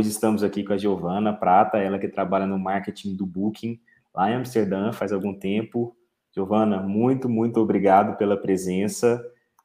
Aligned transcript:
Hoje 0.00 0.08
estamos 0.08 0.42
aqui 0.42 0.64
com 0.64 0.72
a 0.72 0.78
Giovana 0.78 1.30
Prata, 1.30 1.76
ela 1.76 1.98
que 1.98 2.08
trabalha 2.08 2.46
no 2.46 2.58
marketing 2.58 3.14
do 3.14 3.26
Booking 3.26 3.78
lá 4.14 4.30
em 4.30 4.34
Amsterdã 4.36 4.92
faz 4.92 5.12
algum 5.12 5.34
tempo. 5.34 5.94
Giovana, 6.34 6.80
muito, 6.80 7.28
muito 7.28 7.60
obrigado 7.60 8.16
pela 8.16 8.34
presença. 8.34 9.22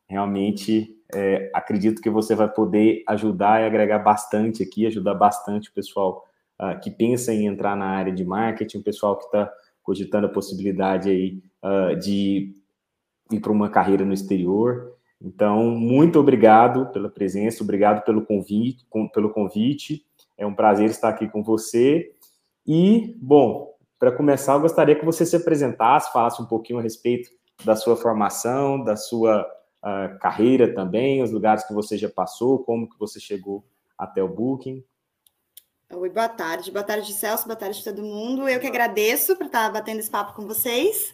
Realmente 0.09 0.94
é, 1.13 1.50
acredito 1.54 2.02
que 2.02 2.09
você 2.09 2.36
vai 2.36 2.50
poder 2.50 3.02
ajudar 3.08 3.62
e 3.62 3.66
agregar 3.66 4.00
bastante 4.00 4.62
aqui, 4.62 4.86
ajudar 4.86 5.13
bastante 5.13 5.70
o 5.70 5.73
pessoal 5.73 6.26
uh, 6.62 6.77
que 6.81 6.91
pensa 6.91 7.34
em 7.34 7.45
entrar 7.45 7.77
na 7.77 7.86
área 7.86 8.12
de 8.12 8.26
marketing, 8.26 8.80
o 8.80 8.84
pessoal 8.84 9.17
que 9.17 9.23
está 9.23 9.49
cogitando 9.81 10.27
a 10.27 10.34
possibilidade 10.34 11.09
aí 11.09 11.41
uh, 11.63 11.98
de 11.98 12.54
ir 13.31 13.40
para 13.40 13.54
uma 13.54 13.70
carreira 13.70 14.04
no 14.04 14.12
exterior. 14.12 14.98
Então, 15.22 15.70
muito 15.70 16.20
obrigado 16.20 16.91
pela 16.91 17.08
presença, 17.08 17.63
obrigado 17.63 18.04
pelo 18.04 18.26
convite, 18.26 18.86
com, 18.90 19.08
pelo 19.08 19.30
convite. 19.30 20.05
É 20.38 20.45
um 20.45 20.53
prazer 20.53 20.89
estar 20.89 21.09
aqui 21.09 21.27
com 21.27 21.44
você. 21.44 22.13
E, 22.67 23.16
bom, 23.21 23.76
para 23.99 24.12
começar, 24.12 24.53
eu 24.53 24.62
gostaria 24.62 24.95
que 24.95 25.05
você 25.05 25.26
se 25.26 25.35
apresentasse, 25.35 26.12
falasse 26.12 26.41
um 26.41 26.45
pouquinho 26.45 26.80
a 26.80 26.81
respeito 26.81 27.30
da 27.63 27.76
sua 27.76 27.95
formação, 27.95 28.84
da 28.84 28.95
sua 28.95 29.41
uh, 29.84 30.20
carreira 30.20 30.73
também, 30.73 31.23
os 31.23 31.31
lugares 31.31 31.66
que 31.66 31.73
você 31.73 31.98
já 31.98 32.09
passou, 32.09 32.59
como 32.59 32.90
que 32.90 32.99
você 32.99 33.20
chegou 33.20 33.63
até 33.98 34.21
o 34.21 34.27
Booking. 34.27 34.84
Oi, 35.93 36.09
boa 36.09 36.27
tarde. 36.27 36.71
Boa 36.71 36.84
tarde, 36.84 37.13
Celso. 37.13 37.45
Boa 37.45 37.55
tarde, 37.55 37.84
todo 37.84 38.02
mundo. 38.02 38.49
Eu 38.49 38.59
que 38.59 38.67
agradeço 38.67 39.35
por 39.38 39.45
estar 39.45 39.71
batendo 39.71 39.99
esse 39.99 40.09
papo 40.09 40.34
com 40.34 40.45
vocês. 40.45 41.13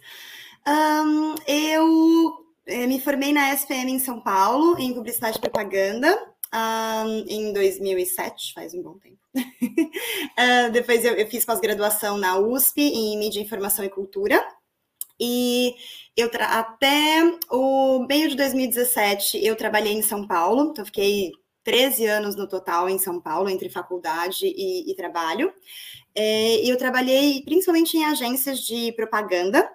Um, 0.66 1.34
eu 1.46 2.46
eh, 2.66 2.86
me 2.86 2.98
formei 3.00 3.32
na 3.32 3.52
SPM 3.52 3.92
em 3.92 3.98
São 3.98 4.20
Paulo, 4.20 4.78
em 4.78 4.94
Publicidade 4.94 5.36
e 5.36 5.40
Propaganda, 5.40 6.31
um, 6.54 7.24
em 7.28 7.52
2007, 7.52 8.52
faz 8.54 8.74
um 8.74 8.82
bom 8.82 8.98
tempo. 8.98 9.18
uh, 9.34 10.70
depois 10.72 11.04
eu, 11.04 11.14
eu 11.14 11.26
fiz 11.26 11.44
pós-graduação 11.44 12.18
na 12.18 12.38
USP 12.38 12.80
em 12.80 13.18
Mídia, 13.18 13.40
Informação 13.40 13.84
e 13.84 13.88
Cultura. 13.88 14.42
E 15.18 15.74
eu 16.16 16.28
até 16.40 17.38
o 17.50 18.06
meio 18.08 18.28
de 18.28 18.36
2017 18.36 19.44
eu 19.44 19.54
trabalhei 19.54 19.92
em 19.92 20.02
São 20.02 20.26
Paulo, 20.26 20.70
então 20.70 20.84
fiquei 20.84 21.30
13 21.64 22.06
anos 22.06 22.36
no 22.36 22.48
total 22.48 22.88
em 22.88 22.98
São 22.98 23.20
Paulo, 23.20 23.48
entre 23.48 23.70
faculdade 23.70 24.46
e, 24.46 24.90
e 24.90 24.96
trabalho. 24.96 25.52
É, 26.14 26.64
e 26.64 26.68
eu 26.68 26.76
trabalhei 26.76 27.42
principalmente 27.44 27.96
em 27.96 28.04
agências 28.04 28.58
de 28.58 28.92
propaganda, 28.92 29.70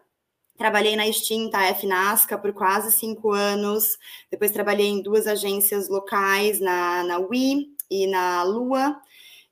Trabalhei 0.58 0.96
na 0.96 1.08
extinta 1.08 1.60
FNASCA 1.76 2.38
por 2.38 2.52
quase 2.52 2.92
cinco 2.92 3.32
anos. 3.32 3.98
Depois 4.32 4.52
trabalhei 4.52 4.88
em 4.88 5.02
duas 5.02 5.28
agências 5.28 5.88
locais, 5.88 6.60
na, 6.60 7.04
na 7.04 7.20
Wii 7.20 7.68
e 7.92 8.08
na 8.08 8.42
Lua. 8.44 9.00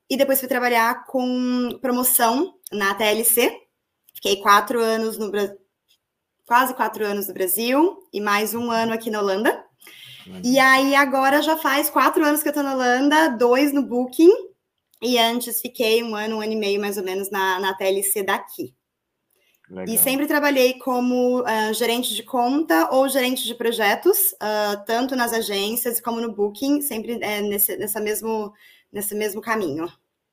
E 0.09 0.17
depois 0.17 0.39
fui 0.39 0.49
trabalhar 0.49 1.05
com 1.05 1.77
promoção 1.79 2.55
na 2.71 2.95
TLC. 2.95 3.55
Fiquei 4.15 4.37
quatro 4.37 4.79
anos 4.81 5.17
no 5.17 5.29
Brasil, 5.29 5.57
quase 6.47 6.73
quatro 6.73 7.05
anos 7.05 7.27
no 7.27 7.33
Brasil 7.33 8.07
e 8.11 8.19
mais 8.19 8.55
um 8.55 8.71
ano 8.71 8.93
aqui 8.93 9.11
na 9.11 9.19
Holanda. 9.19 9.63
E 10.43 10.57
aí 10.57 10.95
agora 10.95 11.41
já 11.41 11.55
faz 11.55 11.89
quatro 11.89 12.25
anos 12.25 12.41
que 12.41 12.49
eu 12.49 12.53
tô 12.53 12.63
na 12.63 12.73
Holanda, 12.73 13.29
dois 13.29 13.71
no 13.71 13.83
Booking. 13.83 14.31
E 15.01 15.19
antes 15.19 15.61
fiquei 15.61 16.01
um 16.03 16.15
ano, 16.15 16.37
um 16.37 16.41
ano 16.41 16.53
e 16.53 16.55
meio 16.55 16.81
mais 16.81 16.97
ou 16.97 17.03
menos 17.03 17.29
na, 17.29 17.59
na 17.59 17.75
TLC 17.75 18.23
daqui. 18.23 18.73
Legal. 19.69 19.93
E 19.93 19.97
sempre 19.97 20.27
trabalhei 20.27 20.75
como 20.75 21.41
uh, 21.41 21.73
gerente 21.73 22.13
de 22.13 22.21
conta 22.21 22.89
ou 22.91 23.09
gerente 23.09 23.45
de 23.45 23.55
projetos, 23.55 24.33
uh, 24.33 24.85
tanto 24.85 25.15
nas 25.15 25.33
agências 25.33 25.99
como 25.99 26.21
no 26.21 26.31
Booking, 26.31 26.81
sempre 26.81 27.17
é, 27.21 27.41
nesse, 27.41 27.75
nessa 27.77 27.99
mesmo, 27.99 28.53
nesse 28.91 29.15
mesmo 29.15 29.41
caminho. 29.41 29.87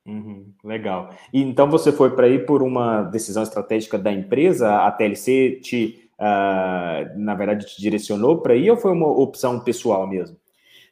Uhum, 0.05 0.53
legal. 0.65 1.15
E 1.33 1.41
então 1.41 1.71
você 1.71 1.93
foi 1.93 2.15
para 2.15 2.29
ir 2.29 2.45
por 2.45 2.63
uma 2.63 3.03
decisão 3.03 3.43
estratégica 3.43 3.99
da 3.99 4.13
empresa? 4.13 4.85
A 4.85 4.91
TLC 4.91 5.61
te, 5.63 6.11
uh, 6.19 7.19
na 7.19 7.35
verdade, 7.35 7.67
te 7.67 7.81
direcionou 7.81 8.43
para 8.43 8.55
ir 8.55 8.71
ou 8.71 8.77
foi 8.77 8.93
uma 8.93 9.07
opção 9.07 9.61
pessoal 9.61 10.07
mesmo? 10.07 10.37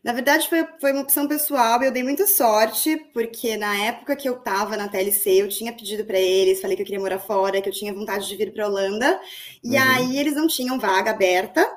Na 0.02 0.14
verdade, 0.14 0.48
foi, 0.48 0.66
foi 0.80 0.92
uma 0.92 1.02
opção 1.02 1.28
pessoal. 1.28 1.82
Eu 1.82 1.92
dei 1.92 2.02
muita 2.02 2.26
sorte, 2.26 2.96
porque 3.12 3.56
na 3.58 3.76
época 3.84 4.16
que 4.16 4.28
eu 4.28 4.38
estava 4.38 4.76
na 4.76 4.88
TLC, 4.88 5.42
eu 5.42 5.48
tinha 5.48 5.74
pedido 5.74 6.04
para 6.06 6.18
eles, 6.18 6.60
falei 6.60 6.74
que 6.74 6.82
eu 6.82 6.86
queria 6.86 7.00
morar 7.00 7.18
fora, 7.18 7.60
que 7.60 7.68
eu 7.68 7.72
tinha 7.72 7.92
vontade 7.92 8.26
de 8.26 8.34
vir 8.34 8.52
para 8.52 8.66
Holanda. 8.66 9.20
E 9.62 9.76
uhum. 9.76 9.82
aí 9.82 10.18
eles 10.18 10.34
não 10.34 10.46
tinham 10.46 10.78
vaga 10.78 11.10
aberta. 11.10 11.70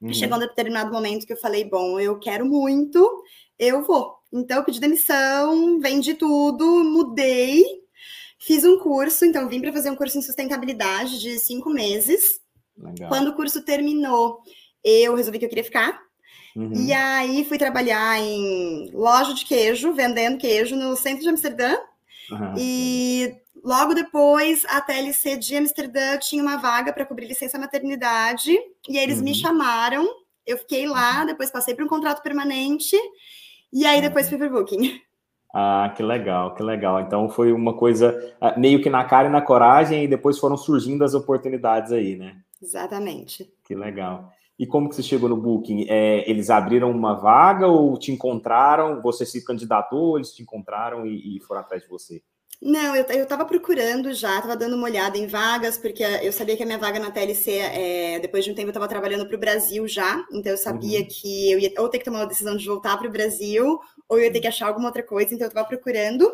Uhum. 0.00 0.12
Chegou 0.12 0.36
um 0.36 0.40
determinado 0.40 0.92
momento 0.92 1.26
que 1.26 1.32
eu 1.32 1.36
falei: 1.36 1.64
bom, 1.64 1.98
eu 1.98 2.16
quero 2.18 2.46
muito, 2.46 3.24
eu 3.58 3.82
vou. 3.82 4.14
Então, 4.32 4.58
eu 4.58 4.64
pedi 4.64 4.78
demissão, 4.78 5.80
vendi 5.80 6.14
tudo, 6.14 6.84
mudei, 6.84 7.64
fiz 8.38 8.64
um 8.64 8.78
curso. 8.78 9.24
Então, 9.24 9.48
vim 9.48 9.60
para 9.60 9.72
fazer 9.72 9.90
um 9.90 9.96
curso 9.96 10.18
em 10.18 10.22
sustentabilidade 10.22 11.20
de 11.20 11.38
cinco 11.40 11.70
meses. 11.70 12.40
Legal. 12.76 13.08
Quando 13.08 13.28
o 13.28 13.34
curso 13.34 13.64
terminou, 13.64 14.40
eu 14.82 15.14
resolvi 15.14 15.38
que 15.38 15.44
eu 15.44 15.48
queria 15.48 15.64
ficar. 15.64 16.03
Uhum. 16.56 16.72
E 16.72 16.92
aí 16.92 17.44
fui 17.44 17.58
trabalhar 17.58 18.18
em 18.20 18.90
loja 18.92 19.34
de 19.34 19.44
queijo, 19.44 19.92
vendendo 19.92 20.38
queijo 20.38 20.76
no 20.76 20.96
centro 20.96 21.22
de 21.22 21.28
Amsterdã. 21.28 21.76
Uhum. 22.30 22.54
E 22.56 23.34
logo 23.62 23.94
depois, 23.94 24.64
a 24.68 24.80
TLC 24.80 25.36
de 25.36 25.56
Amsterdã 25.56 26.16
tinha 26.18 26.42
uma 26.42 26.56
vaga 26.56 26.92
para 26.92 27.04
cobrir 27.04 27.26
licença 27.26 27.58
maternidade. 27.58 28.50
E 28.88 28.96
eles 28.96 29.18
uhum. 29.18 29.24
me 29.24 29.34
chamaram. 29.34 30.06
Eu 30.46 30.58
fiquei 30.58 30.86
lá, 30.86 31.20
uhum. 31.20 31.26
depois 31.26 31.50
passei 31.50 31.74
para 31.74 31.84
um 31.84 31.88
contrato 31.88 32.22
permanente. 32.22 32.96
E 33.72 33.84
aí 33.84 34.00
depois 34.00 34.28
fui 34.28 34.38
para 34.38 34.48
Booking. 34.48 35.00
Ah, 35.52 35.92
que 35.96 36.02
legal, 36.02 36.54
que 36.54 36.62
legal. 36.64 37.00
Então 37.00 37.28
foi 37.28 37.52
uma 37.52 37.76
coisa 37.76 38.34
ah, 38.40 38.58
meio 38.58 38.82
que 38.82 38.90
na 38.90 39.04
cara 39.04 39.28
e 39.28 39.30
na 39.30 39.40
coragem, 39.40 40.02
e 40.02 40.08
depois 40.08 40.36
foram 40.36 40.56
surgindo 40.56 41.04
as 41.04 41.14
oportunidades 41.14 41.92
aí, 41.92 42.16
né? 42.16 42.36
Exatamente. 42.60 43.48
Que 43.64 43.74
legal. 43.74 44.32
E 44.58 44.66
como 44.66 44.88
que 44.88 44.94
você 44.94 45.02
chegou 45.02 45.28
no 45.28 45.36
Booking? 45.36 45.86
É, 45.88 46.28
eles 46.30 46.48
abriram 46.48 46.90
uma 46.90 47.14
vaga 47.14 47.66
ou 47.66 47.98
te 47.98 48.12
encontraram? 48.12 49.02
Você 49.02 49.26
se 49.26 49.44
candidatou, 49.44 50.16
eles 50.16 50.32
te 50.32 50.42
encontraram 50.42 51.04
e, 51.06 51.36
e 51.36 51.40
foram 51.40 51.60
atrás 51.60 51.82
de 51.82 51.88
você? 51.88 52.22
Não, 52.62 52.94
eu, 52.96 53.04
eu 53.04 53.26
tava 53.26 53.44
procurando 53.44 54.14
já, 54.14 54.40
tava 54.40 54.56
dando 54.56 54.76
uma 54.76 54.86
olhada 54.86 55.18
em 55.18 55.26
vagas, 55.26 55.76
porque 55.76 56.02
eu 56.02 56.32
sabia 56.32 56.56
que 56.56 56.62
a 56.62 56.66
minha 56.66 56.78
vaga 56.78 56.98
na 56.98 57.10
TLC, 57.10 57.50
é, 57.58 58.18
depois 58.20 58.44
de 58.44 58.50
um 58.50 58.54
tempo, 58.54 58.68
eu 58.68 58.72
tava 58.72 58.88
trabalhando 58.88 59.26
para 59.26 59.36
o 59.36 59.40
Brasil 59.40 59.86
já, 59.86 60.24
então 60.32 60.52
eu 60.52 60.56
sabia 60.56 61.00
uhum. 61.00 61.06
que 61.06 61.52
eu 61.52 61.58
ia 61.58 61.72
ou 61.78 61.88
ter 61.88 61.98
que 61.98 62.04
tomar 62.04 62.20
uma 62.20 62.26
decisão 62.26 62.56
de 62.56 62.66
voltar 62.66 62.96
para 62.96 63.08
o 63.08 63.12
Brasil, 63.12 63.78
ou 64.08 64.18
eu 64.18 64.24
ia 64.24 64.32
ter 64.32 64.40
que 64.40 64.46
achar 64.46 64.68
alguma 64.68 64.86
outra 64.86 65.02
coisa, 65.02 65.34
então 65.34 65.46
eu 65.46 65.52
tava 65.52 65.68
procurando. 65.68 66.24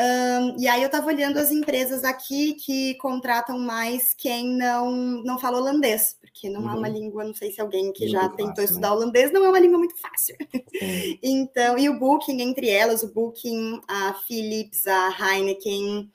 Um, 0.00 0.56
e 0.60 0.68
aí 0.68 0.80
eu 0.80 0.86
estava 0.86 1.08
olhando 1.08 1.38
as 1.38 1.50
empresas 1.50 2.04
aqui 2.04 2.54
que 2.54 2.94
contratam 2.94 3.58
mais 3.58 4.14
quem 4.14 4.56
não, 4.56 4.92
não 5.24 5.40
fala 5.40 5.58
holandês, 5.58 6.16
porque 6.38 6.48
não 6.48 6.62
uhum. 6.62 6.70
é 6.70 6.74
uma 6.74 6.88
língua, 6.88 7.24
não 7.24 7.34
sei 7.34 7.50
se 7.50 7.60
alguém 7.60 7.92
que 7.92 8.06
já 8.06 8.20
fácil, 8.20 8.36
tentou 8.36 8.58
né? 8.58 8.64
estudar 8.64 8.92
holandês, 8.92 9.32
não 9.32 9.44
é 9.44 9.48
uma 9.48 9.58
língua 9.58 9.78
muito 9.78 10.00
fácil. 10.00 10.36
então, 11.20 11.76
e 11.76 11.88
o 11.88 11.98
Booking, 11.98 12.40
entre 12.40 12.68
elas, 12.68 13.02
o 13.02 13.12
Booking, 13.12 13.80
a 13.88 14.14
Philips, 14.26 14.86
a 14.86 15.10
Heineken, 15.10 16.08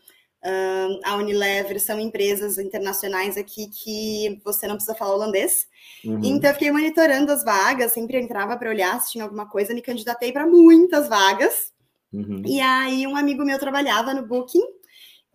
a 1.04 1.16
Unilever, 1.16 1.80
são 1.80 2.00
empresas 2.00 2.58
internacionais 2.58 3.38
aqui 3.38 3.70
que 3.70 4.42
você 4.46 4.66
não 4.66 4.76
precisa 4.76 4.96
falar 4.96 5.16
holandês. 5.16 5.68
Uhum. 6.06 6.20
Então, 6.24 6.50
eu 6.50 6.54
fiquei 6.54 6.72
monitorando 6.72 7.32
as 7.32 7.44
vagas, 7.44 7.92
sempre 7.92 8.18
entrava 8.18 8.56
para 8.56 8.70
olhar 8.70 9.00
se 9.02 9.12
tinha 9.12 9.26
alguma 9.26 9.50
coisa, 9.50 9.74
me 9.74 9.82
candidatei 9.82 10.32
para 10.32 10.48
muitas 10.48 11.10
vagas. 11.10 11.74
Uhum. 12.14 12.44
E 12.46 12.62
aí 12.62 13.08
um 13.08 13.16
amigo 13.16 13.44
meu 13.44 13.60
trabalhava 13.60 14.14
no 14.14 14.26
Booking 14.26 14.64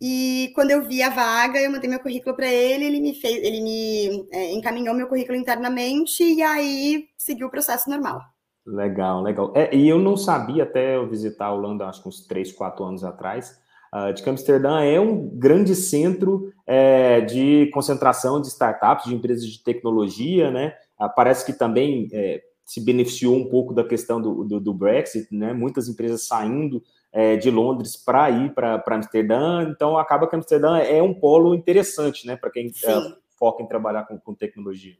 e 0.00 0.52
quando 0.54 0.70
eu 0.70 0.86
vi 0.86 1.02
a 1.02 1.10
vaga, 1.10 1.60
eu 1.60 1.70
mandei 1.70 1.90
meu 1.90 1.98
currículo 1.98 2.36
para 2.36 2.46
ele, 2.46 2.84
ele 2.84 3.00
me 3.00 3.14
fez, 3.14 3.36
ele 3.36 3.60
me 3.60 4.28
é, 4.30 4.52
encaminhou 4.52 4.94
meu 4.94 5.08
currículo 5.08 5.36
internamente 5.36 6.22
e 6.22 6.40
aí 6.40 7.08
seguiu 7.16 7.48
o 7.48 7.50
processo 7.50 7.90
normal. 7.90 8.20
Legal, 8.64 9.22
legal. 9.22 9.52
É, 9.56 9.74
e 9.74 9.88
eu 9.88 9.98
não 9.98 10.16
sabia 10.16 10.62
até 10.62 10.96
eu 10.96 11.08
visitar 11.08 11.46
a 11.46 11.54
Holanda, 11.54 11.86
acho 11.86 12.02
que 12.02 12.08
uns 12.08 12.26
3, 12.26 12.52
4 12.52 12.84
anos 12.84 13.02
atrás, 13.02 13.58
uh, 13.92 14.12
de 14.12 14.22
que 14.22 14.28
Amsterdã 14.28 14.80
é 14.82 15.00
um 15.00 15.28
grande 15.36 15.74
centro 15.74 16.52
é, 16.66 17.22
de 17.22 17.70
concentração 17.72 18.40
de 18.40 18.48
startups, 18.48 19.06
de 19.06 19.14
empresas 19.14 19.46
de 19.46 19.62
tecnologia, 19.64 20.50
né? 20.50 20.74
Uh, 21.00 21.08
parece 21.16 21.46
que 21.46 21.52
também 21.52 22.08
é, 22.12 22.42
se 22.64 22.84
beneficiou 22.84 23.34
um 23.34 23.48
pouco 23.48 23.72
da 23.72 23.82
questão 23.82 24.20
do, 24.20 24.44
do, 24.44 24.60
do 24.60 24.74
Brexit, 24.74 25.34
né? 25.34 25.54
Muitas 25.54 25.88
empresas 25.88 26.26
saindo 26.26 26.82
é, 27.12 27.36
de 27.36 27.50
Londres 27.50 27.96
para 27.96 28.30
ir 28.30 28.54
para 28.54 28.82
Amsterdã, 28.86 29.62
então 29.68 29.96
acaba 29.96 30.28
que 30.28 30.36
Amsterdã 30.36 30.78
é 30.78 31.02
um 31.02 31.14
polo 31.14 31.54
interessante, 31.54 32.26
né? 32.26 32.36
Para 32.36 32.50
quem 32.50 32.68
é, 32.84 33.12
foca 33.38 33.62
em 33.62 33.66
trabalhar 33.66 34.04
com, 34.04 34.18
com 34.18 34.34
tecnologia. 34.34 34.96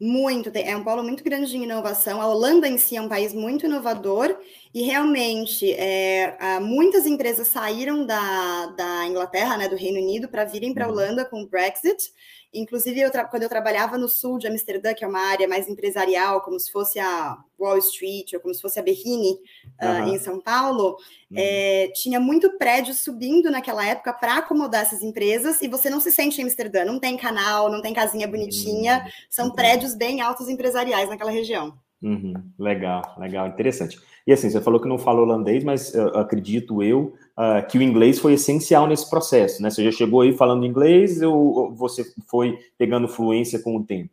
Muito, 0.00 0.50
é 0.52 0.76
um 0.76 0.82
polo 0.82 1.04
muito 1.04 1.22
grande 1.22 1.48
de 1.48 1.56
inovação. 1.56 2.20
A 2.20 2.26
Holanda 2.26 2.66
em 2.66 2.76
si 2.76 2.96
é 2.96 3.00
um 3.00 3.08
país 3.08 3.32
muito 3.32 3.64
inovador 3.64 4.36
e 4.74 4.82
realmente 4.82 5.72
é, 5.72 6.58
muitas 6.60 7.06
empresas 7.06 7.46
saíram 7.48 8.04
da, 8.04 8.66
da 8.76 9.06
Inglaterra, 9.06 9.56
né, 9.56 9.68
do 9.68 9.76
Reino 9.76 10.00
Unido, 10.00 10.28
para 10.28 10.44
virem 10.44 10.74
para 10.74 10.86
a 10.86 10.88
uhum. 10.88 10.94
Holanda 10.94 11.24
com 11.24 11.42
o 11.42 11.48
Brexit. 11.48 12.12
Inclusive, 12.54 13.00
eu 13.00 13.10
quando 13.28 13.42
eu 13.42 13.48
trabalhava 13.48 13.98
no 13.98 14.08
sul 14.08 14.38
de 14.38 14.46
Amsterdã, 14.46 14.94
que 14.94 15.04
é 15.04 15.08
uma 15.08 15.20
área 15.20 15.48
mais 15.48 15.68
empresarial, 15.68 16.40
como 16.40 16.58
se 16.60 16.70
fosse 16.70 17.00
a 17.00 17.36
Wall 17.58 17.78
Street 17.78 18.32
ou 18.32 18.40
como 18.40 18.54
se 18.54 18.62
fosse 18.62 18.78
a 18.78 18.82
Berrini 18.82 19.38
uhum. 19.82 20.04
uh, 20.04 20.08
em 20.14 20.18
São 20.18 20.40
Paulo, 20.40 20.96
uhum. 21.30 21.36
é, 21.36 21.88
tinha 21.94 22.20
muito 22.20 22.56
prédio 22.56 22.94
subindo 22.94 23.50
naquela 23.50 23.84
época 23.84 24.12
para 24.12 24.38
acomodar 24.38 24.82
essas 24.82 25.02
empresas 25.02 25.60
e 25.62 25.68
você 25.68 25.90
não 25.90 25.98
se 25.98 26.12
sente 26.12 26.40
em 26.40 26.44
Amsterdã, 26.44 26.84
não 26.84 27.00
tem 27.00 27.16
canal, 27.16 27.70
não 27.70 27.82
tem 27.82 27.92
casinha 27.92 28.28
bonitinha, 28.28 29.02
uhum. 29.04 29.10
são 29.28 29.50
prédios 29.50 29.94
bem 29.94 30.20
altos 30.20 30.48
empresariais 30.48 31.08
naquela 31.08 31.30
região. 31.30 31.76
Uhum. 32.02 32.34
Legal, 32.58 33.16
legal, 33.18 33.46
interessante. 33.48 33.98
E 34.26 34.32
assim, 34.32 34.50
você 34.50 34.60
falou 34.60 34.80
que 34.80 34.88
não 34.88 34.98
fala 34.98 35.22
holandês, 35.22 35.64
mas 35.64 35.94
uh, 35.94 36.18
acredito 36.18 36.82
eu 36.82 37.14
uh, 37.38 37.66
que 37.68 37.78
o 37.78 37.82
inglês 37.82 38.18
foi 38.18 38.34
essencial 38.34 38.86
nesse 38.86 39.08
processo, 39.08 39.62
né? 39.62 39.70
Você 39.70 39.84
já 39.84 39.92
chegou 39.92 40.20
aí 40.20 40.32
falando 40.32 40.66
inglês 40.66 41.20
ou 41.22 41.74
você 41.74 42.04
foi 42.26 42.58
pegando 42.78 43.08
fluência 43.08 43.58
com 43.58 43.76
o 43.76 43.84
tempo? 43.84 44.10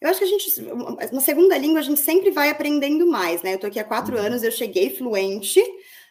Eu 0.00 0.10
acho 0.10 0.18
que 0.18 0.24
a 0.24 0.28
gente, 0.28 0.62
na 1.12 1.20
segunda 1.20 1.56
língua, 1.56 1.80
a 1.80 1.82
gente 1.82 2.00
sempre 2.00 2.30
vai 2.30 2.50
aprendendo 2.50 3.06
mais, 3.06 3.42
né? 3.42 3.54
Eu 3.54 3.58
tô 3.58 3.66
aqui 3.66 3.78
há 3.78 3.84
quatro 3.84 4.16
uhum. 4.16 4.22
anos, 4.22 4.42
eu 4.42 4.52
cheguei 4.52 4.90
fluente, 4.90 5.60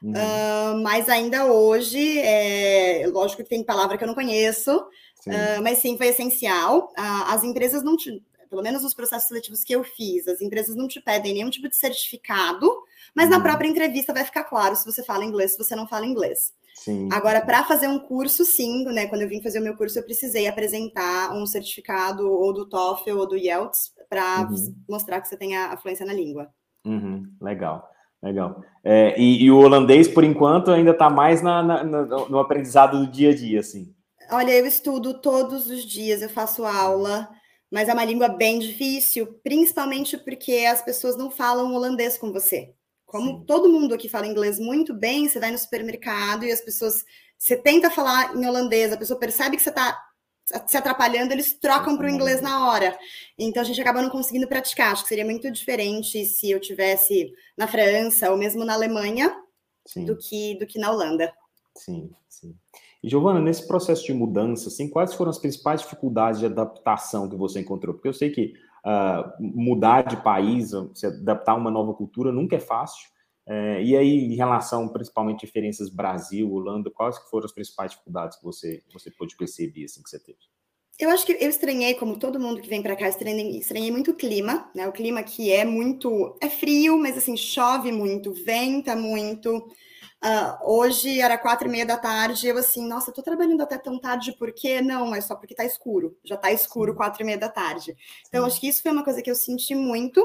uhum. 0.01 0.13
uh, 0.13 0.81
mas 0.81 1.07
ainda 1.09 1.45
hoje, 1.45 2.19
é, 2.19 3.05
lógico 3.07 3.43
que 3.43 3.49
tem 3.49 3.63
palavra 3.63 3.97
que 3.97 4.03
eu 4.03 4.07
não 4.07 4.15
conheço, 4.15 4.71
sim. 5.21 5.29
Uh, 5.29 5.61
mas 5.61 5.77
sim, 5.77 5.95
foi 5.95 6.07
essencial. 6.07 6.91
Uh, 6.97 7.23
as 7.27 7.43
empresas 7.43 7.83
não 7.83 7.95
pelo 8.53 8.61
menos 8.61 8.83
nos 8.83 8.93
processos 8.93 9.27
seletivos 9.27 9.63
que 9.63 9.73
eu 9.73 9.83
fiz, 9.83 10.27
as 10.27 10.39
empresas 10.39 10.75
não 10.75 10.87
te 10.87 11.01
pedem 11.01 11.33
nenhum 11.33 11.49
tipo 11.49 11.67
de 11.67 11.75
certificado, 11.75 12.71
mas 13.15 13.25
uhum. 13.25 13.31
na 13.31 13.41
própria 13.41 13.67
entrevista 13.67 14.13
vai 14.13 14.23
ficar 14.23 14.43
claro 14.43 14.75
se 14.75 14.85
você 14.85 15.03
fala 15.03 15.25
inglês, 15.25 15.53
se 15.53 15.57
você 15.57 15.75
não 15.75 15.87
fala 15.87 16.05
inglês. 16.05 16.53
Sim. 16.75 17.09
Agora, 17.11 17.41
para 17.41 17.63
fazer 17.63 17.87
um 17.87 17.97
curso, 17.97 18.45
sim, 18.45 18.85
né? 18.85 19.07
Quando 19.07 19.23
eu 19.23 19.27
vim 19.27 19.41
fazer 19.41 19.59
o 19.59 19.63
meu 19.63 19.75
curso, 19.75 19.97
eu 19.97 20.03
precisei 20.03 20.47
apresentar 20.47 21.33
um 21.35 21.47
certificado 21.47 22.31
ou 22.31 22.53
do 22.53 22.69
TOEFL 22.69 23.17
ou 23.17 23.27
do 23.27 23.35
IELTS 23.35 23.91
para 24.07 24.41
uhum. 24.41 24.75
mostrar 24.87 25.19
que 25.19 25.27
você 25.27 25.35
tem 25.35 25.57
a 25.57 25.75
fluência 25.75 26.05
na 26.05 26.13
língua. 26.13 26.49
Uhum. 26.85 27.23
Legal, 27.41 27.89
legal. 28.21 28.63
É, 28.83 29.19
e, 29.19 29.43
e, 29.43 29.49
o 29.49 29.57
holandês, 29.57 30.07
por 30.07 30.23
enquanto, 30.23 30.69
ainda 30.69 30.91
está 30.91 31.09
mais 31.09 31.41
na, 31.41 31.63
na, 31.63 31.83
no 31.83 32.37
aprendizado 32.37 32.99
do 32.99 33.11
dia 33.11 33.31
a 33.31 33.35
dia, 33.35 33.61
assim. 33.61 33.91
Olha, 34.31 34.51
eu 34.51 34.65
estudo 34.67 35.19
todos 35.19 35.67
os 35.67 35.83
dias, 35.83 36.21
eu 36.21 36.29
faço 36.29 36.63
aula, 36.63 37.29
mas 37.73 37.89
é 37.89 37.93
uma 37.93 38.05
língua 38.05 38.27
bem 38.29 38.59
difícil, 38.59 39.25
principalmente 39.43 40.15
porque 40.15 40.67
as 40.69 40.83
pessoas 40.83 41.17
não 41.17 41.31
falam 41.31 41.73
holandês 41.73 42.19
com 42.19 42.31
você. 42.31 42.71
Como 43.03 43.39
Sim. 43.39 43.45
todo 43.47 43.67
mundo 43.67 43.95
aqui 43.95 44.07
fala 44.07 44.27
inglês 44.27 44.59
muito 44.59 44.93
bem, 44.93 45.27
você 45.27 45.39
vai 45.39 45.49
no 45.49 45.57
supermercado 45.57 46.45
e 46.45 46.51
as 46.51 46.61
pessoas. 46.61 47.03
Você 47.35 47.57
tenta 47.57 47.89
falar 47.89 48.35
em 48.35 48.45
holandês, 48.45 48.93
a 48.93 48.97
pessoa 48.97 49.19
percebe 49.19 49.57
que 49.57 49.63
você 49.63 49.69
está 49.69 49.99
se 50.67 50.77
atrapalhando, 50.77 51.33
eles 51.33 51.53
trocam 51.53 51.97
para 51.97 52.05
o 52.05 52.09
inglês 52.09 52.41
na 52.41 52.69
hora. 52.69 52.95
Então 53.39 53.63
a 53.63 53.65
gente 53.65 53.81
acaba 53.81 54.03
não 54.03 54.09
conseguindo 54.11 54.47
praticar. 54.47 54.91
Acho 54.91 55.01
que 55.01 55.09
seria 55.09 55.25
muito 55.25 55.49
diferente 55.49 56.23
se 56.25 56.51
eu 56.51 56.59
tivesse 56.59 57.33
na 57.57 57.67
França 57.67 58.29
ou 58.29 58.37
mesmo 58.37 58.63
na 58.63 58.75
Alemanha 58.75 59.35
do 60.05 60.15
que 60.15 60.59
do 60.59 60.67
que 60.67 60.77
na 60.77 60.91
Holanda. 60.91 61.33
Sim, 61.75 62.11
sim. 62.22 62.22
E 63.03 63.09
Giovana, 63.09 63.41
nesse 63.41 63.67
processo 63.67 64.05
de 64.05 64.13
mudança, 64.13 64.69
assim, 64.69 64.89
quais 64.89 65.13
foram 65.13 65.29
as 65.29 65.37
principais 65.37 65.81
dificuldades 65.81 66.39
de 66.39 66.45
adaptação 66.45 67.29
que 67.29 67.35
você 67.35 67.59
encontrou? 67.59 67.93
Porque 67.93 68.07
eu 68.07 68.13
sei 68.13 68.29
que 68.29 68.53
uh, 68.85 69.33
mudar 69.39 70.03
de 70.03 70.15
país, 70.23 70.71
se 70.93 71.05
adaptar 71.05 71.51
a 71.51 71.55
uma 71.55 71.69
nova 71.69 71.93
cultura 71.93 72.31
nunca 72.31 72.55
é 72.55 72.61
fácil. 72.61 73.11
É, 73.45 73.83
e 73.83 73.97
aí, 73.97 74.23
em 74.23 74.35
relação 74.35 74.87
principalmente 74.87 75.45
diferenças 75.45 75.89
Brasil, 75.89 76.49
Holanda, 76.49 76.89
quais 76.89 77.19
que 77.19 77.29
foram 77.29 77.45
as 77.45 77.51
principais 77.51 77.91
dificuldades 77.91 78.37
que 78.37 78.43
você, 78.43 78.81
você 78.93 79.11
pôde 79.11 79.35
perceber 79.35 79.83
assim, 79.83 80.01
que 80.01 80.09
você 80.09 80.17
teve? 80.17 80.39
Eu 80.97 81.09
acho 81.09 81.25
que 81.25 81.33
eu 81.33 81.49
estranhei, 81.49 81.95
como 81.95 82.17
todo 82.17 82.39
mundo 82.39 82.61
que 82.61 82.69
vem 82.69 82.81
para 82.81 82.95
cá, 82.95 83.09
estranhei, 83.09 83.57
estranhei 83.57 83.91
muito 83.91 84.11
o 84.11 84.15
clima, 84.15 84.69
né? 84.73 84.87
O 84.87 84.91
clima 84.93 85.19
aqui 85.19 85.51
é 85.51 85.65
muito. 85.65 86.37
É 86.39 86.47
frio, 86.49 86.97
mas 86.97 87.17
assim, 87.17 87.35
chove 87.35 87.91
muito, 87.91 88.31
venta 88.31 88.95
muito. 88.95 89.67
Uh, 90.23 90.71
hoje 90.71 91.19
era 91.19 91.37
quatro 91.37 91.67
e 91.67 91.71
meia 91.71 91.85
da 91.85 91.97
tarde, 91.97 92.47
eu 92.47 92.57
assim, 92.57 92.87
nossa, 92.87 93.09
eu 93.09 93.13
tô 93.13 93.21
trabalhando 93.21 93.61
até 93.61 93.77
tão 93.77 93.99
tarde, 93.99 94.31
por 94.31 94.53
quê? 94.53 94.81
Não, 94.81 95.13
é 95.13 95.19
só 95.19 95.35
porque 95.35 95.53
tá 95.53 95.65
escuro. 95.65 96.17
Já 96.23 96.37
tá 96.37 96.49
escuro 96.51 96.95
quatro 96.95 97.23
e 97.23 97.25
meia 97.25 97.37
da 97.37 97.49
tarde. 97.49 97.93
Então, 98.29 98.45
acho 98.45 98.59
que 98.59 98.69
isso 98.69 98.81
foi 98.81 98.91
uma 98.91 99.03
coisa 99.03 99.21
que 99.21 99.29
eu 99.29 99.35
senti 99.35 99.75
muito. 99.75 100.21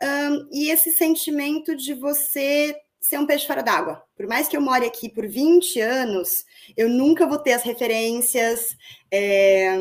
Um, 0.00 0.48
e 0.52 0.70
esse 0.70 0.92
sentimento 0.92 1.74
de 1.74 1.94
você 1.94 2.76
ser 3.00 3.18
um 3.18 3.26
peixe 3.26 3.46
fora 3.46 3.62
d'água. 3.62 4.02
Por 4.16 4.26
mais 4.26 4.48
que 4.48 4.56
eu 4.56 4.62
more 4.62 4.86
aqui 4.86 5.10
por 5.10 5.26
20 5.26 5.80
anos, 5.80 6.44
eu 6.76 6.88
nunca 6.88 7.26
vou 7.26 7.38
ter 7.38 7.52
as 7.52 7.62
referências, 7.62 8.76
é, 9.10 9.76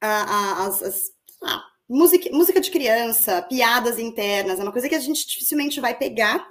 a, 0.00 0.08
a, 0.08 0.66
as, 0.66 0.82
as 0.82 1.12
a, 1.42 1.62
música, 1.88 2.28
música 2.32 2.60
de 2.60 2.70
criança, 2.70 3.42
piadas 3.42 3.98
internas, 3.98 4.58
é 4.58 4.62
uma 4.62 4.72
coisa 4.72 4.88
que 4.88 4.94
a 4.94 5.00
gente 5.00 5.26
dificilmente 5.26 5.80
vai 5.80 5.96
pegar. 5.96 6.44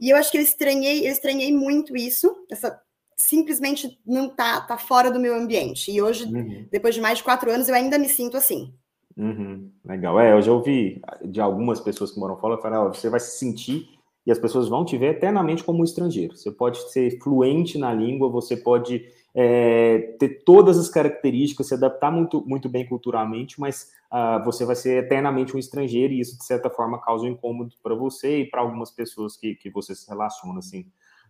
E 0.00 0.10
eu 0.10 0.16
acho 0.16 0.30
que 0.30 0.38
eu 0.38 0.42
estranhei, 0.42 1.06
eu 1.06 1.12
estranhei 1.12 1.52
muito 1.52 1.96
isso, 1.96 2.34
essa 2.50 2.80
simplesmente 3.16 3.98
não 4.06 4.28
tá, 4.28 4.60
tá 4.60 4.78
fora 4.78 5.10
do 5.10 5.18
meu 5.18 5.34
ambiente. 5.34 5.90
E 5.90 6.00
hoje, 6.00 6.24
uhum. 6.24 6.66
depois 6.70 6.94
de 6.94 7.00
mais 7.00 7.18
de 7.18 7.24
quatro 7.24 7.50
anos, 7.50 7.68
eu 7.68 7.74
ainda 7.74 7.98
me 7.98 8.08
sinto 8.08 8.36
assim. 8.36 8.72
Uhum. 9.16 9.72
Legal. 9.84 10.20
É, 10.20 10.32
eu 10.32 10.40
já 10.40 10.52
ouvi 10.52 11.02
de 11.24 11.40
algumas 11.40 11.80
pessoas 11.80 12.12
que 12.12 12.20
moram 12.20 12.36
fora 12.36 12.62
falar, 12.62 12.86
oh, 12.86 12.94
você 12.94 13.10
vai 13.10 13.18
se 13.18 13.36
sentir 13.36 13.97
e 14.28 14.30
as 14.30 14.38
pessoas 14.38 14.68
vão 14.68 14.84
te 14.84 14.94
ver 14.98 15.14
eternamente 15.14 15.64
como 15.64 15.80
um 15.80 15.84
estrangeiro. 15.84 16.36
Você 16.36 16.52
pode 16.52 16.92
ser 16.92 17.18
fluente 17.18 17.78
na 17.78 17.94
língua, 17.94 18.28
você 18.28 18.58
pode 18.58 19.08
é, 19.34 20.16
ter 20.18 20.44
todas 20.44 20.78
as 20.78 20.90
características, 20.90 21.68
se 21.68 21.72
adaptar 21.72 22.12
muito, 22.12 22.44
muito 22.46 22.68
bem 22.68 22.86
culturalmente, 22.86 23.58
mas 23.58 23.90
uh, 24.12 24.44
você 24.44 24.66
vai 24.66 24.76
ser 24.76 25.02
eternamente 25.02 25.56
um 25.56 25.58
estrangeiro 25.58 26.12
e 26.12 26.20
isso, 26.20 26.36
de 26.36 26.44
certa 26.44 26.68
forma, 26.68 27.00
causa 27.00 27.24
um 27.24 27.28
incômodo 27.28 27.74
para 27.82 27.94
você 27.94 28.40
e 28.40 28.50
para 28.50 28.60
algumas 28.60 28.90
pessoas 28.90 29.34
que, 29.34 29.54
que 29.54 29.70
você 29.70 29.94
se 29.94 30.06
relaciona, 30.06 30.58
assim, 30.58 30.84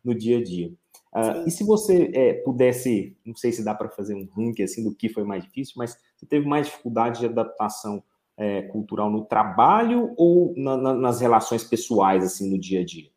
no 0.05 0.13
dia 0.13 0.39
a 0.39 0.43
dia. 0.43 0.73
Uh, 1.15 1.47
e 1.47 1.53
se 1.53 1.63
você 1.63 2.11
é, 2.13 2.33
pudesse, 2.33 3.17
não 3.25 3.37
sei 3.37 3.53
se 3.53 3.65
dá 3.65 3.77
para 3.77 3.89
fazer 3.91 4.17
um 4.17 4.29
ranking, 4.37 4.65
assim, 4.65 4.83
do 4.83 4.93
que 4.93 5.09
foi 5.09 5.23
mais 5.23 5.45
difícil, 5.45 5.75
mas 5.77 5.97
você 6.17 6.27
teve 6.27 6.49
mais 6.49 6.67
dificuldade 6.67 7.21
de 7.21 7.27
adaptação 7.27 8.03
é, 8.39 8.63
cultural 8.63 9.11
no 9.11 9.25
trabalho 9.25 10.15
ou 10.17 10.55
na, 10.57 10.77
na, 10.77 10.95
nas 10.95 11.21
relações 11.21 11.65
pessoais, 11.65 12.25
assim, 12.25 12.49
no 12.49 12.59
dia 12.59 12.81
a 12.81 12.85
dia? 12.85 13.11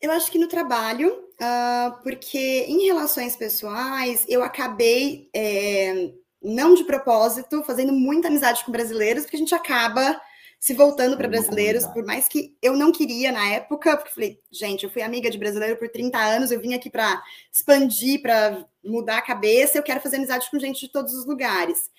Eu 0.00 0.10
acho 0.10 0.30
que 0.30 0.38
no 0.38 0.48
trabalho, 0.48 1.10
uh, 1.12 2.02
porque 2.02 2.66
em 2.68 2.84
relações 2.84 3.36
pessoais 3.36 4.26
eu 4.28 4.42
acabei 4.42 5.30
é, 5.34 6.12
não 6.42 6.74
de 6.74 6.84
propósito, 6.84 7.62
fazendo 7.62 7.92
muita 7.92 8.28
amizade 8.28 8.64
com 8.64 8.72
brasileiros, 8.72 9.22
porque 9.22 9.36
a 9.36 9.38
gente 9.38 9.54
acaba 9.54 10.20
se 10.60 10.74
voltando 10.74 11.16
para 11.16 11.28
brasileiros, 11.28 11.86
por 11.86 12.04
mais 12.04 12.26
que 12.26 12.56
eu 12.62 12.74
não 12.74 12.90
queria 12.90 13.30
na 13.30 13.46
época, 13.50 13.98
porque 13.98 14.14
falei, 14.14 14.40
gente, 14.50 14.84
eu 14.84 14.90
fui 14.90 15.02
amiga 15.02 15.30
de 15.30 15.36
brasileiro 15.36 15.76
por 15.76 15.90
30 15.90 16.18
anos, 16.18 16.50
eu 16.50 16.58
vim 16.58 16.72
aqui 16.72 16.88
para 16.88 17.22
expandir, 17.52 18.22
para 18.22 18.66
mudar 18.82 19.18
a 19.18 19.22
cabeça, 19.22 19.76
eu 19.76 19.82
quero 19.82 20.00
fazer 20.00 20.16
amizade 20.16 20.50
com 20.50 20.58
gente 20.58 20.80
de 20.80 20.90
todos 20.90 21.12
os 21.12 21.26
lugares. 21.26 21.90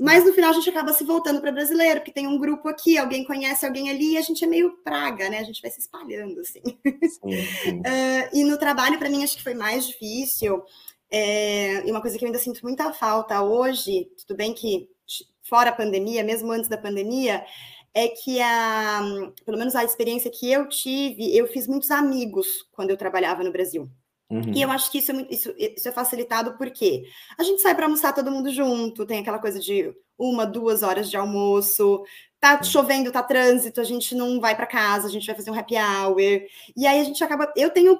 Mas 0.00 0.24
no 0.24 0.32
final 0.32 0.50
a 0.50 0.52
gente 0.52 0.70
acaba 0.70 0.92
se 0.92 1.02
voltando 1.02 1.40
para 1.40 1.50
brasileiro, 1.50 2.00
porque 2.00 2.12
tem 2.12 2.26
um 2.26 2.38
grupo 2.38 2.68
aqui, 2.68 2.96
alguém 2.96 3.24
conhece 3.24 3.66
alguém 3.66 3.90
ali, 3.90 4.12
e 4.12 4.18
a 4.18 4.22
gente 4.22 4.44
é 4.44 4.46
meio 4.46 4.76
praga, 4.84 5.28
né? 5.28 5.38
A 5.38 5.44
gente 5.44 5.60
vai 5.60 5.70
se 5.70 5.80
espalhando, 5.80 6.40
assim. 6.40 6.62
Sim, 6.62 7.46
sim. 7.62 7.78
uh, 7.80 8.28
e 8.32 8.44
no 8.44 8.58
trabalho, 8.58 8.98
para 8.98 9.10
mim, 9.10 9.24
acho 9.24 9.36
que 9.36 9.42
foi 9.42 9.54
mais 9.54 9.86
difícil. 9.86 10.62
É, 11.10 11.86
e 11.86 11.90
uma 11.90 12.00
coisa 12.00 12.18
que 12.18 12.24
eu 12.24 12.26
ainda 12.26 12.38
sinto 12.38 12.60
muita 12.62 12.92
falta 12.92 13.42
hoje, 13.42 14.08
tudo 14.18 14.36
bem 14.36 14.52
que 14.52 14.88
fora 15.42 15.70
a 15.70 15.74
pandemia, 15.74 16.22
mesmo 16.22 16.52
antes 16.52 16.68
da 16.68 16.76
pandemia, 16.76 17.44
é 17.94 18.08
que 18.08 18.40
a, 18.40 19.00
pelo 19.44 19.58
menos 19.58 19.74
a 19.74 19.84
experiência 19.84 20.30
que 20.30 20.50
eu 20.50 20.68
tive, 20.68 21.36
eu 21.36 21.46
fiz 21.46 21.66
muitos 21.66 21.90
amigos 21.90 22.46
quando 22.72 22.90
eu 22.90 22.96
trabalhava 22.96 23.42
no 23.42 23.50
Brasil. 23.50 23.90
Uhum. 24.30 24.52
E 24.54 24.60
eu 24.60 24.70
acho 24.70 24.90
que 24.90 24.98
isso 24.98 25.10
é, 25.10 25.14
muito, 25.14 25.32
isso, 25.32 25.54
isso 25.56 25.88
é 25.88 25.92
facilitado 25.92 26.56
porque 26.58 27.04
a 27.38 27.42
gente 27.42 27.62
sai 27.62 27.74
para 27.74 27.86
almoçar 27.86 28.12
todo 28.12 28.30
mundo 28.30 28.52
junto, 28.52 29.06
tem 29.06 29.20
aquela 29.20 29.38
coisa 29.38 29.58
de 29.58 29.90
uma, 30.18 30.44
duas 30.44 30.82
horas 30.82 31.10
de 31.10 31.16
almoço, 31.16 32.04
tá 32.38 32.62
chovendo, 32.62 33.10
tá 33.10 33.22
trânsito, 33.22 33.80
a 33.80 33.84
gente 33.84 34.14
não 34.14 34.40
vai 34.40 34.54
para 34.54 34.66
casa, 34.66 35.06
a 35.06 35.10
gente 35.10 35.26
vai 35.26 35.34
fazer 35.34 35.50
um 35.50 35.58
happy 35.58 35.76
hour. 35.76 36.20
E 36.76 36.86
aí 36.86 37.00
a 37.00 37.04
gente 37.04 37.22
acaba. 37.24 37.52
Eu 37.56 37.70
tenho. 37.70 37.98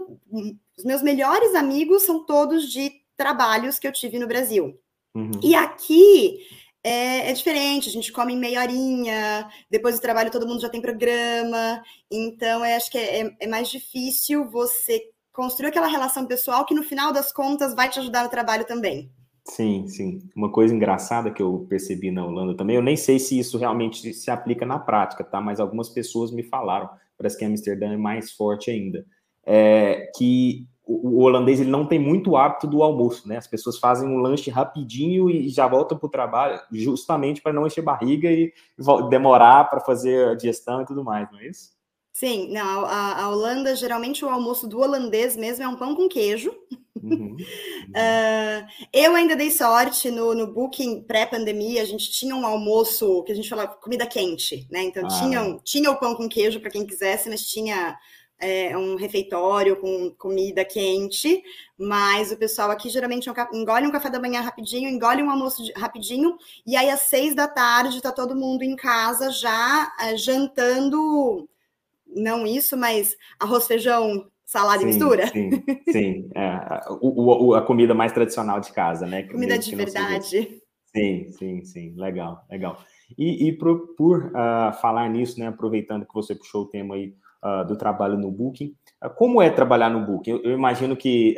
Os 0.77 0.85
meus 0.85 1.03
melhores 1.03 1.55
amigos 1.55 2.03
são 2.03 2.25
todos 2.25 2.71
de 2.71 2.93
trabalhos 3.17 3.79
que 3.79 3.87
eu 3.89 3.93
tive 3.93 4.19
no 4.19 4.29
Brasil. 4.29 4.79
Uhum. 5.15 5.33
E 5.43 5.55
aqui 5.55 6.39
é, 6.85 7.31
é, 7.31 7.33
diferente, 7.33 7.89
a 7.89 7.93
gente 7.93 8.13
come 8.13 8.35
em 8.35 8.39
meia 8.39 8.61
horinha, 8.61 9.49
depois 9.71 9.97
do 9.97 10.03
trabalho 10.03 10.31
todo 10.31 10.47
mundo 10.47 10.61
já 10.61 10.69
tem 10.69 10.81
programa, 10.81 11.83
então 12.11 12.65
eu 12.65 12.77
acho 12.77 12.91
que 12.91 12.97
é, 12.99 13.23
é, 13.23 13.37
é 13.41 13.47
mais 13.47 13.69
difícil 13.69 14.49
você 14.49 15.03
construir 15.39 15.69
aquela 15.69 15.87
relação 15.87 16.27
pessoal 16.27 16.67
que 16.67 16.75
no 16.75 16.83
final 16.83 17.13
das 17.13 17.31
contas 17.31 17.73
vai 17.73 17.89
te 17.89 18.01
ajudar 18.01 18.25
no 18.25 18.29
trabalho 18.29 18.65
também. 18.67 19.09
Sim, 19.45 19.87
sim. 19.87 20.19
Uma 20.35 20.51
coisa 20.51 20.75
engraçada 20.75 21.31
que 21.31 21.41
eu 21.41 21.65
percebi 21.69 22.11
na 22.11 22.27
Holanda 22.27 22.57
também, 22.57 22.75
eu 22.75 22.83
nem 22.83 22.97
sei 22.97 23.21
se 23.21 23.39
isso 23.39 23.57
realmente 23.57 24.13
se 24.13 24.33
aplica 24.33 24.67
na 24.67 24.81
prática, 24.81 25.23
tá? 25.23 25.41
Mas 25.41 25.61
algumas 25.61 25.89
pessoas 25.89 26.33
me 26.33 26.43
falaram, 26.43 26.91
parece 27.17 27.39
que 27.39 27.45
Amsterdã 27.45 27.93
é 27.93 27.97
mais 27.97 28.33
forte 28.33 28.69
ainda, 28.69 29.07
é 29.47 30.11
que 30.17 30.67
o, 30.85 31.11
o, 31.11 31.23
holandês 31.23 31.61
ele 31.61 31.71
não 31.71 31.87
tem 31.87 32.01
muito 32.01 32.37
hábito 32.37 32.67
do 32.67 32.83
almoço, 32.83 33.29
né? 33.29 33.37
As 33.37 33.47
pessoas 33.47 33.79
fazem 33.79 34.09
um 34.09 34.19
lanche 34.19 34.51
rapidinho 34.51 35.31
e 35.31 35.49
já 35.49 35.69
voltam 35.69 35.97
para 35.97 36.07
o 36.09 36.11
trabalho, 36.11 36.61
justamente 36.73 37.41
para 37.41 37.53
não 37.53 37.65
encher 37.65 37.83
barriga 37.83 38.29
e 38.29 38.53
demorar 39.09 39.71
para 39.71 39.79
fazer 39.79 40.31
a 40.31 40.35
digestão 40.35 40.83
e 40.83 40.85
tudo 40.85 41.05
mais, 41.05 41.31
não 41.31 41.39
é 41.39 41.47
isso? 41.47 41.78
Sim, 42.19 42.49
não, 42.51 42.85
a, 42.85 43.23
a, 43.23 43.31
Holanda, 43.31 43.77
geralmente 43.77 44.25
o 44.25 44.29
almoço 44.29 44.67
do 44.67 44.81
holandês 44.81 45.37
mesmo 45.37 45.63
é 45.63 45.69
um 45.69 45.77
pão 45.77 45.95
com 45.95 46.09
queijo. 46.09 46.53
Uhum. 47.01 47.37
uh, 47.95 48.67
eu 48.93 49.15
ainda 49.15 49.37
dei 49.37 49.53
sorte 49.53 50.11
no, 50.11 50.35
no 50.35 50.53
Booking 50.53 51.03
pré-pandemia, 51.03 51.81
a 51.81 51.85
gente 51.85 52.11
tinha 52.11 52.35
um 52.35 52.45
almoço 52.45 53.23
que 53.23 53.31
a 53.31 53.37
gente 53.37 53.49
fala 53.49 53.69
comida 53.69 54.05
quente, 54.05 54.67
né? 54.69 54.83
Então 54.83 55.05
ah. 55.07 55.21
tinha, 55.21 55.61
tinha 55.63 55.93
o 55.93 55.97
pão 55.97 56.17
com 56.17 56.29
queijo 56.29 56.59
para 56.59 56.73
quem 56.73 56.85
quisesse, 56.85 57.29
mas 57.31 57.47
tinha 57.47 57.97
é, 58.41 58.77
um 58.77 58.97
refeitório 58.97 59.77
com 59.77 60.11
comida 60.19 60.65
quente, 60.65 61.41
mas 61.79 62.33
o 62.33 62.37
pessoal 62.37 62.73
aqui 62.73 62.91
geralmente 62.91 63.31
engole 63.53 63.87
um 63.87 63.93
café 63.93 64.11
da 64.11 64.19
manhã 64.19 64.41
rapidinho, 64.41 64.91
engole 64.91 65.23
um 65.23 65.31
almoço 65.31 65.63
rapidinho, 65.77 66.37
e 66.67 66.75
aí 66.75 66.91
às 66.91 67.03
seis 67.03 67.33
da 67.33 67.47
tarde 67.47 68.03
tá 68.03 68.11
todo 68.11 68.35
mundo 68.35 68.65
em 68.65 68.75
casa 68.75 69.31
já 69.31 69.93
é, 70.01 70.17
jantando, 70.17 71.49
não 72.19 72.47
isso, 72.47 72.77
mas 72.77 73.17
arroz, 73.39 73.67
feijão, 73.67 74.29
salada 74.45 74.79
sim, 74.79 74.85
e 74.85 74.87
mistura. 74.89 75.27
Sim, 75.29 75.51
sim. 75.91 76.31
É, 76.35 76.81
o, 77.01 77.49
o, 77.49 77.55
a 77.55 77.63
comida 77.63 77.95
mais 77.95 78.13
tradicional 78.13 78.61
de 78.61 78.73
casa, 78.73 79.07
né? 79.07 79.25
Comida 79.25 79.59
de 79.59 79.75
verdade. 79.75 80.61
Sim, 80.95 81.29
sim, 81.33 81.65
sim. 81.65 81.95
Legal, 81.97 82.45
legal. 82.51 82.79
E, 83.17 83.49
e 83.49 83.53
por, 83.53 83.95
por 83.95 84.27
uh, 84.27 84.73
falar 84.81 85.09
nisso, 85.09 85.39
né, 85.39 85.47
aproveitando 85.47 86.07
que 86.07 86.15
você 86.15 86.35
puxou 86.35 86.65
o 86.65 86.69
tema 86.69 86.95
aí 86.95 87.15
uh, 87.45 87.67
do 87.67 87.77
trabalho 87.77 88.19
no 88.19 88.31
Booking. 88.31 88.75
Uh, 89.05 89.11
como 89.11 89.41
é 89.41 89.51
trabalhar 89.51 89.91
no 89.91 90.05
Booking? 90.05 90.31
Eu, 90.31 90.43
eu 90.43 90.53
imagino 90.53 90.97
que, 90.97 91.37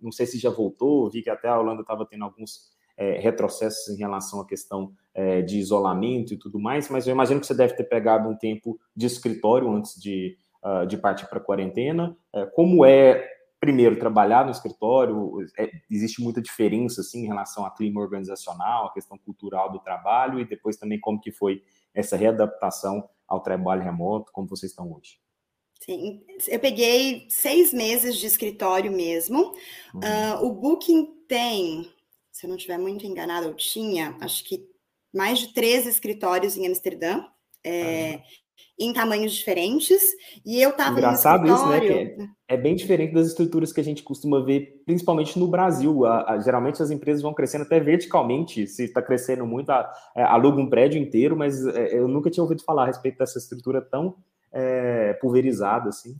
não 0.00 0.12
sei 0.12 0.26
se 0.26 0.38
já 0.38 0.50
voltou, 0.50 1.10
vi 1.10 1.22
que 1.22 1.30
até 1.30 1.48
a 1.48 1.58
Holanda 1.58 1.82
estava 1.82 2.06
tendo 2.06 2.24
alguns 2.24 2.76
é, 2.96 3.18
retrocessos 3.20 3.88
em 3.88 3.96
relação 3.96 4.40
à 4.40 4.46
questão 4.46 4.92
é, 5.18 5.42
de 5.42 5.58
isolamento 5.58 6.32
e 6.32 6.36
tudo 6.36 6.60
mais, 6.60 6.88
mas 6.88 7.04
eu 7.04 7.12
imagino 7.12 7.40
que 7.40 7.46
você 7.48 7.54
deve 7.54 7.74
ter 7.74 7.82
pegado 7.82 8.28
um 8.28 8.36
tempo 8.36 8.78
de 8.94 9.06
escritório 9.06 9.68
antes 9.68 10.00
de, 10.00 10.38
de 10.86 10.96
partir 10.96 11.26
para 11.28 11.38
a 11.38 11.44
quarentena. 11.44 12.16
É, 12.32 12.46
como 12.46 12.84
é, 12.84 13.28
primeiro, 13.58 13.98
trabalhar 13.98 14.44
no 14.44 14.52
escritório? 14.52 15.44
É, 15.58 15.72
existe 15.90 16.22
muita 16.22 16.40
diferença, 16.40 17.00
assim, 17.00 17.24
em 17.24 17.26
relação 17.26 17.64
ao 17.64 17.74
clima 17.74 18.00
organizacional, 18.00 18.86
a 18.86 18.92
questão 18.92 19.18
cultural 19.18 19.72
do 19.72 19.80
trabalho, 19.80 20.38
e 20.38 20.44
depois 20.44 20.76
também 20.76 21.00
como 21.00 21.20
que 21.20 21.32
foi 21.32 21.64
essa 21.92 22.16
readaptação 22.16 23.08
ao 23.26 23.40
trabalho 23.40 23.82
remoto, 23.82 24.30
como 24.32 24.46
vocês 24.46 24.70
estão 24.70 24.92
hoje? 24.92 25.18
Sim, 25.80 26.22
eu 26.46 26.60
peguei 26.60 27.26
seis 27.28 27.72
meses 27.72 28.16
de 28.16 28.26
escritório 28.26 28.92
mesmo. 28.92 29.52
Uhum. 29.92 30.00
Uh, 30.00 30.46
o 30.46 30.52
Booking 30.52 31.24
tem, 31.26 31.90
se 32.30 32.46
eu 32.46 32.50
não 32.50 32.56
estiver 32.56 32.78
muito 32.78 33.04
enganada, 33.04 33.46
eu 33.46 33.54
tinha, 33.54 34.16
acho 34.20 34.44
que 34.44 34.67
mais 35.14 35.40
de 35.40 35.52
13 35.52 35.88
escritórios 35.88 36.56
em 36.56 36.66
Amsterdã. 36.66 37.24
É, 37.64 38.12
uhum. 38.12 38.20
Em 38.80 38.92
tamanhos 38.92 39.32
diferentes, 39.34 40.00
e 40.46 40.62
eu 40.62 40.70
estava 40.70 40.98
Engraçado 40.98 41.46
isso, 41.48 41.66
né? 41.66 41.84
É, 41.84 42.54
é, 42.54 42.56
bem 42.56 42.76
diferente 42.76 43.12
das 43.12 43.26
estruturas 43.26 43.72
que 43.72 43.80
a 43.80 43.84
gente 43.84 44.04
costuma 44.04 44.40
ver, 44.44 44.82
principalmente 44.86 45.36
no 45.36 45.48
Brasil. 45.48 46.06
A, 46.06 46.32
a, 46.32 46.38
geralmente 46.38 46.80
as 46.80 46.90
empresas 46.92 47.20
vão 47.20 47.34
crescendo 47.34 47.62
até 47.62 47.80
verticalmente. 47.80 48.68
Se 48.68 48.84
está 48.84 49.02
crescendo 49.02 49.44
muito, 49.44 49.70
a, 49.70 49.92
é, 50.16 50.22
aluga 50.22 50.60
um 50.60 50.70
prédio 50.70 51.00
inteiro, 51.00 51.36
mas 51.36 51.66
é, 51.66 51.98
eu 51.98 52.06
nunca 52.06 52.30
tinha 52.30 52.42
ouvido 52.42 52.62
falar 52.62 52.84
a 52.84 52.86
respeito 52.86 53.18
dessa 53.18 53.38
estrutura 53.38 53.82
tão 53.82 54.14
é, 54.52 55.14
pulverizado, 55.14 55.88
assim? 55.88 56.16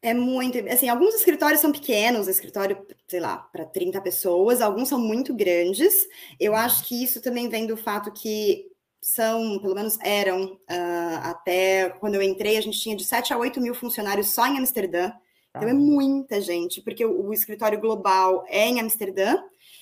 É 0.00 0.14
muito. 0.14 0.58
Assim, 0.68 0.88
alguns 0.88 1.14
escritórios 1.14 1.60
são 1.60 1.72
pequenos, 1.72 2.28
escritório, 2.28 2.86
sei 3.08 3.18
lá, 3.18 3.36
para 3.36 3.64
30 3.64 4.00
pessoas, 4.00 4.60
alguns 4.60 4.88
são 4.88 4.98
muito 4.98 5.34
grandes. 5.34 6.06
Eu 6.38 6.52
uhum. 6.52 6.58
acho 6.58 6.84
que 6.84 7.02
isso 7.02 7.20
também 7.20 7.48
vem 7.48 7.66
do 7.66 7.76
fato 7.76 8.12
que 8.12 8.66
são, 9.00 9.58
pelo 9.58 9.74
menos 9.74 9.98
eram, 10.02 10.44
uh, 10.44 11.18
até 11.22 11.90
quando 11.98 12.14
eu 12.14 12.22
entrei, 12.22 12.56
a 12.56 12.60
gente 12.60 12.78
tinha 12.78 12.96
de 12.96 13.04
7 13.04 13.32
a 13.32 13.38
8 13.38 13.60
mil 13.60 13.74
funcionários 13.74 14.32
só 14.34 14.46
em 14.46 14.58
Amsterdã. 14.58 15.12
Então 15.50 15.68
é 15.68 15.72
muita 15.72 16.40
gente, 16.40 16.80
porque 16.82 17.04
o, 17.04 17.28
o 17.28 17.32
escritório 17.32 17.80
global 17.80 18.44
é 18.48 18.68
em 18.68 18.80
Amsterdã. 18.80 19.36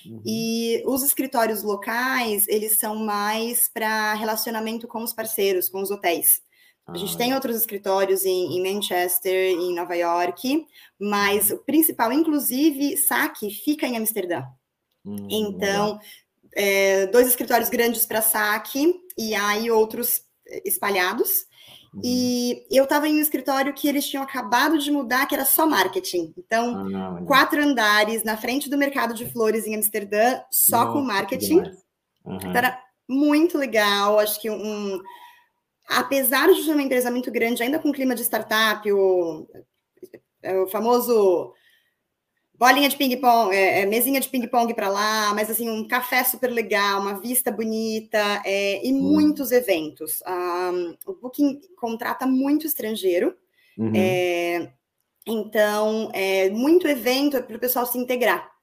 Uhum. 0.07 0.23
E 0.25 0.83
os 0.87 1.03
escritórios 1.03 1.63
locais, 1.63 2.47
eles 2.49 2.79
são 2.79 2.97
mais 2.97 3.69
para 3.69 4.15
relacionamento 4.15 4.87
com 4.87 5.03
os 5.03 5.13
parceiros, 5.13 5.69
com 5.69 5.83
os 5.83 5.91
hotéis. 5.91 6.41
A 6.87 6.97
gente 6.97 7.17
tem 7.17 7.35
outros 7.35 7.57
escritórios 7.57 8.25
em, 8.25 8.57
em, 8.57 8.63
Manchester, 8.63 9.35
em 9.35 9.75
Nova 9.75 9.97
York, 9.97 10.67
mas 10.99 11.51
o 11.51 11.59
principal, 11.59 12.13
inclusive, 12.13 12.97
saque 12.97 13.51
fica 13.51 13.87
em 13.87 13.97
Amsterdã. 13.97 14.45
Hum, 15.05 15.27
então, 15.29 15.99
é, 16.55 17.07
dois 17.09 17.27
escritórios 17.27 17.69
grandes 17.69 18.07
para 18.07 18.23
saque 18.23 18.95
e 19.19 19.35
aí 19.35 19.69
outros 19.69 20.23
espalhados. 20.65 21.47
Uhum. 21.93 22.03
E 22.05 22.67
eu 22.71 22.85
estava 22.85 23.09
em 23.09 23.17
um 23.17 23.21
escritório 23.21 23.75
que 23.75 23.89
eles 23.89 24.07
tinham 24.07 24.23
acabado 24.23 24.79
de 24.79 24.91
mudar, 24.91 25.27
que 25.27 25.35
era 25.35 25.45
só 25.45 25.67
marketing. 25.67 26.33
Então, 26.39 26.87
ah, 26.95 27.23
quatro 27.27 27.63
andares 27.63 28.23
na 28.23 28.37
frente 28.37 28.71
do 28.71 28.79
mercado 28.79 29.13
de 29.13 29.27
flores 29.27 29.67
em 29.67 29.75
Amsterdã, 29.75 30.41
só 30.51 30.85
Nossa, 30.85 30.93
com 30.93 31.01
marketing. 31.01 31.63
Uhum. 32.25 32.37
Então, 32.37 32.57
era 32.57 32.81
muito 33.09 33.59
legal. 33.59 34.19
Acho 34.19 34.41
que 34.41 34.51
um 34.51 35.01
apesar 35.87 36.53
de 36.53 36.63
ser 36.63 36.73
uma 36.73 36.83
empresa 36.83 37.11
muito 37.11 37.31
grande, 37.31 37.63
ainda 37.63 37.79
com 37.79 37.93
clima 37.93 38.15
de 38.15 38.23
startup, 38.23 38.91
o, 38.93 39.47
é 40.43 40.59
o 40.59 40.67
famoso 40.67 41.55
bolinha 42.59 42.89
de 42.89 42.97
ping-pong, 42.97 43.55
é, 43.55 43.81
é, 43.81 43.87
mesinha 43.87 44.21
de 44.21 44.29
ping-pong 44.29 44.73
para 44.75 44.89
lá, 44.89 45.33
mas 45.35 45.51
assim, 45.51 45.69
um 45.69 45.87
café 45.87 46.25
super 46.25 46.51
legal, 46.51 47.01
uma 47.01 47.21
vista 47.21 47.51
bonita 47.53 48.43
é, 48.45 48.87
e 48.87 48.93
hum. 48.93 49.01
muitos 49.01 49.53
eventos. 49.53 50.21
Um, 50.27 50.97
o 51.07 51.15
Booking 51.15 51.61
contrata 51.77 52.27
muito 52.27 52.67
estrangeiro, 52.67 53.37
uhum. 53.79 53.93
é, 53.95 54.73
então, 55.27 56.11
é, 56.15 56.49
muito 56.51 56.87
evento 56.89 57.37
é 57.37 57.43
para 57.43 57.57
o 57.57 57.61
pessoal 57.61 57.85
se 57.85 57.99
integrar. 57.99 58.56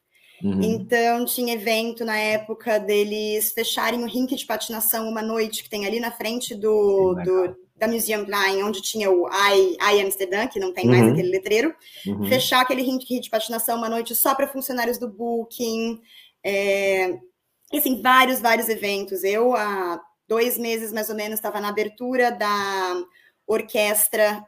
Uhum. 0.43 0.61
Então, 0.61 1.23
tinha 1.23 1.53
evento 1.53 2.03
na 2.03 2.17
época 2.17 2.77
deles 2.77 3.53
fecharem 3.53 4.03
o 4.03 4.07
rink 4.07 4.35
de 4.35 4.45
patinação 4.45 5.07
uma 5.07 5.21
noite 5.21 5.63
que 5.63 5.69
tem 5.69 5.85
ali 5.85 5.99
na 5.99 6.11
frente 6.11 6.53
do, 6.53 7.15
do 7.23 7.55
da 7.75 7.87
Museum 7.87 8.23
Line, 8.23 8.63
onde 8.63 8.81
tinha 8.81 9.09
o 9.09 9.27
I, 9.27 9.77
I 9.79 10.01
Amsterdã, 10.01 10.47
que 10.47 10.59
não 10.59 10.73
tem 10.73 10.85
mais 10.85 11.03
uhum. 11.03 11.11
aquele 11.11 11.29
letreiro. 11.29 11.75
Uhum. 12.05 12.25
Fechar 12.27 12.61
aquele 12.61 12.81
rink 12.81 13.19
de 13.19 13.29
patinação 13.29 13.77
uma 13.77 13.89
noite 13.89 14.15
só 14.15 14.35
para 14.35 14.47
funcionários 14.47 14.97
do 14.97 15.09
Booking. 15.09 15.99
É, 16.43 17.17
assim, 17.73 18.01
vários, 18.01 18.39
vários 18.39 18.69
eventos. 18.69 19.23
Eu, 19.23 19.55
há 19.55 19.99
dois 20.27 20.57
meses 20.57 20.93
mais 20.93 21.09
ou 21.09 21.15
menos, 21.15 21.39
estava 21.39 21.59
na 21.59 21.69
abertura 21.69 22.31
da 22.31 23.03
Orquestra 23.45 24.45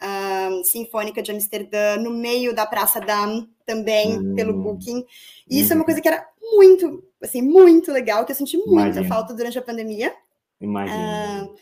um, 0.50 0.64
Sinfônica 0.64 1.22
de 1.22 1.32
Amsterdã, 1.32 1.98
no 1.98 2.12
meio 2.12 2.54
da 2.54 2.66
Praça 2.66 3.00
Dam, 3.00 3.48
também, 3.66 4.18
uhum. 4.18 4.36
pelo 4.36 4.54
Booking. 4.54 5.06
E 5.50 5.60
isso 5.60 5.74
é 5.74 5.76
uma 5.76 5.82
uhum. 5.82 5.86
coisa 5.86 6.02
que 6.02 6.08
era 6.08 6.26
muito, 6.42 7.04
assim, 7.22 7.42
muito 7.42 7.92
legal, 7.92 8.26
que 8.26 8.32
eu 8.32 8.36
senti 8.36 8.58
muita 8.58 9.04
falta 9.06 9.34
durante 9.34 9.58
a 9.58 9.62
pandemia. 9.62 10.14
Imagina. 10.62 11.50
Uh, 11.50 11.56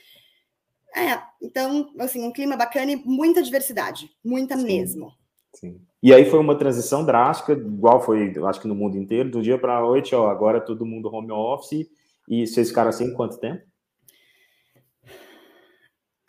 é, 0.96 1.22
então, 1.42 1.90
assim, 2.00 2.24
um 2.24 2.32
clima 2.32 2.56
bacana 2.56 2.92
e 2.92 2.96
muita 2.96 3.42
diversidade, 3.42 4.10
muita 4.24 4.56
Sim. 4.56 4.64
mesmo. 4.64 5.12
Sim. 5.54 5.82
E 6.02 6.14
aí 6.14 6.26
foi 6.26 6.40
uma 6.40 6.58
transição 6.58 7.06
drástica, 7.06 7.54
igual 7.54 8.02
foi, 8.02 8.34
eu 8.36 8.48
acho 8.48 8.60
que 8.60 8.68
no 8.68 8.76
mundo 8.76 8.98
inteiro, 8.98 9.32
do 9.32 9.42
dia 9.42 9.58
para 9.58 9.78
a 9.78 9.82
noite, 9.82 10.14
ó, 10.14 10.30
agora 10.30 10.60
todo 10.60 10.86
mundo 10.86 11.14
home 11.14 11.32
office, 11.32 11.88
e 12.28 12.46
vocês 12.46 12.70
ficaram 12.70 12.90
assim 12.90 13.14
quanto 13.14 13.40
tempo? 13.40 13.64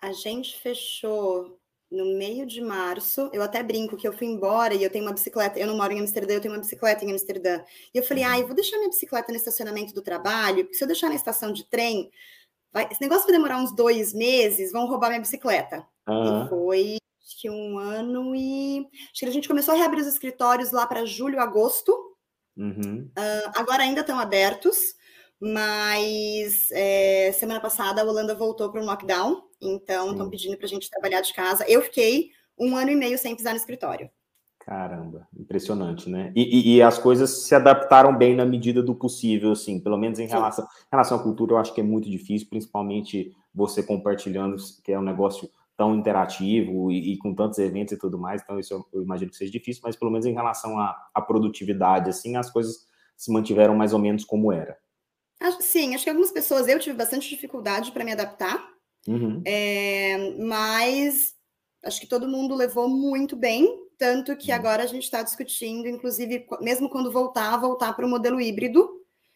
A 0.01 0.13
gente 0.13 0.57
fechou 0.59 1.59
no 1.95 2.17
meio 2.17 2.45
de 2.45 2.61
março, 2.61 3.31
eu 3.33 3.43
até 3.43 3.63
brinco 3.63 3.97
que 3.97 4.07
eu 4.07 4.13
fui 4.13 4.27
embora 4.27 4.75
e 4.75 4.83
eu 4.83 4.91
tenho 4.91 5.05
uma 5.05 5.13
bicicleta, 5.13 5.59
eu 5.59 5.67
não 5.67 5.77
moro 5.77 5.93
em 5.93 6.01
Amsterdã, 6.01 6.35
eu 6.35 6.41
tenho 6.41 6.53
uma 6.53 6.61
bicicleta 6.61 7.05
em 7.05 7.13
Amsterdã. 7.13 7.63
E 7.95 7.99
eu 7.99 8.03
falei, 8.03 8.25
ah, 8.25 8.39
eu 8.39 8.47
vou 8.47 8.55
deixar 8.55 8.77
minha 8.77 8.89
bicicleta 8.89 9.31
no 9.31 9.39
estacionamento 9.39 9.95
do 9.95 10.03
trabalho, 10.03 10.65
porque 10.65 10.77
se 10.77 10.85
eu 10.85 10.89
deixar 10.89 11.09
na 11.09 11.15
estação 11.15 11.53
de 11.53 11.65
trem, 11.65 12.11
vai, 12.73 12.89
esse 12.91 13.01
negócio 13.01 13.25
vai 13.25 13.33
demorar 13.33 13.59
uns 13.59 13.75
dois 13.75 14.13
meses, 14.13 14.73
vão 14.73 14.87
roubar 14.87 15.09
minha 15.09 15.21
bicicleta. 15.21 15.87
Uhum. 16.09 16.45
E 16.45 16.49
foi 16.49 16.97
acho 17.25 17.41
que 17.41 17.49
um 17.49 17.79
ano 17.79 18.35
e. 18.35 18.87
Acho 19.13 19.21
que 19.21 19.27
a 19.27 19.31
gente 19.31 19.49
começou 19.49 19.75
a 19.75 19.77
reabrir 19.77 20.01
os 20.01 20.09
escritórios 20.09 20.73
lá 20.73 20.87
para 20.87 21.07
julho, 21.07 21.41
agosto. 21.41 21.93
Uhum. 22.57 23.11
Uh, 23.19 23.51
agora 23.57 23.83
ainda 23.83 24.01
estão 24.01 24.19
abertos, 24.19 24.95
mas 25.41 26.69
é, 26.73 27.33
semana 27.33 27.61
passada 27.61 28.01
a 28.01 28.05
Holanda 28.05 28.35
voltou 28.35 28.71
para 28.71 28.81
um 28.81 28.85
lockdown, 28.85 29.43
então 29.69 30.13
estão 30.13 30.29
pedindo 30.29 30.57
para 30.57 30.67
a 30.67 30.69
gente 30.69 30.91
trabalhar 30.91 31.21
de 31.21 31.33
casa. 31.33 31.65
Eu 31.69 31.83
fiquei 31.83 32.31
um 32.59 32.77
ano 32.77 32.91
e 32.91 32.97
meio 32.97 33.19
sem 33.19 33.35
pisar 33.35 33.53
no 33.53 33.59
escritório. 33.59 34.11
Caramba, 34.65 35.29
impressionante, 35.39 36.09
né? 36.09 36.33
E, 36.35 36.43
e, 36.43 36.77
e, 36.77 36.83
as 36.83 36.99
coisas 36.99 37.43
se 37.43 37.55
adaptaram 37.55 38.17
bem 38.17 38.35
na 38.35 38.47
medida 38.47 38.83
do 38.83 38.95
possível, 38.95 39.53
assim, 39.53 39.79
pelo 39.79 39.99
menos 39.99 40.19
em 40.19 40.27
relação, 40.27 40.65
em 40.65 40.91
relação 40.91 41.19
à 41.19 41.23
cultura, 41.23 41.53
eu 41.53 41.59
acho 41.59 41.75
que 41.75 41.83
é 41.83 41.85
muito 41.85 42.09
difícil, 42.09 42.49
principalmente 42.49 43.37
você 43.55 43.83
compartilhando, 43.83 44.57
que 44.83 44.91
é 44.91 44.99
um 44.99 45.03
negócio 45.03 45.51
tão 45.77 45.95
interativo 45.95 46.91
e, 46.91 47.13
e, 47.13 47.19
com 47.19 47.35
tantos 47.35 47.59
eventos 47.59 47.93
e 47.93 47.99
tudo 47.99 48.19
mais, 48.19 48.41
então 48.41 48.59
isso 48.59 48.73
eu, 48.73 48.87
eu, 48.93 49.03
imagino 49.03 49.31
que 49.31 49.37
seja 49.37 49.53
difícil, 49.53 49.83
mas 49.85 49.97
pelo 49.97 50.11
menos 50.11 50.25
em 50.25 50.33
relação 50.33 50.79
à, 50.79 50.97
à 51.13 51.21
produtividade, 51.21 52.09
assim, 52.09 52.37
as 52.37 52.51
coisas 52.51 52.87
se 53.17 53.31
mantiveram 53.31 53.77
mais 53.77 53.93
ou 53.93 53.99
menos 53.99 54.25
como 54.25 54.51
era. 54.51 54.79
Sim, 55.61 55.95
acho 55.95 56.05
que 56.05 56.11
algumas 56.11 56.33
pessoas, 56.33 56.69
eu 56.69 56.79
tive 56.79 56.97
bastante 56.97 57.29
dificuldade 57.29 57.93
para 57.93 58.05
me 58.05 58.13
adaptar, 58.13 58.67
uhum. 59.07 59.43
é, 59.45 60.35
mas 60.39 61.35
acho 61.85 62.01
que 62.01 62.07
todo 62.07 62.29
mundo 62.29 62.55
levou 62.55 62.89
muito 62.89 63.37
bem, 63.37 63.69
tanto 63.99 64.37
que 64.37 64.51
uhum. 64.51 64.57
agora 64.57 64.83
a 64.83 64.87
gente 64.87 65.05
está 65.05 65.23
discutindo, 65.23 65.87
inclusive, 65.87 66.47
mesmo 66.61 66.89
quando 66.89 67.13
voltar, 67.13 67.57
voltar 67.57 67.93
para 67.95 68.07
o 68.07 68.09
modelo 68.09 68.41
híbrido, 68.41 68.89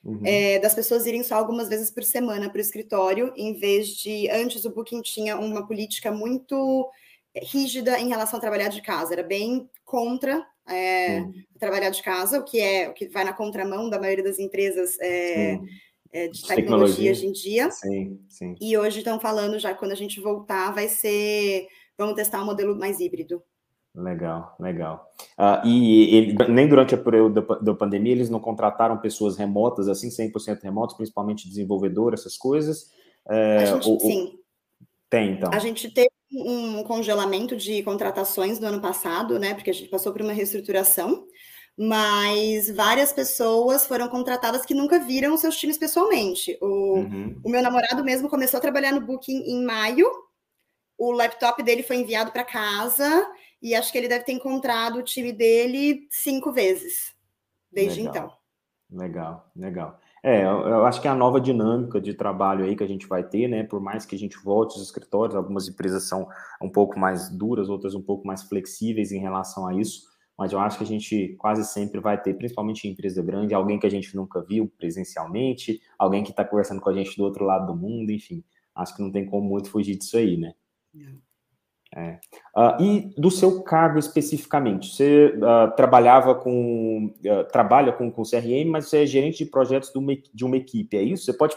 uhum. 0.05 0.23
é, 0.25 0.59
das 0.59 0.75
pessoas 0.75 1.07
irem 1.07 1.23
só 1.23 1.37
algumas 1.37 1.69
vezes 1.69 1.91
por 1.91 2.03
semana 2.03 2.49
para 2.49 2.59
o 2.59 2.63
escritório, 2.63 3.33
em 3.37 3.55
vez 3.55 3.89
de 3.89 4.31
antes 4.31 4.65
o 4.65 4.71
Booking 4.71 5.03
tinha 5.03 5.39
uma 5.39 5.67
política 5.67 6.11
muito 6.11 6.89
rígida 7.37 8.01
em 8.01 8.09
relação 8.09 8.39
a 8.39 8.41
trabalhar 8.41 8.69
de 8.69 8.83
casa, 8.83 9.13
era 9.13 9.23
bem 9.23 9.69
contra 9.85 10.45
é, 10.69 11.25
trabalhar 11.59 11.91
de 11.91 12.03
casa, 12.03 12.39
o 12.39 12.45
que 12.45 12.61
é 12.61 12.89
o 12.89 12.95
que 12.95 13.09
vai 13.09 13.25
na 13.25 13.33
contramão 13.33 13.89
da 13.89 13.99
maioria 13.99 14.25
das 14.25 14.39
empresas 14.39 14.99
é, 15.01 15.59
é, 16.13 16.29
de, 16.29 16.43
tecnologia, 16.43 16.57
tecnologia, 16.57 17.11
hoje 17.11 17.27
em 17.27 17.33
dia. 17.33 17.71
Sim, 17.71 18.21
sim. 18.29 18.55
E 18.61 18.77
hoje 18.77 18.99
estão 18.99 19.21
falando 19.21 19.59
já 19.59 19.75
quando 19.75 19.93
a 19.93 19.97
gente 19.97 20.21
voltar, 20.21 20.73
vai 20.73 20.89
ser. 20.89 21.67
Vamos 21.97 22.15
testar 22.15 22.43
um 22.43 22.47
modelo 22.47 22.79
mais 22.79 23.01
híbrido. 23.01 23.43
Legal, 23.95 24.55
legal. 24.61 25.13
Uh, 25.37 25.67
e 25.67 26.15
ele, 26.15 26.37
nem 26.49 26.69
durante 26.69 26.95
o 26.95 27.03
período 27.03 27.43
da, 27.43 27.55
da, 27.57 27.75
pandemia 27.75 28.13
eles 28.13 28.31
não 28.31 28.39
contrataram 28.39 28.99
pessoas 28.99 29.37
remotas, 29.37 29.89
assim, 29.89 30.09
100% 30.09 30.63
remotas, 30.63 30.97
principalmente 30.97 31.49
desenvolvedores, 31.49 32.21
essas 32.21 32.37
coisas? 32.37 32.93
É, 33.29 33.67
gente, 33.67 33.89
ou, 33.89 33.99
sim. 33.99 34.39
Tem, 35.11 35.33
então. 35.33 35.51
A 35.53 35.59
gente 35.59 35.91
teve 35.91 36.11
um 36.31 36.85
congelamento 36.85 37.57
de 37.57 37.83
contratações 37.83 38.61
no 38.61 38.69
ano 38.69 38.81
passado, 38.81 39.39
né? 39.39 39.55
Porque 39.55 39.71
a 39.71 39.75
gente 39.75 39.89
passou 39.89 40.13
por 40.13 40.23
uma 40.23 40.33
reestruturação 40.33 41.27
mas 41.79 42.69
várias 42.71 43.13
pessoas 43.13 43.87
foram 43.87 44.09
contratadas 44.09 44.67
que 44.67 44.75
nunca 44.75 44.99
viram 44.99 45.37
seus 45.37 45.57
times 45.57 45.79
pessoalmente. 45.79 46.59
O, 46.61 46.97
uhum. 46.97 47.41
o 47.45 47.49
meu 47.49 47.63
namorado 47.63 48.03
mesmo 48.03 48.29
começou 48.29 48.59
a 48.59 48.61
trabalhar 48.61 48.91
no 48.91 49.01
Booking 49.01 49.45
em 49.47 49.65
maio, 49.65 50.11
o 50.99 51.13
laptop 51.13 51.63
dele 51.63 51.85
foi 51.85 51.97
enviado 51.97 52.33
para 52.33 52.43
casa 52.43 53.31
e 53.63 53.77
acho 53.77 53.93
que 53.93 53.99
ele 53.99 54.09
deve 54.09 54.25
ter 54.25 54.33
encontrado 54.33 54.97
o 54.97 55.05
time 55.05 55.33
dele 55.33 56.09
cinco 56.11 56.51
vezes 56.51 57.15
desde 57.71 58.03
legal. 58.03 58.17
então. 58.17 58.39
Legal, 58.91 59.51
legal. 59.55 60.01
É, 60.21 60.43
eu 60.43 60.85
acho 60.85 61.01
que 61.01 61.07
é 61.07 61.11
a 61.13 61.15
nova 61.15 61.41
dinâmica 61.41 62.01
de 62.01 62.13
trabalho 62.13 62.65
aí 62.65 62.75
que 62.75 62.83
a 62.83 62.89
gente 62.89 63.07
vai 63.07 63.23
ter, 63.23 63.47
né? 63.47 63.63
Por 63.63 63.81
mais 63.81 64.05
que 64.05 64.17
a 64.17 64.19
gente 64.19 64.37
volte 64.37 64.73
aos 64.73 64.83
escritórios, 64.83 65.37
algumas 65.37 65.69
empresas 65.69 66.09
são 66.09 66.27
um 66.61 66.69
pouco 66.69 66.99
mais 66.99 67.29
duras, 67.29 67.69
outras 67.69 67.95
um 67.95 68.03
pouco 68.03 68.27
mais 68.27 68.43
flexíveis 68.43 69.13
em 69.13 69.21
relação 69.21 69.65
a 69.65 69.75
isso 69.75 70.18
mas 70.39 70.53
eu 70.53 70.61
acho 70.61 70.79
que 70.79 70.85
a 70.85 70.87
gente 70.87 71.35
quase 71.37 71.65
sempre 71.65 72.01
vai 72.01 72.21
ter, 72.21 72.35
principalmente 72.35 72.87
em 72.87 72.93
empresa 72.93 73.21
grande, 73.21 73.53
alguém 73.53 73.79
que 73.79 73.87
a 73.87 73.91
gente 73.91 74.15
nunca 74.15 74.41
viu 74.41 74.73
presencialmente, 74.79 75.81
alguém 75.99 76.23
que 76.23 76.31
está 76.31 76.45
conversando 76.45 76.81
com 76.81 76.89
a 76.89 76.95
gente 76.95 77.17
do 77.17 77.25
outro 77.25 77.45
lado 77.45 77.67
do 77.67 77.77
mundo, 77.77 78.13
enfim. 78.13 78.45
Acho 78.73 78.95
que 78.95 79.03
não 79.03 79.11
tem 79.11 79.27
como 79.27 79.49
muito 79.49 79.69
fugir 79.69 79.97
disso 79.97 80.17
aí, 80.17 80.37
né? 80.37 80.55
É. 80.95 81.28
Uh, 81.97 82.83
e 82.83 83.15
do 83.17 83.31
seu 83.31 83.63
cargo 83.63 83.99
especificamente, 83.99 84.95
você 84.95 85.35
uh, 85.37 85.75
trabalhava 85.75 86.35
com, 86.35 87.15
uh, 87.25 87.45
trabalha 87.51 87.93
com, 87.93 88.11
com 88.11 88.23
CRM, 88.23 88.69
mas 88.71 88.89
você 88.89 89.03
é 89.03 89.07
gerente 89.07 89.45
de 89.45 89.51
projetos 89.51 89.91
de 89.91 89.99
uma, 89.99 90.13
de 90.35 90.45
uma 90.45 90.57
equipe, 90.57 90.97
é 90.97 91.03
isso? 91.03 91.25
Você 91.25 91.33
pode, 91.33 91.57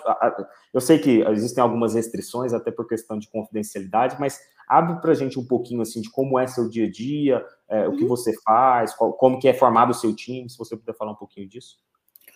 eu 0.74 0.80
sei 0.80 1.00
que 1.00 1.22
existem 1.30 1.62
algumas 1.62 1.94
restrições, 1.96 2.54
até 2.54 2.72
por 2.72 2.88
questão 2.88 3.20
de 3.20 3.30
confidencialidade, 3.30 4.16
mas 4.20 4.40
abre 4.68 5.02
para 5.02 5.12
a 5.12 5.16
gente 5.16 5.38
um 5.38 5.46
pouquinho 5.46 5.82
assim 5.82 6.02
de 6.02 6.10
como 6.10 6.40
é 6.40 6.48
seu 6.48 6.70
dia 6.70 6.86
a 6.86 6.90
dia, 6.90 7.46
é, 7.70 7.88
o 7.90 7.96
que 7.98 8.04
uhum. 8.04 8.08
você 8.08 8.34
faz, 8.42 8.94
qual, 8.94 9.12
como 9.14 9.38
que 9.38 9.50
é 9.50 9.54
formado 9.54 9.92
o 9.92 9.94
seu 9.96 10.16
time, 10.16 10.50
se 10.50 10.58
você 10.58 10.78
puder 10.78 10.96
falar 10.96 11.12
um 11.12 11.16
pouquinho 11.16 11.48
disso. 11.48 11.78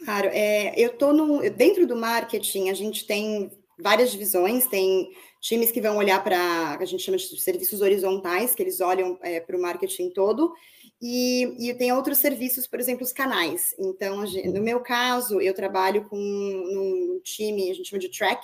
Claro, 0.04 0.28
é, 0.34 0.78
eu 0.78 0.90
estou 0.90 1.50
dentro 1.52 1.88
do 1.88 1.96
marketing, 1.96 2.70
a 2.70 2.74
gente 2.74 3.08
tem 3.08 3.50
várias 3.80 4.12
divisões, 4.12 4.68
tem 4.68 5.10
times 5.46 5.72
que 5.72 5.80
vão 5.80 5.98
olhar 5.98 6.24
para, 6.24 6.76
a 6.80 6.86
gente 6.86 7.04
chama 7.04 7.18
de 7.18 7.40
serviços 7.40 7.80
horizontais, 7.80 8.56
que 8.56 8.64
eles 8.64 8.82
olham 8.82 9.18
é, 9.22 9.40
para 9.40 9.56
o 9.56 9.62
marketing 9.62 10.10
todo, 10.10 10.52
e, 11.00 11.70
e, 11.70 11.74
tem 11.76 11.94
outros 11.94 12.18
serviços, 12.18 12.66
por 12.66 12.80
exemplo, 12.80 13.04
os 13.04 13.14
canais. 13.14 13.76
Então, 13.78 14.26
gente, 14.26 14.48
no 14.48 14.60
meu 14.60 14.80
caso, 14.80 15.40
eu 15.40 15.54
trabalho 15.54 16.06
com 16.10 16.18
um 16.18 17.22
time, 17.24 17.70
a 17.70 17.76
gente 17.76 17.90
chama 17.90 18.00
de 18.00 18.10
track, 18.10 18.44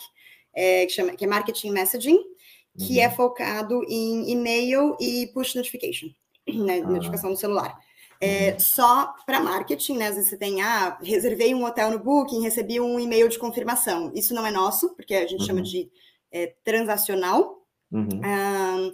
é, 0.53 0.85
que, 0.85 0.91
chama, 0.91 1.15
que 1.15 1.25
é 1.25 1.27
marketing 1.27 1.71
messaging, 1.71 2.19
que 2.77 2.99
é 2.99 3.07
uhum. 3.07 3.11
é 3.11 3.15
focado 3.15 3.83
em 3.89 4.29
e-mail 4.29 4.95
e 4.99 5.25
push 5.33 5.55
notification, 5.55 6.09
né, 6.47 6.83
ah. 6.85 6.87
notificação 6.87 7.31
no 7.31 7.37
celular. 7.37 7.79
É, 8.19 8.51
uhum. 8.51 8.59
só 8.59 9.15
para 9.25 9.39
marketing, 9.39 9.97
né? 9.97 10.09
Às 10.09 10.15
vezes 10.15 10.29
você 10.29 10.37
tem, 10.37 10.61
ah, 10.61 10.99
reservei 11.01 11.55
um 11.55 11.65
hotel 11.65 11.89
no 11.89 11.97
Booking, 11.97 12.43
recebi 12.43 12.79
um 12.79 12.99
e-mail 12.99 13.27
de 13.27 13.39
confirmação. 13.39 14.11
Isso 14.13 14.35
não 14.35 14.45
é 14.45 14.51
nosso, 14.51 14.93
porque 14.93 15.15
a 15.15 15.25
gente 15.25 15.39
uhum. 15.39 15.47
chama 15.47 15.61
de 15.63 15.89
é, 16.31 16.53
transacional. 16.63 17.61
Uhum. 17.91 18.07
Um, 18.07 18.93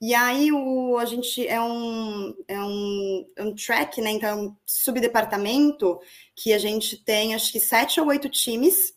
e 0.00 0.14
aí 0.14 0.52
o, 0.52 0.96
a 0.96 1.04
gente 1.04 1.46
é 1.46 1.60
um, 1.60 2.34
é 2.46 2.60
um, 2.60 3.26
é 3.36 3.42
um 3.42 3.54
track, 3.54 4.00
né? 4.00 4.10
Então, 4.10 4.46
um 4.46 4.56
subdepartamento 4.64 5.98
que 6.36 6.52
a 6.52 6.58
gente 6.58 7.02
tem 7.04 7.34
acho 7.34 7.52
que 7.52 7.60
sete 7.60 8.00
ou 8.00 8.06
oito 8.06 8.28
times 8.28 8.94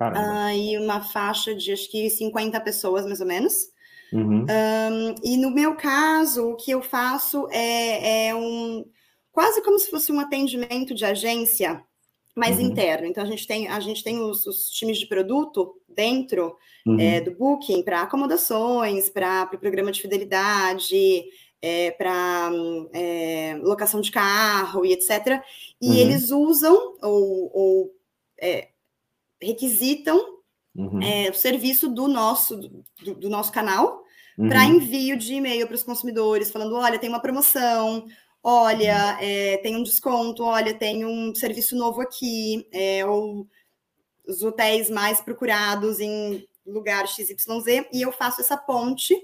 uh, 0.00 0.50
e 0.54 0.78
uma 0.78 1.02
faixa 1.02 1.54
de 1.54 1.72
acho 1.72 1.90
que 1.90 2.08
50 2.08 2.58
pessoas, 2.60 3.04
mais 3.04 3.20
ou 3.20 3.26
menos. 3.26 3.68
Uhum. 4.12 4.44
Um, 4.44 5.14
e 5.22 5.36
no 5.36 5.50
meu 5.50 5.76
caso, 5.76 6.50
o 6.50 6.56
que 6.56 6.70
eu 6.70 6.82
faço 6.82 7.46
é, 7.50 8.28
é 8.28 8.34
um 8.34 8.84
quase 9.30 9.62
como 9.62 9.78
se 9.78 9.90
fosse 9.90 10.10
um 10.10 10.18
atendimento 10.18 10.94
de 10.94 11.04
agência 11.04 11.80
mais 12.34 12.58
uhum. 12.58 12.66
interno. 12.66 13.06
Então 13.06 13.22
a 13.22 13.26
gente 13.26 13.46
tem 13.46 13.68
a 13.68 13.80
gente 13.80 14.02
tem 14.02 14.20
os, 14.20 14.46
os 14.46 14.70
times 14.70 14.98
de 14.98 15.06
produto 15.06 15.74
dentro 15.88 16.56
uhum. 16.86 16.98
é, 16.98 17.20
do 17.20 17.32
Booking 17.32 17.82
para 17.82 18.02
acomodações, 18.02 19.08
para 19.08 19.44
o 19.44 19.48
pro 19.48 19.58
programa 19.58 19.92
de 19.92 20.00
fidelidade, 20.00 21.24
é, 21.60 21.90
para 21.92 22.50
é, 22.92 23.58
locação 23.62 24.00
de 24.00 24.10
carro 24.10 24.84
e 24.84 24.92
etc. 24.92 25.42
E 25.80 25.88
uhum. 25.88 25.94
eles 25.94 26.30
usam 26.30 26.96
ou, 27.02 27.50
ou 27.52 27.94
é, 28.40 28.68
requisitam 29.40 30.18
uhum. 30.74 31.02
é, 31.02 31.30
o 31.30 31.34
serviço 31.34 31.88
do 31.88 32.08
nosso 32.08 32.56
do, 32.56 33.14
do 33.14 33.28
nosso 33.28 33.52
canal 33.52 34.00
para 34.48 34.64
uhum. 34.64 34.76
envio 34.76 35.18
de 35.18 35.34
e-mail 35.34 35.66
para 35.66 35.74
os 35.74 35.82
consumidores, 35.82 36.50
falando: 36.50 36.74
olha, 36.74 36.98
tem 36.98 37.10
uma 37.10 37.20
promoção, 37.20 38.06
olha, 38.42 39.18
é, 39.20 39.58
tem 39.58 39.76
um 39.76 39.82
desconto, 39.82 40.42
olha, 40.42 40.74
tem 40.74 41.04
um 41.04 41.34
serviço 41.34 41.76
novo 41.76 42.00
aqui, 42.00 42.66
é, 42.72 43.04
ou 43.04 43.46
os 44.26 44.42
hotéis 44.42 44.88
mais 44.88 45.20
procurados 45.20 46.00
em 46.00 46.46
lugar 46.66 47.06
XYZ, 47.06 47.36
e 47.92 48.02
eu 48.02 48.12
faço 48.12 48.40
essa 48.40 48.56
ponte 48.56 49.14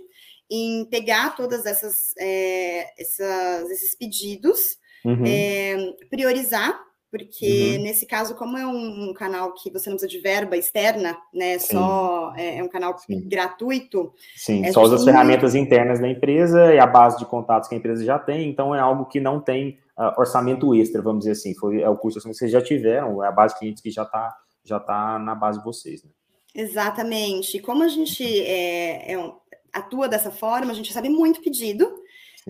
em 0.50 0.84
pegar 0.86 1.36
todas 1.36 1.66
essas, 1.66 2.14
é, 2.18 3.00
essas 3.00 3.70
esses 3.70 3.94
pedidos, 3.94 4.78
uhum. 5.04 5.24
é, 5.26 5.76
priorizar 6.08 6.85
porque 7.10 7.76
uhum. 7.76 7.84
nesse 7.84 8.04
caso, 8.06 8.34
como 8.34 8.58
é 8.58 8.66
um, 8.66 9.10
um, 9.10 9.14
canal 9.14 9.54
que 9.54 9.70
você 9.70 9.88
não 9.88 9.96
precisa 9.96 10.08
de 10.08 10.18
verba 10.18 10.56
externa, 10.56 11.16
né? 11.32 11.58
Sim. 11.58 11.76
Só 11.76 12.32
é, 12.36 12.58
é, 12.58 12.64
um 12.64 12.68
canal 12.68 12.98
Sim. 12.98 13.28
gratuito. 13.28 14.12
Sim, 14.34 14.64
é 14.64 14.72
só 14.72 14.82
usa 14.82 14.96
as 14.96 15.04
ferramentas 15.04 15.54
internas 15.54 16.00
da 16.00 16.08
empresa 16.08 16.74
e 16.74 16.78
a 16.78 16.86
base 16.86 17.18
de 17.18 17.24
contatos 17.24 17.68
que 17.68 17.74
a 17.74 17.78
empresa 17.78 18.04
já 18.04 18.18
tem, 18.18 18.48
então 18.48 18.74
é 18.74 18.80
algo 18.80 19.06
que 19.06 19.20
não 19.20 19.40
tem 19.40 19.78
uh, 19.96 20.18
orçamento 20.18 20.74
extra, 20.74 21.00
vamos 21.00 21.20
dizer 21.20 21.32
assim. 21.32 21.54
Foi, 21.54 21.80
é 21.80 21.88
o 21.88 21.96
custo 21.96 22.20
que 22.20 22.28
vocês 22.28 22.50
já 22.50 22.60
tiveram, 22.60 23.22
é 23.22 23.28
a 23.28 23.32
base 23.32 23.54
de 23.54 23.60
clientes 23.60 23.82
que 23.82 23.90
já 23.90 24.02
está 24.02 24.36
já 24.64 24.80
tá 24.80 25.18
na 25.18 25.34
base 25.34 25.60
de 25.60 25.64
vocês, 25.64 26.02
né? 26.02 26.10
Exatamente. 26.52 27.60
Como 27.60 27.84
a 27.84 27.88
gente 27.88 28.24
é, 28.24 29.12
é 29.12 29.32
atua 29.72 30.08
dessa 30.08 30.30
forma, 30.30 30.72
a 30.72 30.74
gente 30.74 30.88
recebe 30.88 31.08
muito 31.08 31.40
pedido 31.40 31.88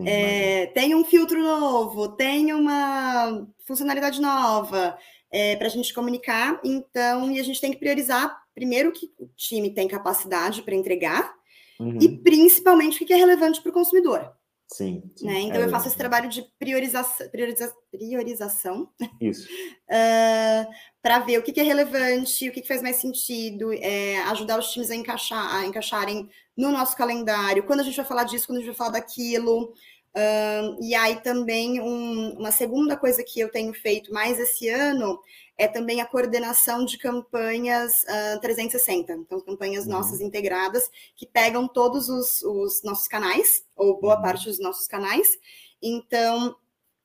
é, 0.05 0.67
tem 0.67 0.95
um 0.95 1.05
filtro 1.05 1.41
novo, 1.43 2.09
tem 2.09 2.53
uma 2.53 3.47
funcionalidade 3.65 4.21
nova 4.21 4.99
é, 5.31 5.57
para 5.57 5.67
a 5.67 5.71
gente 5.71 5.95
comunicar. 5.95 6.61
Então, 6.65 7.31
e 7.31 7.41
a 7.41 7.43
gente 7.43 7.61
tem 7.61 7.73
que 7.73 7.79
priorizar 7.79 8.37
primeiro 8.55 8.93
que 8.93 9.13
o 9.19 9.29
time 9.37 9.71
tem 9.71 9.87
capacidade 9.87 10.63
para 10.63 10.75
entregar 10.75 11.35
uhum. 11.79 11.99
e 12.01 12.09
principalmente 12.09 13.03
o 13.03 13.07
que 13.07 13.13
é 13.13 13.17
relevante 13.17 13.61
para 13.61 13.71
o 13.71 13.75
consumidor. 13.75 14.33
Sim. 14.69 15.03
sim 15.15 15.27
né? 15.27 15.41
Então, 15.41 15.61
é 15.61 15.65
eu 15.65 15.71
faço 15.71 15.87
esse 15.87 15.97
trabalho 15.97 16.29
de 16.29 16.43
priorização, 16.59 17.29
prioriza, 17.29 17.73
priorização 17.91 18.89
Isso. 19.21 19.47
uh, 19.89 20.71
para 21.07 21.21
ver 21.21 21.39
o 21.39 21.43
que, 21.45 21.61
é 21.61 21.63
relevante, 21.63 22.49
o 22.49 22.53
que, 22.53 22.67
faz 22.67 22.83
mais 22.83 22.97
sentido, 22.97 23.73
é, 23.73 24.19
ajudar 24.23 24.59
os 24.59 24.73
times 24.73 24.91
a, 24.91 24.97
encaixar, 24.97 25.55
a 25.55 25.65
encaixarem 25.65 26.29
no 26.57 26.73
nosso 26.73 26.97
calendário, 26.97 27.63
quando 27.63 27.79
a 27.79 27.83
gente 27.85 27.95
vai 27.95 28.05
falar 28.05 28.25
disso, 28.25 28.45
quando 28.45 28.57
a 28.57 28.61
gente 28.61 28.71
vai 28.71 28.77
falar 28.77 28.91
daquilo. 28.91 29.73
Uh, 30.17 30.83
e 30.83 30.97
aí 30.97 31.21
também 31.21 31.81
um, 31.81 32.31
uma 32.37 32.51
segunda 32.51 32.97
coisa 32.97 33.23
que 33.23 33.39
eu 33.39 33.49
tenho 33.53 33.73
feito 33.73 34.13
mais 34.13 34.41
esse 34.41 34.69
ano 34.69 35.21
é 35.57 35.69
também 35.69 36.01
a 36.01 36.07
coordenação 36.07 36.85
de 36.85 36.99
campanhas 36.99 38.03
uh, 38.35 38.41
360, 38.41 39.13
então 39.13 39.41
campanhas 39.41 39.87
uhum. 39.87 39.93
nossas 39.93 40.21
integradas 40.21 40.91
que 41.15 41.25
pegam 41.25 41.69
todos 41.69 42.09
os, 42.09 42.43
os 42.43 42.83
nossos 42.83 43.07
canais, 43.07 43.65
ou 43.77 44.01
boa 44.01 44.17
uhum. 44.17 44.23
parte 44.23 44.47
dos 44.47 44.59
nossos 44.59 44.89
canais. 44.89 45.39
Então, 45.81 46.57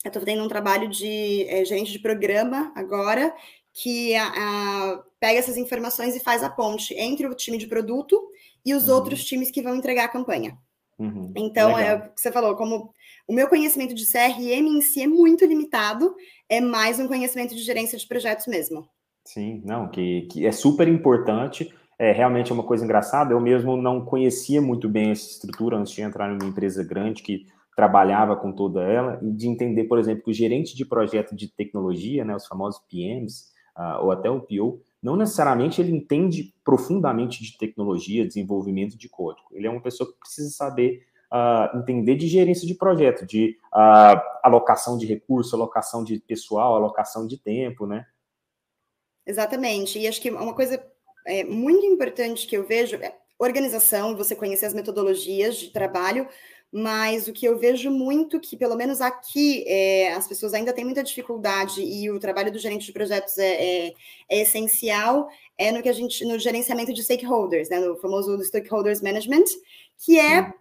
eu 0.03 0.09
estou 0.09 0.21
fazendo 0.23 0.43
um 0.43 0.47
trabalho 0.47 0.89
de 0.89 1.45
é, 1.47 1.63
gerente 1.63 1.91
de 1.91 1.99
programa 1.99 2.71
agora, 2.75 3.31
que 3.73 4.15
a, 4.15 4.27
a, 4.27 5.03
pega 5.19 5.39
essas 5.39 5.57
informações 5.57 6.15
e 6.15 6.19
faz 6.19 6.43
a 6.43 6.49
ponte 6.49 6.93
entre 6.95 7.27
o 7.27 7.35
time 7.35 7.57
de 7.57 7.67
produto 7.67 8.21
e 8.65 8.73
os 8.73 8.87
uhum. 8.87 8.95
outros 8.95 9.23
times 9.23 9.49
que 9.49 9.61
vão 9.61 9.75
entregar 9.75 10.05
a 10.05 10.09
campanha. 10.09 10.57
Uhum. 10.99 11.33
Então, 11.35 11.77
é 11.77 11.95
o 11.95 12.13
que 12.13 12.21
você 12.21 12.31
falou, 12.31 12.55
como 12.55 12.93
o 13.27 13.33
meu 13.33 13.47
conhecimento 13.47 13.93
de 13.93 14.05
CRM 14.05 14.67
em 14.67 14.81
si 14.81 15.01
é 15.01 15.07
muito 15.07 15.45
limitado, 15.45 16.13
é 16.47 16.61
mais 16.61 16.99
um 16.99 17.07
conhecimento 17.07 17.55
de 17.55 17.61
gerência 17.63 17.97
de 17.97 18.07
projetos 18.07 18.45
mesmo. 18.45 18.87
Sim, 19.25 19.61
não, 19.65 19.87
que, 19.87 20.27
que 20.31 20.45
é 20.45 20.51
super 20.51 20.87
importante. 20.87 21.73
É 21.97 22.11
realmente 22.11 22.51
é 22.51 22.53
uma 22.53 22.63
coisa 22.63 22.83
engraçada. 22.83 23.33
Eu 23.33 23.39
mesmo 23.39 23.77
não 23.77 24.03
conhecia 24.03 24.61
muito 24.61 24.89
bem 24.89 25.11
essa 25.11 25.29
estrutura 25.29 25.77
antes 25.77 25.93
de 25.93 26.01
entrar 26.01 26.29
numa 26.29 26.49
empresa 26.49 26.83
grande 26.83 27.21
que 27.23 27.45
trabalhava 27.75 28.35
com 28.35 28.51
toda 28.51 28.83
ela, 28.83 29.19
e 29.23 29.31
de 29.31 29.47
entender, 29.47 29.85
por 29.85 29.97
exemplo, 29.97 30.23
que 30.23 30.31
o 30.31 30.33
gerente 30.33 30.75
de 30.75 30.85
projeto 30.85 31.35
de 31.35 31.47
tecnologia, 31.47 32.25
né, 32.25 32.35
os 32.35 32.45
famosos 32.45 32.81
PMs, 32.89 33.51
ah, 33.81 33.99
ou 33.99 34.11
até 34.11 34.29
o 34.29 34.39
PO, 34.39 34.79
não 35.01 35.15
necessariamente 35.15 35.81
ele 35.81 35.91
entende 35.91 36.53
profundamente 36.63 37.43
de 37.43 37.57
tecnologia, 37.57 38.27
desenvolvimento 38.27 38.95
de 38.95 39.09
código. 39.09 39.47
Ele 39.51 39.65
é 39.65 39.69
uma 39.71 39.81
pessoa 39.81 40.11
que 40.11 40.19
precisa 40.19 40.51
saber 40.51 41.03
uh, 41.33 41.75
entender 41.79 42.15
de 42.15 42.27
gerência 42.27 42.67
de 42.67 42.75
projeto, 42.75 43.25
de 43.25 43.57
uh, 43.73 44.21
alocação 44.43 44.99
de 44.99 45.07
recursos, 45.07 45.51
alocação 45.51 46.03
de 46.03 46.19
pessoal, 46.19 46.75
alocação 46.75 47.25
de 47.25 47.39
tempo, 47.39 47.87
né? 47.87 48.05
Exatamente. 49.25 49.97
E 49.97 50.07
acho 50.07 50.21
que 50.21 50.29
uma 50.29 50.53
coisa 50.53 50.79
é, 51.25 51.43
muito 51.43 51.83
importante 51.83 52.45
que 52.45 52.55
eu 52.55 52.67
vejo 52.67 52.97
é 52.97 53.15
organização, 53.39 54.15
você 54.15 54.35
conhecer 54.35 54.67
as 54.67 54.73
metodologias 54.75 55.57
de 55.57 55.71
trabalho, 55.71 56.27
mas 56.71 57.27
o 57.27 57.33
que 57.33 57.45
eu 57.45 57.57
vejo 57.57 57.91
muito 57.91 58.39
que, 58.39 58.55
pelo 58.55 58.75
menos 58.75 59.01
aqui, 59.01 59.63
é, 59.67 60.13
as 60.13 60.27
pessoas 60.27 60.53
ainda 60.53 60.71
têm 60.71 60.85
muita 60.85 61.03
dificuldade 61.03 61.81
e 61.81 62.09
o 62.09 62.19
trabalho 62.19 62.51
do 62.51 62.59
gerente 62.59 62.85
de 62.85 62.93
projetos 62.93 63.37
é, 63.37 63.87
é, 63.87 63.93
é, 64.29 64.41
essencial, 64.41 65.27
é 65.57 65.71
no 65.71 65.81
que 65.81 65.89
a 65.89 65.93
gente, 65.93 66.23
no 66.23 66.39
gerenciamento 66.39 66.93
de 66.93 67.03
stakeholders, 67.03 67.69
né, 67.69 67.79
no 67.79 67.97
famoso 67.97 68.41
stakeholders 68.43 69.01
management, 69.01 69.45
que 69.97 70.17
é 70.17 70.53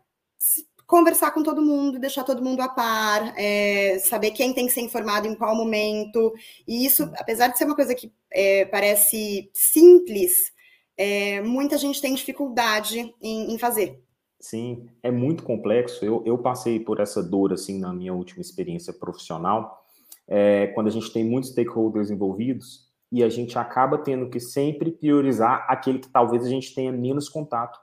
conversar 0.91 1.31
com 1.31 1.45
todo 1.45 1.63
mundo, 1.63 2.01
deixar 2.01 2.25
todo 2.25 2.43
mundo 2.43 2.61
a 2.61 2.69
par, 2.69 3.33
é, 3.39 4.01
saber 4.01 4.33
quem 4.33 4.53
tem 4.53 4.67
que 4.67 4.73
ser 4.73 4.81
informado 4.81 5.29
em 5.29 5.37
qual 5.37 5.55
momento. 5.55 6.35
E 6.67 6.85
isso, 6.85 7.09
apesar 7.17 7.47
de 7.47 7.57
ser 7.57 7.65
uma 7.65 7.77
coisa 7.77 7.95
que 7.95 8.13
é, 8.33 8.65
parece 8.65 9.49
simples, 9.55 10.53
é, 10.97 11.41
muita 11.43 11.79
gente 11.79 12.01
tem 12.01 12.13
dificuldade 12.13 13.15
em, 13.23 13.55
em, 13.55 13.59
fazer. 13.59 14.03
Sim, 14.41 14.89
é 15.03 15.11
muito 15.11 15.43
complexo. 15.43 16.05
Eu, 16.05 16.23
eu 16.25 16.39
passei 16.39 16.81
por 16.81 16.99
essa 16.99 17.23
dor 17.23 17.53
assim 17.53 17.79
na 17.79 17.93
minha 17.93 18.15
última 18.15 18.41
experiência 18.41 18.93
profissional, 18.93 19.85
é, 20.27 20.69
quando 20.69 20.87
a 20.87 20.91
gente 20.91 21.13
tem 21.13 21.25
muitos 21.25 21.51
stakeholders 21.51 22.11
envolvidos 22.11 22.89
e 23.13 23.23
a 23.23 23.29
gente 23.29 23.59
acaba 23.59 23.99
tendo 23.99 24.31
que 24.31 24.41
sempre 24.41 24.93
priorizar 24.93 25.67
aquele 25.69 25.99
que 25.99 26.09
talvez 26.09 26.45
a 26.45 26.49
gente 26.49 26.75
tenha 26.75 26.93
menos 26.93 27.29
contato 27.29 27.79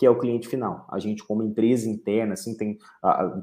que 0.00 0.06
é 0.06 0.10
o 0.10 0.18
cliente 0.18 0.48
final. 0.48 0.86
A 0.90 0.98
gente, 0.98 1.22
como 1.22 1.42
empresa 1.42 1.86
interna, 1.86 2.32
assim, 2.32 2.56
tem, 2.56 2.78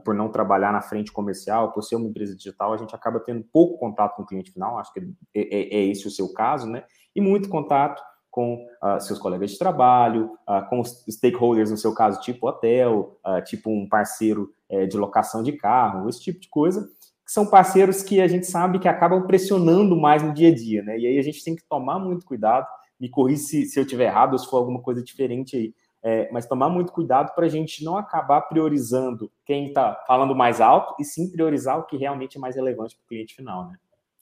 por 0.04 0.16
não 0.16 0.32
trabalhar 0.32 0.74
na 0.74 0.82
frente 0.82 1.12
comercial, 1.12 1.72
por 1.72 1.84
ser 1.84 1.96
uma 1.98 2.08
empresa 2.08 2.36
digital, 2.36 2.74
a 2.74 2.78
gente 2.78 2.96
acaba 2.96 3.20
tendo 3.20 3.44
pouco 3.54 3.78
contato 3.78 4.16
com 4.16 4.24
o 4.24 4.26
cliente 4.26 4.52
final, 4.52 4.80
acho 4.80 4.92
que 4.92 5.02
é, 5.36 5.42
é, 5.42 5.76
é 5.76 5.86
esse 5.86 6.08
o 6.08 6.10
seu 6.10 6.34
caso, 6.34 6.68
né? 6.68 6.84
E 7.16 7.22
muito 7.22 7.48
contato 7.48 8.02
com 8.38 8.54
uh, 8.84 9.02
seus 9.02 9.18
colegas 9.18 9.50
de 9.50 9.58
trabalho, 9.58 10.30
uh, 10.48 10.70
com 10.70 10.80
os 10.80 11.04
stakeholders, 11.10 11.72
no 11.72 11.78
seu 11.78 11.92
caso, 11.92 12.22
tipo 12.22 12.48
hotel, 12.48 13.18
tipo 13.46 13.72
um 13.72 13.90
parceiro 13.90 14.54
eh, 14.70 14.86
de 14.86 14.96
locação 14.96 15.42
de 15.42 15.54
carro, 15.54 16.08
esse 16.08 16.22
tipo 16.22 16.40
de 16.40 16.48
coisa, 16.48 16.88
que 17.26 17.32
são 17.32 17.48
parceiros 17.48 18.04
que 18.04 18.22
a 18.22 18.28
gente 18.28 18.46
sabe 18.46 18.78
que 18.78 18.88
acabam 18.88 19.26
pressionando 19.26 20.00
mais 20.00 20.22
no 20.22 20.32
dia 20.32 20.50
a 20.50 20.54
dia, 20.54 20.84
né? 20.84 21.00
E 21.00 21.08
aí 21.08 21.18
a 21.18 21.22
gente 21.24 21.44
tem 21.44 21.56
que 21.56 21.64
tomar 21.68 21.98
muito 21.98 22.26
cuidado, 22.28 22.68
me 23.00 23.10
corrija 23.10 23.42
se, 23.42 23.66
se 23.66 23.80
eu 23.80 23.84
estiver 23.84 24.06
errado 24.06 24.34
ou 24.34 24.40
se 24.40 24.48
for 24.48 24.58
alguma 24.58 24.82
coisa 24.82 25.02
diferente 25.02 25.58
aí, 25.58 25.74
é, 26.04 26.30
mas 26.32 26.46
tomar 26.46 26.70
muito 26.70 26.92
cuidado 26.92 27.34
para 27.34 27.48
a 27.48 27.50
gente 27.50 27.84
não 27.84 27.98
acabar 27.98 28.42
priorizando 28.42 29.32
quem 29.46 29.70
está 29.70 30.00
falando 30.06 30.36
mais 30.36 30.62
alto 30.62 30.94
e 31.00 31.04
sim 31.04 31.32
priorizar 31.32 31.80
o 31.80 31.86
que 31.86 31.98
realmente 31.98 32.38
é 32.38 32.40
mais 32.40 32.56
relevante 32.56 32.96
para 32.96 33.04
o 33.04 33.08
cliente 33.08 33.34
final, 33.34 33.68
né? 33.68 33.78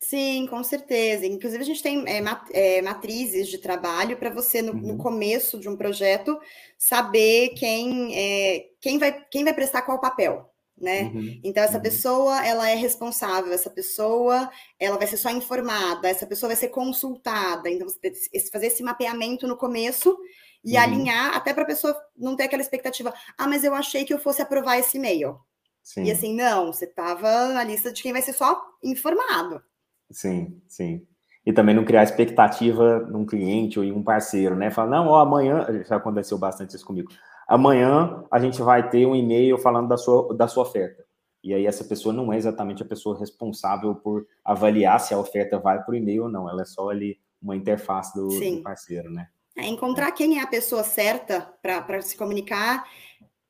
Sim, 0.08 0.46
com 0.48 0.64
certeza. 0.64 1.26
Inclusive, 1.26 1.64
a 1.64 1.66
gente 1.66 1.82
tem 1.82 2.04
é, 2.08 2.22
mat 2.22 2.48
matrizes 2.84 3.48
de 3.48 3.58
trabalho 3.58 4.18
para 4.18 4.30
você, 4.30 4.62
no, 4.62 4.72
uhum. 4.74 4.80
no, 4.80 4.98
começo 4.98 5.60
de 5.60 5.68
um 5.68 5.76
projeto, 5.76 6.40
saber 6.78 7.50
quem, 7.58 8.16
é, 8.16 8.68
quem, 8.80 9.00
vai, 9.00 9.20
quem 9.32 9.44
vai 9.44 9.54
prestar 9.54 9.82
qual 9.82 10.00
papel. 10.00 10.48
Né? 10.78 11.04
Uhum. 11.04 11.40
Então, 11.44 11.64
essa 11.64 11.78
uhum. 11.78 11.82
pessoa, 11.82 12.46
ela 12.46 12.70
é 12.70 12.76
responsável, 12.76 13.52
essa 13.52 13.70
pessoa, 13.70 14.48
ela 14.80 14.98
vai 14.98 15.08
ser 15.08 15.18
só 15.18 15.32
informada, 15.32 16.08
essa 16.08 16.28
pessoa 16.28 16.50
vai 16.50 16.58
ser 16.58 16.70
consultada. 16.70 17.68
Então, 17.68 17.88
você 17.88 18.50
fazer 18.52 18.68
esse 18.68 18.84
mapeamento 18.84 19.48
no 19.48 19.58
começo 19.58 20.16
e 20.64 20.76
uhum. 20.76 20.84
alinhar 20.84 21.36
até 21.36 21.52
para 21.52 21.64
a 21.64 21.68
pessoa 21.68 22.00
não 22.16 22.36
ter 22.36 22.44
aquela 22.44 22.62
expectativa. 22.62 23.12
Ah, 23.36 23.48
mas 23.48 23.64
eu 23.64 23.74
achei 23.74 24.06
que 24.06 24.14
eu 24.14 24.20
fosse 24.20 24.42
aprovar 24.42 24.78
esse 24.78 24.98
e-mail. 24.98 25.40
Sim. 25.82 26.04
E 26.04 26.12
assim, 26.12 26.36
não, 26.36 26.72
você 26.72 26.86
estava 26.86 27.48
na 27.48 27.64
lista 27.64 27.92
de 27.92 28.04
quem 28.04 28.12
vai 28.12 28.22
ser 28.22 28.34
só 28.34 28.62
informado. 28.84 29.64
Sim, 30.12 30.62
sim. 30.68 31.06
E 31.46 31.54
também 31.54 31.76
não 31.76 31.86
criar 31.86 32.04
expectativa 32.04 33.00
num 33.00 33.26
cliente 33.26 33.78
ou 33.78 33.86
em 33.86 33.92
um 33.92 34.04
parceiro, 34.04 34.56
né? 34.56 34.72
Falar, 34.72 34.90
não, 34.90 35.08
ó, 35.08 35.20
amanhã, 35.20 35.66
já 35.88 35.98
aconteceu 35.98 36.38
bastante 36.38 36.76
isso 36.76 36.86
comigo. 36.86 37.12
Amanhã 37.48 38.24
a 38.32 38.40
gente 38.40 38.62
vai 38.62 38.90
ter 38.90 39.06
um 39.06 39.16
e-mail 39.16 39.58
falando 39.58 39.88
da 39.88 39.98
sua, 39.98 40.36
da 40.36 40.48
sua 40.48 40.64
oferta. 40.64 41.06
E 41.44 41.54
aí 41.54 41.68
essa 41.68 41.84
pessoa 41.84 42.12
não 42.12 42.34
é 42.34 42.38
exatamente 42.38 42.82
a 42.82 42.86
pessoa 42.88 43.20
responsável 43.20 43.94
por 43.94 44.26
avaliar 44.44 45.00
se 45.00 45.14
a 45.14 45.20
oferta 45.20 45.60
vai 45.60 45.84
para 45.84 45.92
o 45.92 45.96
e-mail 45.96 46.24
ou 46.24 46.30
não. 46.30 46.50
Ela 46.50 46.64
é 46.64 46.66
só 46.66 46.90
ali 46.90 47.20
uma 47.40 47.56
interface 47.56 48.16
do, 48.16 48.28
do 48.28 48.64
parceiro, 48.64 49.12
né? 49.12 49.28
É 49.56 49.68
encontrar 49.68 50.12
quem 50.12 50.40
é 50.40 50.42
a 50.42 50.48
pessoa 50.48 50.84
certa 50.84 51.42
para 51.62 52.02
se 52.02 52.18
comunicar. 52.18 52.84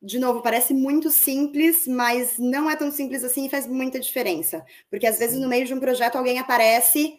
De 0.05 0.19
novo, 0.19 0.39
parece 0.43 0.71
muito 0.71 1.09
simples, 1.09 1.87
mas 1.87 2.37
não 2.37 2.69
é 2.69 2.75
tão 2.75 2.91
simples 2.91 3.23
assim 3.23 3.47
e 3.47 3.49
faz 3.49 3.65
muita 3.65 3.99
diferença. 3.99 4.63
Porque 4.87 5.07
às 5.07 5.17
vezes 5.17 5.39
no 5.39 5.49
meio 5.49 5.65
de 5.65 5.73
um 5.73 5.79
projeto 5.79 6.15
alguém 6.15 6.37
aparece. 6.37 7.17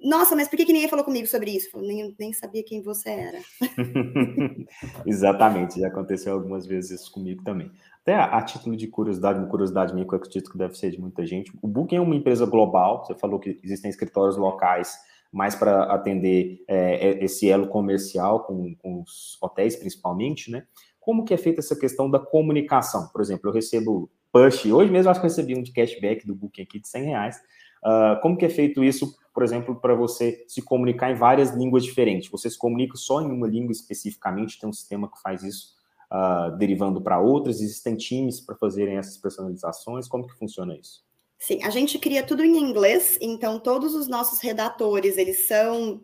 Nossa, 0.00 0.36
mas 0.36 0.46
por 0.46 0.56
que, 0.56 0.66
que 0.66 0.72
ninguém 0.72 0.88
falou 0.88 1.04
comigo 1.04 1.26
sobre 1.26 1.50
isso? 1.50 1.70
Eu 1.74 1.82
nem, 1.82 2.14
nem 2.16 2.32
sabia 2.32 2.62
quem 2.62 2.80
você 2.80 3.10
era. 3.10 3.38
Exatamente, 5.04 5.80
já 5.80 5.88
aconteceu 5.88 6.34
algumas 6.34 6.64
vezes 6.64 7.00
isso 7.00 7.10
comigo 7.10 7.42
também. 7.42 7.72
Até 8.02 8.14
a, 8.14 8.26
a, 8.26 8.42
título 8.42 8.76
de 8.76 8.86
curiosidade, 8.86 9.40
uma 9.40 9.48
curiosidade 9.48 9.94
minha 9.94 10.06
que 10.06 10.14
eu 10.14 10.18
acredito 10.18 10.52
que 10.52 10.58
deve 10.58 10.76
ser 10.76 10.92
de 10.92 11.00
muita 11.00 11.26
gente. 11.26 11.50
O 11.60 11.66
Booking 11.66 11.96
é 11.96 12.00
uma 12.00 12.14
empresa 12.14 12.46
global, 12.46 13.04
você 13.04 13.14
falou 13.14 13.40
que 13.40 13.58
existem 13.64 13.90
escritórios 13.90 14.36
locais 14.36 14.96
mais 15.34 15.56
para 15.56 15.82
atender 15.92 16.62
é, 16.68 17.08
é, 17.08 17.24
esse 17.24 17.50
elo 17.50 17.66
comercial 17.66 18.44
com, 18.44 18.72
com, 18.76 19.02
os 19.02 19.36
hotéis, 19.42 19.74
principalmente, 19.74 20.48
né? 20.48 20.64
Como 21.04 21.22
que 21.22 21.34
é 21.34 21.36
feita 21.36 21.60
essa 21.60 21.76
questão 21.76 22.10
da 22.10 22.18
comunicação? 22.18 23.08
Por 23.08 23.20
exemplo, 23.20 23.50
eu 23.50 23.52
recebo 23.52 24.10
push, 24.32 24.64
hoje 24.64 24.90
mesmo 24.90 25.10
acho 25.10 25.20
que 25.20 25.26
eu 25.26 25.30
recebi 25.30 25.54
um 25.54 25.62
de 25.62 25.70
cashback 25.70 26.26
do 26.26 26.34
Booking 26.34 26.62
aqui 26.62 26.80
de 26.80 26.88
100 26.88 27.04
reais. 27.04 27.36
Uh, 27.84 28.18
como 28.22 28.38
que 28.38 28.46
é 28.46 28.48
feito 28.48 28.82
isso, 28.82 29.14
por 29.34 29.42
exemplo, 29.42 29.78
para 29.78 29.94
você 29.94 30.42
se 30.48 30.62
comunicar 30.62 31.10
em 31.10 31.14
várias 31.14 31.54
línguas 31.54 31.84
diferentes? 31.84 32.30
Você 32.30 32.48
se 32.48 32.56
comunica 32.56 32.96
só 32.96 33.20
em 33.20 33.30
uma 33.30 33.46
língua 33.46 33.70
especificamente? 33.70 34.58
Tem 34.58 34.66
um 34.66 34.72
sistema 34.72 35.10
que 35.10 35.20
faz 35.20 35.42
isso 35.42 35.74
uh, 36.10 36.56
derivando 36.56 37.02
para 37.02 37.20
outras? 37.20 37.60
Existem 37.60 37.96
times 37.96 38.40
para 38.40 38.56
fazerem 38.56 38.96
essas 38.96 39.18
personalizações? 39.18 40.08
Como 40.08 40.26
que 40.26 40.34
funciona 40.38 40.74
isso? 40.74 41.04
Sim, 41.38 41.62
a 41.62 41.68
gente 41.68 41.98
cria 41.98 42.22
tudo 42.22 42.42
em 42.42 42.56
inglês, 42.56 43.18
então 43.20 43.60
todos 43.60 43.94
os 43.94 44.08
nossos 44.08 44.40
redatores, 44.40 45.18
eles 45.18 45.46
são 45.46 46.00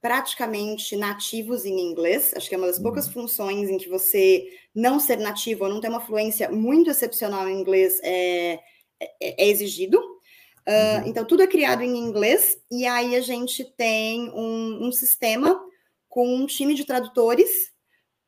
praticamente 0.00 0.96
nativos 0.96 1.64
em 1.64 1.78
inglês. 1.80 2.32
Acho 2.36 2.48
que 2.48 2.54
é 2.54 2.58
uma 2.58 2.66
das 2.66 2.78
poucas 2.78 3.06
uhum. 3.06 3.12
funções 3.12 3.68
em 3.68 3.78
que 3.78 3.88
você 3.88 4.46
não 4.74 5.00
ser 5.00 5.18
nativo 5.18 5.64
ou 5.64 5.70
não 5.70 5.80
ter 5.80 5.88
uma 5.88 6.00
fluência 6.00 6.50
muito 6.50 6.90
excepcional 6.90 7.48
em 7.48 7.60
inglês 7.60 8.00
é, 8.02 8.60
é, 9.00 9.44
é 9.44 9.48
exigido. 9.48 9.98
Uh, 9.98 11.06
Então, 11.06 11.24
tudo 11.24 11.42
é 11.42 11.46
criado 11.46 11.82
em 11.82 11.96
inglês, 11.96 12.58
e 12.70 12.86
aí 12.86 13.16
a 13.16 13.22
gente 13.22 13.64
tem 13.76 14.30
um, 14.30 14.86
um 14.86 14.92
sistema 14.92 15.58
com 16.08 16.34
um 16.34 16.46
time 16.46 16.74
de 16.74 16.84
tradutores 16.84 17.50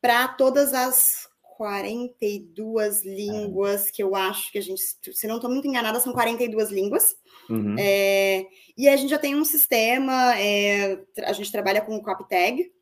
para 0.01 0.27
todas 0.27 0.73
as 0.73 1.30
42 1.61 3.05
línguas 3.05 3.91
que 3.91 4.03
eu 4.03 4.15
acho 4.15 4.51
que 4.51 4.57
a 4.57 4.63
gente, 4.63 4.81
se 4.81 5.27
não 5.27 5.37
estou 5.37 5.51
muito 5.51 5.69
enganada, 5.69 6.01
são 6.01 6.11
42 6.11 6.71
línguas. 6.71 7.15
Uhum. 7.51 7.77
É, 7.79 8.47
e 8.79 8.89
a 8.89 8.97
gente 8.97 9.11
já 9.11 9.19
tem 9.19 9.37
um 9.37 9.45
sistema, 9.45 10.41
é, 10.41 11.05
a 11.19 11.35
gente 11.35 11.53
trabalha 11.53 11.83
com 11.83 11.95
o 11.95 12.03
CopyTag, 12.03 12.73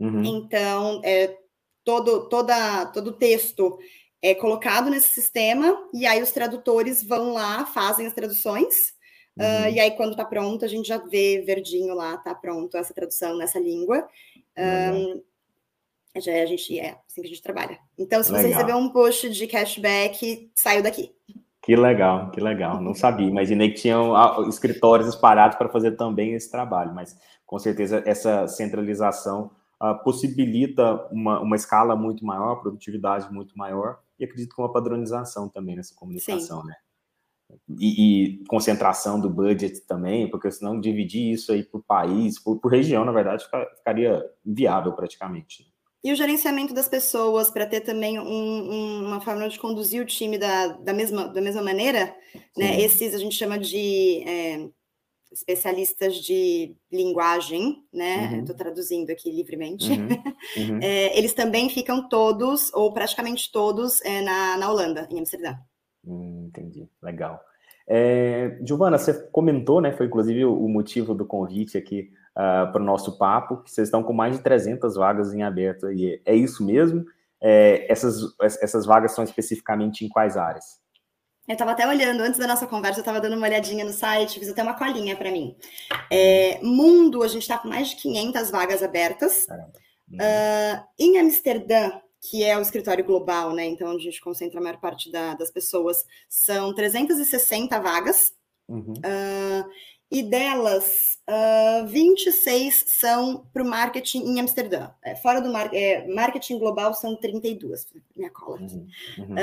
uhum. 0.00 0.24
então 0.24 1.02
é, 1.04 1.36
todo, 1.84 2.26
toda, 2.30 2.86
todo 2.86 3.18
texto 3.18 3.78
é 4.22 4.34
colocado 4.34 4.88
nesse 4.88 5.12
sistema 5.12 5.76
e 5.92 6.06
aí 6.06 6.22
os 6.22 6.32
tradutores 6.32 7.04
vão 7.04 7.34
lá, 7.34 7.66
fazem 7.66 8.06
as 8.06 8.14
traduções. 8.14 8.94
Ah, 9.38 9.42
uhum. 9.42 9.64
Uh, 9.64 9.74
e 9.74 9.80
aí, 9.80 9.90
quando 9.90 10.12
está 10.12 10.24
pronto, 10.24 10.64
a 10.64 10.68
gente 10.68 10.88
já 10.88 10.96
vê 10.96 11.42
verdinho 11.42 11.94
lá, 11.94 12.14
está 12.14 12.34
pronto 12.34 12.78
essa 12.78 12.94
tradução 12.94 13.36
nessa 13.36 13.60
língua. 13.60 14.08
Um, 14.56 15.22
já 16.20 16.32
é, 16.32 16.42
a 16.42 16.46
gente 16.46 16.78
é 16.78 16.98
assim 17.06 17.22
que 17.22 17.26
a 17.26 17.30
gente 17.30 17.42
trabalha. 17.42 17.78
Então, 17.98 18.22
se 18.22 18.30
legal. 18.30 18.48
você 18.48 18.54
receber 18.54 18.74
um 18.74 18.90
post 18.90 19.30
de 19.30 19.46
cashback, 19.46 20.50
saiu 20.54 20.82
daqui. 20.82 21.14
Que 21.62 21.76
legal, 21.76 22.30
que 22.30 22.40
legal. 22.40 22.80
Não 22.80 22.94
sabia. 22.94 23.26
Imaginei 23.26 23.70
que 23.70 23.80
tinham 23.80 24.16
ah, 24.16 24.44
escritórios 24.48 25.08
espalhados 25.08 25.56
para 25.56 25.68
fazer 25.68 25.92
também 25.92 26.34
esse 26.34 26.50
trabalho, 26.50 26.92
mas 26.92 27.16
com 27.46 27.58
certeza 27.58 28.02
essa 28.04 28.48
centralização 28.48 29.50
uh, 29.80 30.02
possibilita 30.02 31.06
uma, 31.12 31.40
uma 31.40 31.56
escala 31.56 31.94
muito 31.94 32.24
maior, 32.26 32.56
produtividade 32.56 33.32
muito 33.32 33.56
maior 33.56 34.00
e 34.18 34.24
acredito 34.24 34.54
que 34.54 34.60
uma 34.60 34.72
padronização 34.72 35.48
também 35.48 35.76
nessa 35.76 35.94
comunicação, 35.94 36.62
Sim. 36.62 36.66
né? 36.66 36.74
E, 37.78 38.38
e, 38.40 38.44
concentração 38.46 39.20
do 39.20 39.28
budget 39.28 39.82
também, 39.82 40.30
porque 40.30 40.50
senão 40.50 40.80
dividir 40.80 41.32
isso 41.32 41.52
aí 41.52 41.62
por 41.62 41.82
país, 41.82 42.38
por, 42.38 42.58
por 42.58 42.72
região, 42.72 43.04
na 43.04 43.12
verdade, 43.12 43.44
ficaria 43.76 44.24
inviável 44.44 44.92
praticamente. 44.94 45.71
E 46.04 46.12
o 46.12 46.16
gerenciamento 46.16 46.74
das 46.74 46.88
pessoas 46.88 47.48
para 47.48 47.66
ter 47.66 47.80
também 47.80 48.18
um, 48.18 48.24
um, 48.24 49.06
uma 49.06 49.20
forma 49.20 49.48
de 49.48 49.58
conduzir 49.58 50.02
o 50.02 50.06
time 50.06 50.36
da, 50.36 50.68
da, 50.68 50.92
mesma, 50.92 51.28
da 51.28 51.40
mesma 51.40 51.62
maneira, 51.62 52.14
né? 52.56 52.80
Esses 52.80 53.14
a 53.14 53.18
gente 53.18 53.36
chama 53.36 53.56
de 53.56 54.24
é, 54.26 54.68
especialistas 55.32 56.16
de 56.16 56.74
linguagem, 56.90 57.84
né? 57.92 58.38
Estou 58.38 58.54
uhum. 58.54 58.58
traduzindo 58.58 59.10
aqui 59.10 59.30
livremente. 59.30 59.90
Uhum. 59.90 60.08
Uhum. 60.56 60.80
É, 60.82 61.16
eles 61.16 61.32
também 61.32 61.70
ficam 61.70 62.08
todos, 62.08 62.74
ou 62.74 62.92
praticamente 62.92 63.50
todos, 63.52 64.02
é, 64.02 64.20
na, 64.22 64.58
na 64.58 64.68
Holanda, 64.68 65.08
em 65.08 65.20
Amsterdã. 65.20 65.54
Hum, 66.04 66.46
entendi, 66.48 66.88
legal. 67.00 67.40
É, 67.88 68.58
Giovana, 68.64 68.98
você 68.98 69.14
comentou, 69.30 69.80
né? 69.80 69.92
Foi 69.92 70.06
inclusive 70.06 70.44
o 70.44 70.68
motivo 70.68 71.14
do 71.14 71.26
convite 71.26 71.76
aqui 71.76 72.10
uh, 72.32 72.70
para 72.72 72.80
o 72.80 72.84
nosso 72.84 73.18
papo, 73.18 73.62
que 73.62 73.70
vocês 73.70 73.88
estão 73.88 74.02
com 74.02 74.12
mais 74.12 74.36
de 74.36 74.42
300 74.42 74.94
vagas 74.96 75.32
em 75.34 75.42
aberto 75.42 75.86
aí. 75.86 76.20
É 76.24 76.34
isso 76.34 76.64
mesmo? 76.64 77.04
É, 77.40 77.90
essas, 77.90 78.20
essas 78.40 78.86
vagas 78.86 79.12
são 79.12 79.24
especificamente 79.24 80.04
em 80.04 80.08
quais 80.08 80.36
áreas? 80.36 80.80
Eu 81.48 81.54
estava 81.54 81.72
até 81.72 81.88
olhando, 81.88 82.20
antes 82.20 82.38
da 82.38 82.46
nossa 82.46 82.68
conversa, 82.68 83.00
eu 83.00 83.02
estava 83.02 83.20
dando 83.20 83.36
uma 83.36 83.46
olhadinha 83.48 83.84
no 83.84 83.92
site, 83.92 84.38
fiz 84.38 84.48
até 84.48 84.62
uma 84.62 84.74
colinha 84.74 85.16
para 85.16 85.30
mim. 85.30 85.56
É, 86.08 86.60
mundo, 86.62 87.20
a 87.22 87.26
gente 87.26 87.42
está 87.42 87.58
com 87.58 87.68
mais 87.68 87.88
de 87.88 87.96
500 87.96 88.50
vagas 88.50 88.82
abertas. 88.82 89.46
Uh, 90.12 90.84
em 90.98 91.18
Amsterdã, 91.18 91.90
que 92.22 92.44
é 92.44 92.56
o 92.56 92.62
escritório 92.62 93.04
global, 93.04 93.52
né? 93.52 93.66
Então, 93.66 93.88
onde 93.88 94.06
a 94.06 94.10
gente 94.10 94.20
concentra 94.20 94.60
a 94.60 94.62
maior 94.62 94.78
parte 94.78 95.10
da, 95.10 95.34
das 95.34 95.50
pessoas, 95.50 96.06
são 96.28 96.72
360 96.72 97.80
vagas. 97.80 98.32
Uhum. 98.68 98.92
Uh, 98.92 99.68
e 100.08 100.22
delas, 100.22 101.18
uh, 101.28 101.82
ah, 101.82 101.86
26 101.88 102.84
são 102.86 103.44
para 103.52 103.62
o 103.62 103.66
marketing 103.66 104.20
em 104.20 104.38
Amsterdã. 104.38 104.90
É, 105.02 105.16
fora 105.16 105.40
do 105.40 105.50
mar 105.50 105.74
é, 105.74 106.06
marketing 106.06 106.58
global 106.58 106.94
são 106.94 107.16
32, 107.16 107.88
minha 108.14 108.30
cola 108.30 108.60
aqui. 108.62 108.76
Uhum. 109.18 109.26
Uhum. 109.26 109.36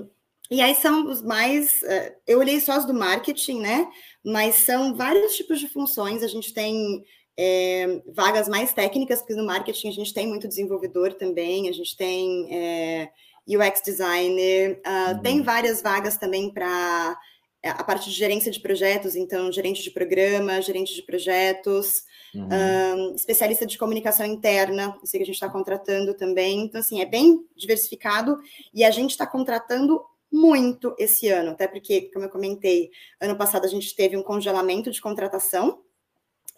Um, 0.00 0.10
e 0.50 0.60
aí 0.60 0.74
são 0.74 1.06
os 1.08 1.22
mais. 1.22 1.82
Uh, 1.82 2.12
eu 2.26 2.38
olhei 2.40 2.60
só 2.60 2.76
os 2.76 2.84
do 2.84 2.94
marketing, 2.94 3.60
né? 3.60 3.88
Mas 4.24 4.56
são 4.56 4.96
vários 4.96 5.36
tipos 5.36 5.60
de 5.60 5.68
funções. 5.68 6.22
A 6.24 6.28
gente 6.28 6.52
tem 6.52 7.04
é, 7.38 8.00
vagas 8.06 8.48
mais 8.48 8.72
técnicas, 8.72 9.20
porque 9.20 9.34
no 9.34 9.44
marketing 9.44 9.88
a 9.88 9.92
gente 9.92 10.14
tem 10.14 10.26
muito 10.26 10.48
desenvolvedor 10.48 11.14
também, 11.14 11.68
a 11.68 11.72
gente 11.72 11.96
tem 11.96 12.48
é, 12.54 13.10
UX 13.46 13.82
designer, 13.84 14.80
uh, 14.84 15.14
uhum. 15.14 15.22
tem 15.22 15.42
várias 15.42 15.82
vagas 15.82 16.16
também 16.16 16.50
para 16.50 17.16
é, 17.62 17.68
a 17.68 17.84
parte 17.84 18.08
de 18.08 18.16
gerência 18.16 18.50
de 18.50 18.58
projetos, 18.58 19.14
então 19.14 19.52
gerente 19.52 19.82
de 19.82 19.90
programa, 19.90 20.62
gerente 20.62 20.94
de 20.94 21.02
projetos, 21.02 22.02
uhum. 22.34 22.48
um, 22.50 23.14
especialista 23.14 23.66
de 23.66 23.76
comunicação 23.76 24.24
interna, 24.26 24.96
eu 25.00 25.06
sei 25.06 25.18
que 25.18 25.24
a 25.24 25.26
gente 25.26 25.36
está 25.36 25.48
contratando 25.48 26.14
também, 26.14 26.62
então 26.64 26.80
assim, 26.80 27.00
é 27.00 27.06
bem 27.06 27.44
diversificado 27.54 28.38
e 28.74 28.82
a 28.82 28.90
gente 28.90 29.10
está 29.10 29.26
contratando 29.26 30.02
muito 30.32 30.94
esse 30.98 31.28
ano, 31.28 31.50
até 31.50 31.68
porque, 31.68 32.10
como 32.12 32.24
eu 32.24 32.30
comentei, 32.30 32.90
ano 33.20 33.36
passado 33.36 33.64
a 33.64 33.68
gente 33.68 33.94
teve 33.94 34.16
um 34.16 34.22
congelamento 34.22 34.90
de 34.90 35.00
contratação 35.00 35.85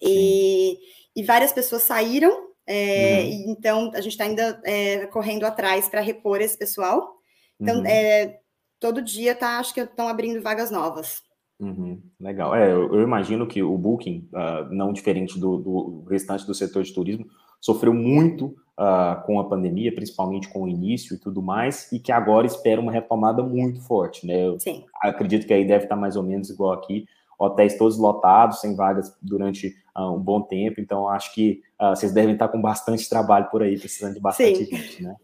e, 0.03 0.79
e 1.15 1.23
várias 1.23 1.53
pessoas 1.53 1.83
saíram, 1.83 2.49
é, 2.67 3.23
uhum. 3.23 3.45
então 3.49 3.91
a 3.95 4.01
gente 4.01 4.13
está 4.13 4.25
ainda 4.25 4.61
é, 4.65 5.07
correndo 5.07 5.45
atrás 5.45 5.89
para 5.89 6.01
repor 6.01 6.41
esse 6.41 6.57
pessoal. 6.57 7.15
Então, 7.61 7.79
uhum. 7.79 7.87
é, 7.87 8.39
todo 8.79 9.03
dia 9.03 9.35
tá, 9.35 9.59
acho 9.59 9.75
que 9.75 9.81
estão 9.81 10.09
abrindo 10.09 10.43
vagas 10.43 10.71
novas. 10.71 11.23
Uhum, 11.61 12.01
legal. 12.21 12.55
É, 12.55 12.71
eu, 12.71 12.95
eu, 12.95 13.03
imagino 13.03 13.47
que 13.47 13.63
o 13.63 13.77
Booking, 13.77 14.29
uh, 14.33 14.73
não 14.73 14.93
diferente 14.93 15.41
do, 15.41 15.57
do, 15.57 16.05
restante 16.09 16.47
do 16.47 16.55
setor 16.55 16.85
de 16.85 16.95
turismo, 16.95 17.27
sofreu 17.61 17.93
muito 17.93 18.55
uh, 18.79 19.21
com 19.27 19.41
a 19.41 19.49
pandemia, 19.49 19.93
principalmente 19.93 20.49
com 20.49 20.63
o 20.63 20.69
início 20.69 21.17
e 21.17 21.19
tudo 21.19 21.43
mais, 21.43 21.91
e 21.91 21.99
que 21.99 22.13
agora 22.13 22.47
espera 22.47 22.81
uma 22.81 22.93
retomada 22.93 23.43
muito 23.43 23.81
forte, 23.83 24.25
né? 24.25 24.47
Eu 24.47 24.61
Sim. 24.61 24.85
acredito 25.03 25.47
que 25.47 25.53
aí 25.53 25.67
deve 25.67 25.85
estar 25.85 25.97
mais 25.97 26.15
ou 26.15 26.23
menos 26.23 26.49
igual 26.49 26.73
aqui, 26.73 27.07
hotéis 27.37 27.77
todos 27.77 27.99
lotados, 27.99 28.61
sem 28.61 28.77
vagas 28.77 29.13
durante 29.21 29.75
uh, 29.99 30.15
um 30.15 30.21
bom 30.21 30.41
tempo, 30.43 30.81
então 30.81 31.09
acho 31.09 31.35
que 31.35 31.63
vocês 31.79 32.13
devem 32.13 32.33
estar 32.33 32.49
com 32.49 32.61
bastante 32.61 33.09
trabalho 33.09 33.49
por 33.51 33.63
aí, 33.63 33.79
precisando 33.79 34.15
de 34.15 34.21
bastante 34.21 34.65
Sim. 34.65 34.77
gente, 34.77 35.03
né? 35.03 35.15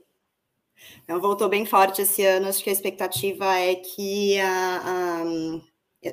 Então, 1.02 1.20
voltou 1.20 1.48
bem 1.48 1.64
forte 1.64 2.02
esse 2.02 2.24
ano. 2.24 2.48
Acho 2.48 2.62
que 2.62 2.70
a 2.70 2.72
expectativa 2.72 3.58
é 3.58 3.74
que 3.74 4.38
a, 4.38 4.82
a 4.84 5.24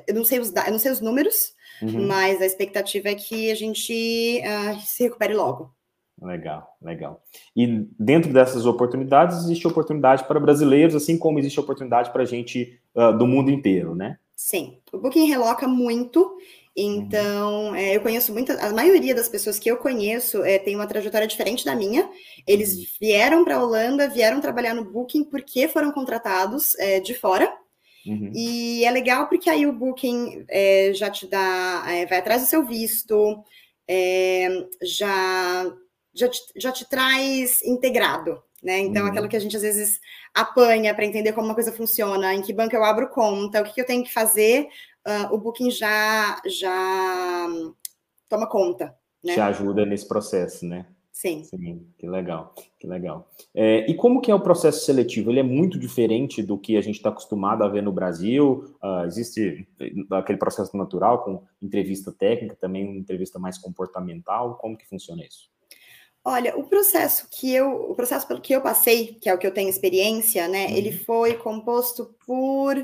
eu 0.06 0.14
não 0.14 0.24
sei 0.24 0.38
os 0.38 0.52
eu 0.54 0.72
não 0.72 0.78
sei 0.78 0.90
os 0.90 1.00
números, 1.00 1.54
uhum. 1.82 2.06
mas 2.06 2.40
a 2.40 2.46
expectativa 2.46 3.08
é 3.08 3.14
que 3.14 3.50
a 3.50 3.54
gente 3.54 4.42
uh, 4.42 4.80
se 4.80 5.04
recupere 5.04 5.34
logo. 5.34 5.74
Legal, 6.20 6.76
legal. 6.80 7.22
E 7.54 7.66
dentro 7.98 8.32
dessas 8.32 8.64
oportunidades 8.64 9.38
existe 9.38 9.66
oportunidade 9.66 10.24
para 10.24 10.38
brasileiros, 10.38 10.94
assim 10.94 11.18
como 11.18 11.38
existe 11.38 11.58
oportunidade 11.58 12.10
para 12.10 12.24
gente 12.24 12.80
uh, 12.94 13.16
do 13.16 13.26
mundo 13.26 13.50
inteiro, 13.50 13.94
né? 13.94 14.18
Sim, 14.34 14.78
o 14.92 14.98
Booking 14.98 15.26
reloca 15.26 15.68
muito 15.68 16.36
então, 16.76 17.74
é, 17.74 17.96
eu 17.96 18.00
conheço 18.00 18.32
muita, 18.32 18.54
a 18.64 18.72
maioria 18.72 19.14
das 19.14 19.28
pessoas 19.28 19.58
que 19.58 19.70
eu 19.70 19.76
conheço 19.76 20.42
é, 20.42 20.58
tem 20.58 20.74
uma 20.74 20.86
trajetória 20.86 21.26
diferente 21.26 21.64
da 21.64 21.76
minha. 21.76 22.08
Eles 22.46 22.74
uhum. 22.74 22.84
vieram 23.00 23.44
para 23.44 23.56
a 23.56 23.62
Holanda, 23.62 24.08
vieram 24.08 24.40
trabalhar 24.40 24.74
no 24.74 24.90
Booking 24.90 25.24
porque 25.24 25.68
foram 25.68 25.92
contratados 25.92 26.74
é, 26.78 26.98
de 26.98 27.14
fora. 27.14 27.52
Uhum. 28.06 28.32
E 28.34 28.84
é 28.84 28.90
legal 28.90 29.28
porque 29.28 29.50
aí 29.50 29.66
o 29.66 29.72
Booking 29.72 30.44
é, 30.48 30.92
já 30.94 31.10
te 31.10 31.26
dá, 31.26 31.84
é, 31.88 32.06
vai 32.06 32.18
atrás 32.18 32.42
do 32.42 32.48
seu 32.48 32.64
visto, 32.64 33.44
é, 33.86 34.48
já, 34.82 35.70
já, 36.14 36.28
te, 36.28 36.40
já 36.56 36.72
te 36.72 36.88
traz 36.88 37.62
integrado. 37.62 38.42
Né? 38.62 38.78
Então, 38.78 39.02
uhum. 39.02 39.08
aquilo 39.08 39.28
que 39.28 39.36
a 39.36 39.40
gente 39.40 39.56
às 39.56 39.62
vezes 39.62 40.00
apanha 40.32 40.94
para 40.94 41.04
entender 41.04 41.32
como 41.32 41.48
uma 41.48 41.54
coisa 41.54 41.72
funciona, 41.72 42.32
em 42.32 42.40
que 42.40 42.52
banco 42.52 42.74
eu 42.74 42.84
abro 42.84 43.10
conta, 43.10 43.60
o 43.60 43.64
que, 43.64 43.74
que 43.74 43.80
eu 43.80 43.86
tenho 43.86 44.04
que 44.04 44.12
fazer 44.12 44.68
uh, 45.06 45.34
o 45.34 45.38
Booking 45.38 45.70
já, 45.70 46.40
já 46.46 47.48
toma 48.28 48.48
conta. 48.48 48.96
Né? 49.22 49.34
Te 49.34 49.40
ajuda 49.40 49.86
nesse 49.86 50.06
processo, 50.06 50.66
né? 50.66 50.86
Sim. 51.12 51.44
Sim, 51.44 51.86
que 51.98 52.08
legal, 52.08 52.54
que 52.80 52.86
legal. 52.86 53.30
É, 53.54 53.88
e 53.88 53.94
como 53.94 54.20
que 54.20 54.30
é 54.30 54.34
o 54.34 54.40
processo 54.40 54.84
seletivo? 54.84 55.30
Ele 55.30 55.40
é 55.40 55.44
muito 55.44 55.78
diferente 55.78 56.42
do 56.42 56.58
que 56.58 56.76
a 56.76 56.80
gente 56.80 56.96
está 56.96 57.10
acostumado 57.10 57.62
a 57.62 57.68
ver 57.68 57.82
no 57.82 57.92
Brasil? 57.92 58.74
Uh, 58.82 59.04
existe 59.06 59.68
aquele 60.10 60.38
processo 60.38 60.76
natural 60.76 61.22
com 61.22 61.44
entrevista 61.60 62.10
técnica, 62.10 62.56
também 62.56 62.88
uma 62.88 62.98
entrevista 62.98 63.38
mais 63.38 63.58
comportamental? 63.58 64.56
Como 64.56 64.76
que 64.76 64.88
funciona 64.88 65.22
isso? 65.22 65.48
Olha, 66.24 66.56
o 66.56 66.64
processo 66.64 67.28
que 67.30 67.52
eu, 67.52 67.90
o 67.90 67.94
processo 67.94 68.26
pelo 68.26 68.40
que 68.40 68.54
eu 68.54 68.60
passei, 68.60 69.14
que 69.20 69.28
é 69.28 69.34
o 69.34 69.38
que 69.38 69.46
eu 69.46 69.54
tenho 69.54 69.68
experiência, 69.68 70.48
né? 70.48 70.66
Uhum. 70.66 70.76
Ele 70.76 70.92
foi 70.92 71.34
composto 71.34 72.16
por 72.26 72.76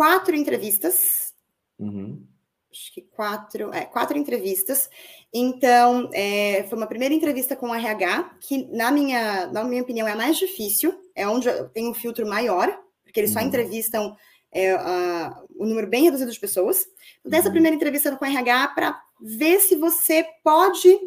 quatro 0.00 0.34
entrevistas. 0.34 1.34
Uhum. 1.78 2.26
Acho 2.72 2.94
que 2.94 3.02
quatro, 3.02 3.70
é, 3.74 3.84
quatro 3.84 4.16
entrevistas. 4.16 4.88
Então, 5.30 6.08
é, 6.14 6.64
foi 6.70 6.78
uma 6.78 6.86
primeira 6.86 7.14
entrevista 7.14 7.54
com 7.54 7.68
o 7.68 7.74
RH, 7.74 8.38
que, 8.40 8.66
na 8.74 8.90
minha, 8.90 9.48
na 9.48 9.62
minha 9.62 9.82
opinião, 9.82 10.08
é 10.08 10.12
a 10.12 10.16
mais 10.16 10.38
difícil, 10.38 10.98
é 11.14 11.28
onde 11.28 11.48
tenho 11.74 11.90
um 11.90 11.94
filtro 11.94 12.26
maior, 12.26 12.74
porque 13.04 13.20
eles 13.20 13.34
uhum. 13.34 13.42
só 13.42 13.46
entrevistam 13.46 14.16
é, 14.50 14.74
um 15.54 15.66
número 15.66 15.86
bem 15.86 16.04
reduzido 16.04 16.32
de 16.32 16.40
pessoas. 16.40 16.86
Então, 17.18 17.32
dessa 17.32 17.48
uhum. 17.48 17.52
primeira 17.52 17.76
entrevista 17.76 18.16
com 18.16 18.24
o 18.24 18.28
RH 18.28 18.68
para 18.68 18.98
ver 19.20 19.60
se 19.60 19.76
você 19.76 20.24
pode 20.42 20.98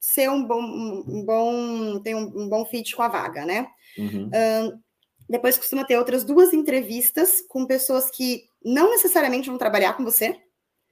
ser 0.00 0.28
um 0.28 0.44
bom, 0.44 0.60
um 0.60 1.24
bom, 1.24 2.00
tem 2.00 2.16
um, 2.16 2.24
um 2.34 2.48
bom 2.48 2.64
fit 2.64 2.96
com 2.96 3.02
a 3.02 3.08
vaga, 3.08 3.46
né? 3.46 3.68
Uhum. 3.96 4.26
Uh, 4.26 4.82
depois 5.32 5.56
costuma 5.56 5.82
ter 5.82 5.96
outras 5.96 6.24
duas 6.24 6.52
entrevistas 6.52 7.42
com 7.48 7.66
pessoas 7.66 8.10
que 8.10 8.44
não 8.62 8.90
necessariamente 8.90 9.48
vão 9.48 9.56
trabalhar 9.56 9.94
com 9.96 10.04
você, 10.04 10.38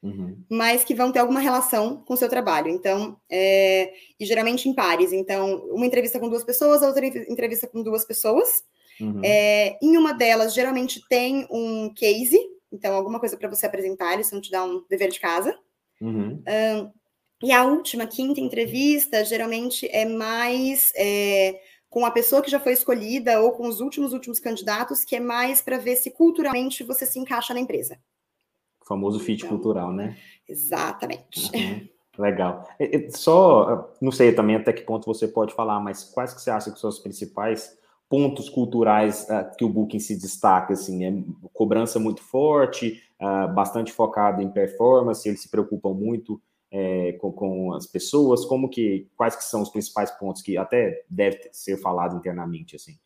uhum. 0.03 0.43
mas 0.51 0.83
que 0.83 0.95
vão 0.95 1.13
ter 1.13 1.19
alguma 1.19 1.41
relação 1.41 1.99
com 1.99 2.15
o 2.15 2.17
seu 2.17 2.27
trabalho. 2.27 2.69
Então, 2.69 3.21
é, 3.31 3.93
e 4.19 4.25
geralmente 4.25 4.67
em 4.67 4.75
pares. 4.75 5.13
Então, 5.13 5.63
uma 5.71 5.85
entrevista 5.85 6.19
com 6.19 6.31
duas 6.31 6.43
pessoas, 6.43 6.83
a 6.83 6.89
outra 6.89 7.07
entrevista 7.07 7.67
com 7.67 7.83
duas 7.83 8.07
pessoas. 8.07 8.65
Uhum. 8.99 9.21
É, 9.23 9.79
em 9.83 9.99
uma 9.99 10.15
delas, 10.15 10.55
geralmente 10.55 11.03
tem 11.09 11.47
um 11.51 11.93
case, 11.93 12.39
então 12.73 12.95
alguma 12.95 13.21
coisa 13.21 13.37
para 13.37 13.49
você 13.49 13.67
apresentar, 13.67 14.15
eles 14.15 14.31
vão 14.31 14.41
te 14.41 14.51
dar 14.51 14.65
um 14.65 14.83
dever 14.89 15.11
de 15.11 15.21
casa. 15.21 15.55
Uhum. 16.01 16.43
Um, 16.47 16.91
e 17.43 17.53
a 17.53 17.65
última, 17.65 18.07
quinta 18.07 18.41
entrevista, 18.41 19.23
geralmente 19.23 19.87
é 19.91 20.07
mais 20.07 20.93
é, 20.97 21.61
com 21.91 22.07
a 22.07 22.11
pessoa 22.11 22.41
que 22.41 22.51
já 22.51 22.61
foi 22.61 22.73
escolhida 22.73 23.41
ou 23.41 23.51
com 23.51 23.69
os 23.69 23.81
últimos 23.81 24.13
últimos 24.13 24.39
candidatos, 24.39 25.05
que 25.05 25.17
é 25.17 25.21
mais 25.21 25.61
para 25.61 25.77
ver 25.77 25.97
se 25.97 26.13
culturalmente 26.13 26.85
você 26.85 27.05
se 27.05 27.19
encaixa 27.19 27.53
na 27.53 27.59
empresa. 27.59 27.99
O 28.81 28.87
famoso 28.87 29.19
fit 29.19 29.45
então, 29.45 29.51
cultural, 29.51 29.93
né? 29.93 30.17
Exatamente. 30.49 31.51
Uhum. 31.55 31.89
Legal. 32.17 32.69
Só, 33.11 33.93
não 34.01 34.13
sei 34.13 34.33
também 34.33 34.57
até 34.57 34.73
que 34.73 34.83
ponto 34.83 35.07
você 35.07 35.27
pode 35.27 35.55
falar, 35.55 35.81
mas 35.81 36.05
quais 36.05 36.33
que 36.33 36.41
você 36.41 36.51
acha 36.51 36.71
que 36.71 36.79
são 36.79 36.91
os 36.91 36.99
principais 36.99 37.77
pontos 38.09 38.49
culturais 38.49 39.27
uh, 39.29 39.57
que 39.57 39.65
o 39.65 39.69
Booking 39.69 40.01
se 40.01 40.17
destaca? 40.19 40.75
Assim, 40.75 41.05
é 41.05 41.13
cobrança 41.53 41.99
muito 41.99 42.23
forte, 42.23 43.01
uh, 43.21 43.53
bastante 43.53 43.93
focado 43.93 44.43
em 44.43 44.51
performance, 44.51 45.29
eles 45.29 45.43
se 45.43 45.49
preocupam 45.49 45.95
muito 45.95 46.41
é, 46.71 47.13
com, 47.15 47.33
com, 47.33 47.73
as 47.73 47.87
pessoas, 47.87 48.45
como 48.45 48.69
que, 48.69 49.09
quais 49.17 49.35
que 49.35 49.45
são 49.45 49.63
os 49.63 49.71
principais 49.71 50.11
pontos 50.13 50.43
que 50.43 50.57
até 50.57 51.05
deve 51.09 51.49
ser 51.53 51.77
falado 51.79 52.17
internamente, 52.17 52.77
assim? 52.77 52.99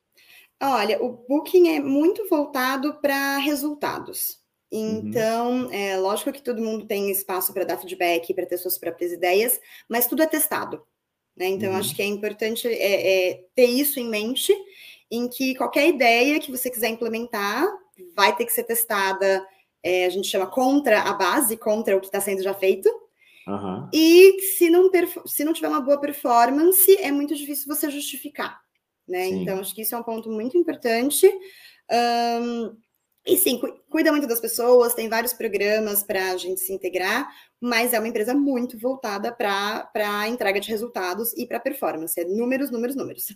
Olha, 0.63 1.03
o 1.03 1.11
Booking 1.29 1.69
é 1.69 1.81
muito 1.81 2.29
voltado 2.29 2.95
para 3.01 3.39
resultados. 3.39 4.39
Uhum. 4.73 5.03
Então, 5.05 5.65
uhum. 5.65 5.73
é 5.73 5.97
lógico 5.97 6.33
que 6.33 6.43
todo 6.43 6.63
mundo 6.63 6.87
tem 6.87 7.11
espaço 7.11 7.53
para 7.53 7.65
dar 7.65 7.79
feedback, 7.79 8.33
para 8.35 8.47
ter 8.47 8.59
suas 8.59 8.79
próprias 8.79 9.13
ideias, 9.13 9.61
mas 9.89 10.07
tudo 10.07 10.23
é 10.23 10.27
testado. 10.27 10.83
Né? 11.37 11.47
Então, 11.47 11.73
uhum. 11.73 11.79
acho 11.79 11.95
que 11.95 12.03
é 12.03 12.07
importante 12.07 12.69
é, 12.69 13.31
é, 13.31 13.45
ter 13.55 13.67
isso 13.67 13.99
em 13.99 14.09
mente 14.09 14.53
em 15.11 15.29
que 15.29 15.55
qualquer 15.55 15.89
ideia 15.89 16.41
que 16.41 16.51
você 16.51 16.71
quiser 16.71 16.89
implementar 16.89 17.67
vai 18.17 18.35
ter 18.35 18.45
que 18.45 18.53
ser 18.53 18.65
testada, 18.65 19.47
é, 19.83 20.07
a 20.07 20.09
gente 20.09 20.29
chama 20.29 20.47
contra 20.47 21.03
a 21.03 21.13
base, 21.13 21.57
contra 21.57 21.97
o 21.97 22.01
que 22.01 22.07
está 22.07 22.21
sendo 22.21 22.43
já 22.43 22.55
feito. 22.55 22.89
Uhum. 23.47 23.89
E 23.93 24.41
se 24.57 24.71
não, 24.71 24.91
se 25.27 25.45
não 25.45 25.53
tiver 25.53 25.69
uma 25.69 25.81
boa 25.81 26.01
performance, 26.01 26.97
é 26.97 27.13
muito 27.13 27.35
difícil 27.35 27.67
você 27.67 27.91
justificar. 27.91 28.61
Né? 29.07 29.27
Então, 29.29 29.61
acho 29.61 29.75
que 29.75 29.83
isso 29.83 29.95
é 29.95 29.99
um 29.99 30.03
ponto 30.03 30.31
muito 30.31 30.57
importante. 30.57 31.31
Um, 31.91 32.75
e 33.27 33.37
sim, 33.39 33.59
cuida 33.89 34.11
muito 34.11 34.27
das 34.27 34.41
pessoas, 34.41 34.95
tem 34.95 35.09
vários 35.09 35.33
programas 35.33 36.03
para 36.03 36.33
a 36.33 36.37
gente 36.37 36.61
se 36.61 36.73
integrar, 36.73 37.27
mas 37.59 37.95
é 37.95 37.99
uma 37.99 38.09
empresa 38.09 38.35
muito 38.35 38.79
voltada 38.79 39.33
para 39.33 39.91
a 39.95 40.29
entrega 40.29 40.61
de 40.61 40.69
resultados 40.69 41.33
e 41.35 41.47
para 41.47 41.59
performance. 41.59 42.21
É 42.21 42.25
números, 42.25 42.71
números, 42.71 42.95
números. 42.95 43.27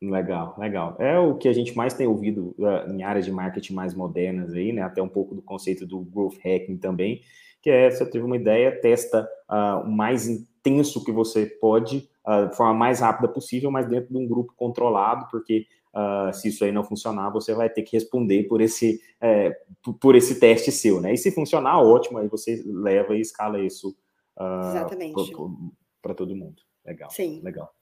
Legal, 0.00 0.56
legal. 0.58 0.96
É 1.00 1.18
o 1.18 1.36
que 1.36 1.48
a 1.48 1.52
gente 1.52 1.76
mais 1.76 1.94
tem 1.94 2.06
ouvido 2.06 2.54
uh, 2.58 2.90
em 2.92 3.02
áreas 3.02 3.24
de 3.24 3.32
marketing 3.32 3.74
mais 3.74 3.94
modernas 3.94 4.52
aí, 4.54 4.72
né? 4.72 4.82
Até 4.82 5.02
um 5.02 5.08
pouco 5.08 5.34
do 5.34 5.42
conceito 5.42 5.86
do 5.86 6.00
growth 6.00 6.38
hacking 6.44 6.76
também, 6.76 7.22
que 7.62 7.70
é 7.70 7.90
você 7.90 8.08
teve 8.08 8.24
uma 8.24 8.36
ideia, 8.36 8.80
testa 8.80 9.28
uh, 9.50 9.86
o 9.86 9.90
mais 9.90 10.28
intenso 10.28 11.04
que 11.04 11.12
você 11.12 11.46
pode, 11.46 12.08
uh, 12.26 12.48
de 12.48 12.56
forma 12.56 12.74
mais 12.74 13.00
rápida 13.00 13.28
possível, 13.28 13.70
mas 13.70 13.88
dentro 13.88 14.10
de 14.10 14.18
um 14.18 14.26
grupo 14.26 14.52
controlado, 14.56 15.26
porque 15.30 15.66
uh, 15.94 16.32
se 16.32 16.48
isso 16.48 16.64
aí 16.64 16.72
não 16.72 16.84
funcionar, 16.84 17.30
você 17.30 17.54
vai 17.54 17.68
ter 17.68 17.82
que 17.82 17.96
responder 17.96 18.44
por 18.44 18.60
esse, 18.60 19.00
é, 19.20 19.56
por 20.00 20.14
esse 20.14 20.38
teste 20.38 20.70
seu, 20.70 21.00
né? 21.00 21.12
E 21.12 21.16
se 21.16 21.30
funcionar, 21.30 21.80
ótimo, 21.80 22.18
aí 22.18 22.28
você 22.28 22.62
leva 22.66 23.16
e 23.16 23.20
escala 23.20 23.60
isso 23.60 23.96
para 26.00 26.14
todo 26.14 26.36
mundo. 26.36 26.62
Legal. 26.86 27.10
Sim. 27.10 27.40
Legal. 27.42 27.74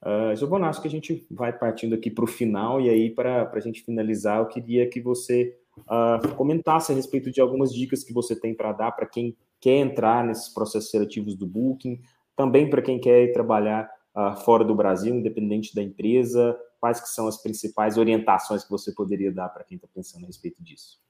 Uh, 0.00 0.34
Giovana, 0.36 0.68
acho 0.68 0.80
que 0.80 0.86
a 0.86 0.90
gente 0.90 1.26
vai 1.28 1.52
partindo 1.52 1.94
aqui 1.94 2.08
para 2.08 2.24
o 2.24 2.28
final, 2.28 2.80
e 2.80 2.88
aí, 2.88 3.10
para 3.10 3.50
a 3.52 3.60
gente 3.60 3.82
finalizar, 3.82 4.38
eu 4.38 4.46
queria 4.46 4.88
que 4.88 5.00
você 5.00 5.56
uh, 5.80 6.34
comentasse 6.34 6.92
a 6.92 6.94
respeito 6.94 7.30
de 7.30 7.40
algumas 7.40 7.72
dicas 7.72 8.04
que 8.04 8.12
você 8.12 8.38
tem 8.38 8.54
para 8.54 8.72
dar 8.72 8.92
para 8.92 9.06
quem 9.06 9.36
quer 9.60 9.76
entrar 9.78 10.24
nesses 10.24 10.52
processos 10.52 10.90
seletivos 10.90 11.36
do 11.36 11.46
Booking, 11.46 12.00
também 12.36 12.70
para 12.70 12.82
quem 12.82 13.00
quer 13.00 13.32
trabalhar 13.32 13.90
uh, 14.14 14.36
fora 14.44 14.64
do 14.64 14.74
Brasil, 14.74 15.14
independente 15.14 15.74
da 15.74 15.82
empresa, 15.82 16.58
quais 16.80 17.00
que 17.00 17.08
são 17.08 17.26
as 17.26 17.42
principais 17.42 17.98
orientações 17.98 18.64
que 18.64 18.70
você 18.70 18.92
poderia 18.92 19.32
dar 19.32 19.48
para 19.48 19.64
quem 19.64 19.76
está 19.76 19.88
pensando 19.92 20.24
a 20.24 20.26
respeito 20.26 20.62
disso? 20.62 21.00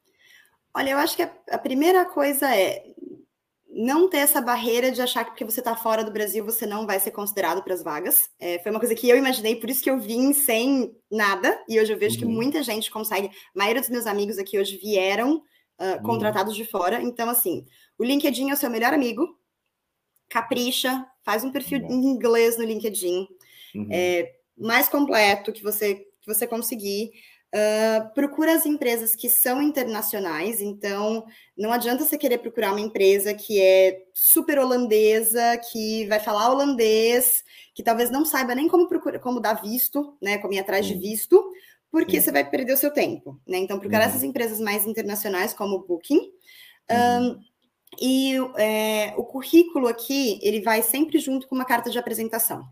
Olha, 0.74 0.90
eu 0.90 0.98
acho 0.98 1.16
que 1.16 1.22
a, 1.22 1.32
a 1.50 1.58
primeira 1.58 2.04
coisa 2.04 2.54
é 2.54 2.82
não 3.70 4.08
ter 4.08 4.18
essa 4.18 4.40
barreira 4.40 4.90
de 4.90 5.00
achar 5.02 5.24
que 5.24 5.30
porque 5.30 5.44
você 5.44 5.60
está 5.60 5.76
fora 5.76 6.02
do 6.02 6.10
Brasil 6.10 6.44
você 6.44 6.66
não 6.66 6.86
vai 6.86 6.98
ser 6.98 7.10
considerado 7.10 7.62
para 7.62 7.74
as 7.74 7.82
vagas. 7.82 8.30
É, 8.38 8.58
foi 8.60 8.70
uma 8.70 8.80
coisa 8.80 8.94
que 8.94 9.08
eu 9.08 9.16
imaginei, 9.16 9.56
por 9.56 9.68
isso 9.68 9.82
que 9.82 9.90
eu 9.90 9.98
vim 9.98 10.32
sem 10.32 10.96
nada, 11.10 11.62
e 11.68 11.78
hoje 11.78 11.92
eu 11.92 11.98
vejo 11.98 12.14
uhum. 12.14 12.20
que 12.20 12.26
muita 12.26 12.62
gente 12.62 12.90
consegue. 12.90 13.28
A 13.28 13.58
maioria 13.58 13.80
dos 13.80 13.90
meus 13.90 14.06
amigos 14.06 14.38
aqui 14.38 14.58
hoje 14.58 14.78
vieram 14.78 15.36
uh, 15.36 16.02
contratados 16.02 16.56
uhum. 16.56 16.62
de 16.62 16.70
fora. 16.70 17.02
Então, 17.02 17.28
assim, 17.28 17.64
o 17.98 18.04
LinkedIn 18.04 18.50
é 18.50 18.54
o 18.54 18.56
seu 18.56 18.70
melhor 18.70 18.94
amigo. 18.94 19.28
Capricha, 20.28 21.06
faz 21.22 21.44
um 21.44 21.52
perfil 21.52 21.80
uhum. 21.80 21.90
em 21.90 22.06
inglês 22.06 22.56
no 22.56 22.64
LinkedIn. 22.64 23.26
Uhum. 23.74 23.88
É, 23.90 24.32
mais 24.56 24.88
completo 24.88 25.52
que 25.52 25.62
você, 25.62 25.94
que 25.94 26.26
você 26.26 26.46
conseguir. 26.46 27.10
Uh, 27.54 28.12
procura 28.12 28.52
as 28.52 28.66
empresas 28.66 29.16
que 29.16 29.30
são 29.30 29.62
internacionais, 29.62 30.60
então 30.60 31.24
não 31.56 31.72
adianta 31.72 32.04
você 32.04 32.18
querer 32.18 32.38
procurar 32.38 32.72
uma 32.72 32.80
empresa 32.80 33.32
que 33.32 33.58
é 33.58 34.02
super 34.12 34.58
holandesa, 34.58 35.56
que 35.72 36.06
vai 36.08 36.20
falar 36.20 36.50
holandês, 36.50 37.42
que 37.74 37.82
talvez 37.82 38.10
não 38.10 38.24
saiba 38.24 38.54
nem 38.54 38.68
como 38.68 38.86
procurar, 38.86 39.18
como 39.20 39.40
dar 39.40 39.62
visto, 39.62 40.14
né? 40.20 40.36
Como 40.38 40.52
ir 40.52 40.58
atrás 40.58 40.84
de 40.84 40.92
visto, 40.92 41.42
porque 41.90 42.18
Sim. 42.18 42.26
você 42.26 42.32
vai 42.32 42.48
perder 42.48 42.74
o 42.74 42.76
seu 42.76 42.92
tempo, 42.92 43.40
né? 43.46 43.56
Então, 43.58 43.78
procurar 43.78 44.02
uhum. 44.02 44.08
essas 44.08 44.22
empresas 44.22 44.60
mais 44.60 44.86
internacionais, 44.86 45.54
como 45.54 45.76
o 45.76 45.86
Booking. 45.86 46.20
Uhum. 46.90 47.30
Um, 47.30 47.40
e 48.00 48.36
é, 48.56 49.14
o 49.16 49.24
currículo 49.24 49.88
aqui, 49.88 50.38
ele 50.42 50.60
vai 50.60 50.82
sempre 50.82 51.18
junto 51.18 51.48
com 51.48 51.54
uma 51.54 51.64
carta 51.64 51.90
de 51.90 51.98
apresentação. 51.98 52.68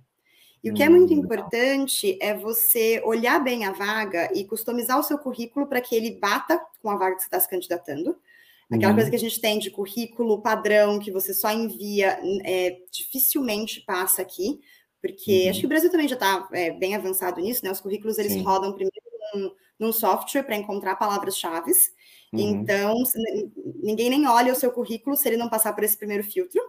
E 0.62 0.70
o 0.70 0.74
que 0.74 0.82
é 0.82 0.88
muito 0.88 1.14
hum, 1.14 1.18
importante 1.18 2.18
é 2.20 2.34
você 2.34 3.00
olhar 3.04 3.38
bem 3.38 3.64
a 3.64 3.72
vaga 3.72 4.30
e 4.34 4.44
customizar 4.44 4.98
o 4.98 5.02
seu 5.02 5.18
currículo 5.18 5.66
para 5.66 5.80
que 5.80 5.94
ele 5.94 6.18
bata 6.18 6.60
com 6.82 6.90
a 6.90 6.96
vaga 6.96 7.14
que 7.14 7.22
você 7.22 7.28
está 7.28 7.38
se 7.38 7.48
candidatando. 7.48 8.16
Aquela 8.70 8.90
uhum. 8.90 8.96
coisa 8.96 9.10
que 9.10 9.16
a 9.16 9.20
gente 9.20 9.40
tem 9.40 9.60
de 9.60 9.70
currículo 9.70 10.42
padrão 10.42 10.98
que 10.98 11.12
você 11.12 11.32
só 11.32 11.52
envia, 11.52 12.18
é, 12.44 12.78
dificilmente 12.90 13.80
passa 13.82 14.22
aqui, 14.22 14.58
porque 15.00 15.44
uhum. 15.44 15.50
acho 15.50 15.60
que 15.60 15.66
o 15.66 15.68
Brasil 15.68 15.90
também 15.90 16.08
já 16.08 16.16
está 16.16 16.48
é, 16.52 16.72
bem 16.72 16.96
avançado 16.96 17.40
nisso, 17.40 17.64
né? 17.64 17.70
Os 17.70 17.80
currículos 17.80 18.18
eles 18.18 18.32
Sim. 18.32 18.42
rodam 18.42 18.72
primeiro 18.72 19.06
num, 19.34 19.50
num 19.78 19.92
software 19.92 20.42
para 20.42 20.56
encontrar 20.56 20.96
palavras-chave. 20.96 21.70
Uhum. 22.32 22.40
Então, 22.40 22.94
ninguém 23.82 24.10
nem 24.10 24.26
olha 24.26 24.52
o 24.52 24.56
seu 24.56 24.72
currículo 24.72 25.16
se 25.16 25.28
ele 25.28 25.36
não 25.36 25.48
passar 25.48 25.72
por 25.72 25.84
esse 25.84 25.96
primeiro 25.96 26.24
filtro. 26.24 26.60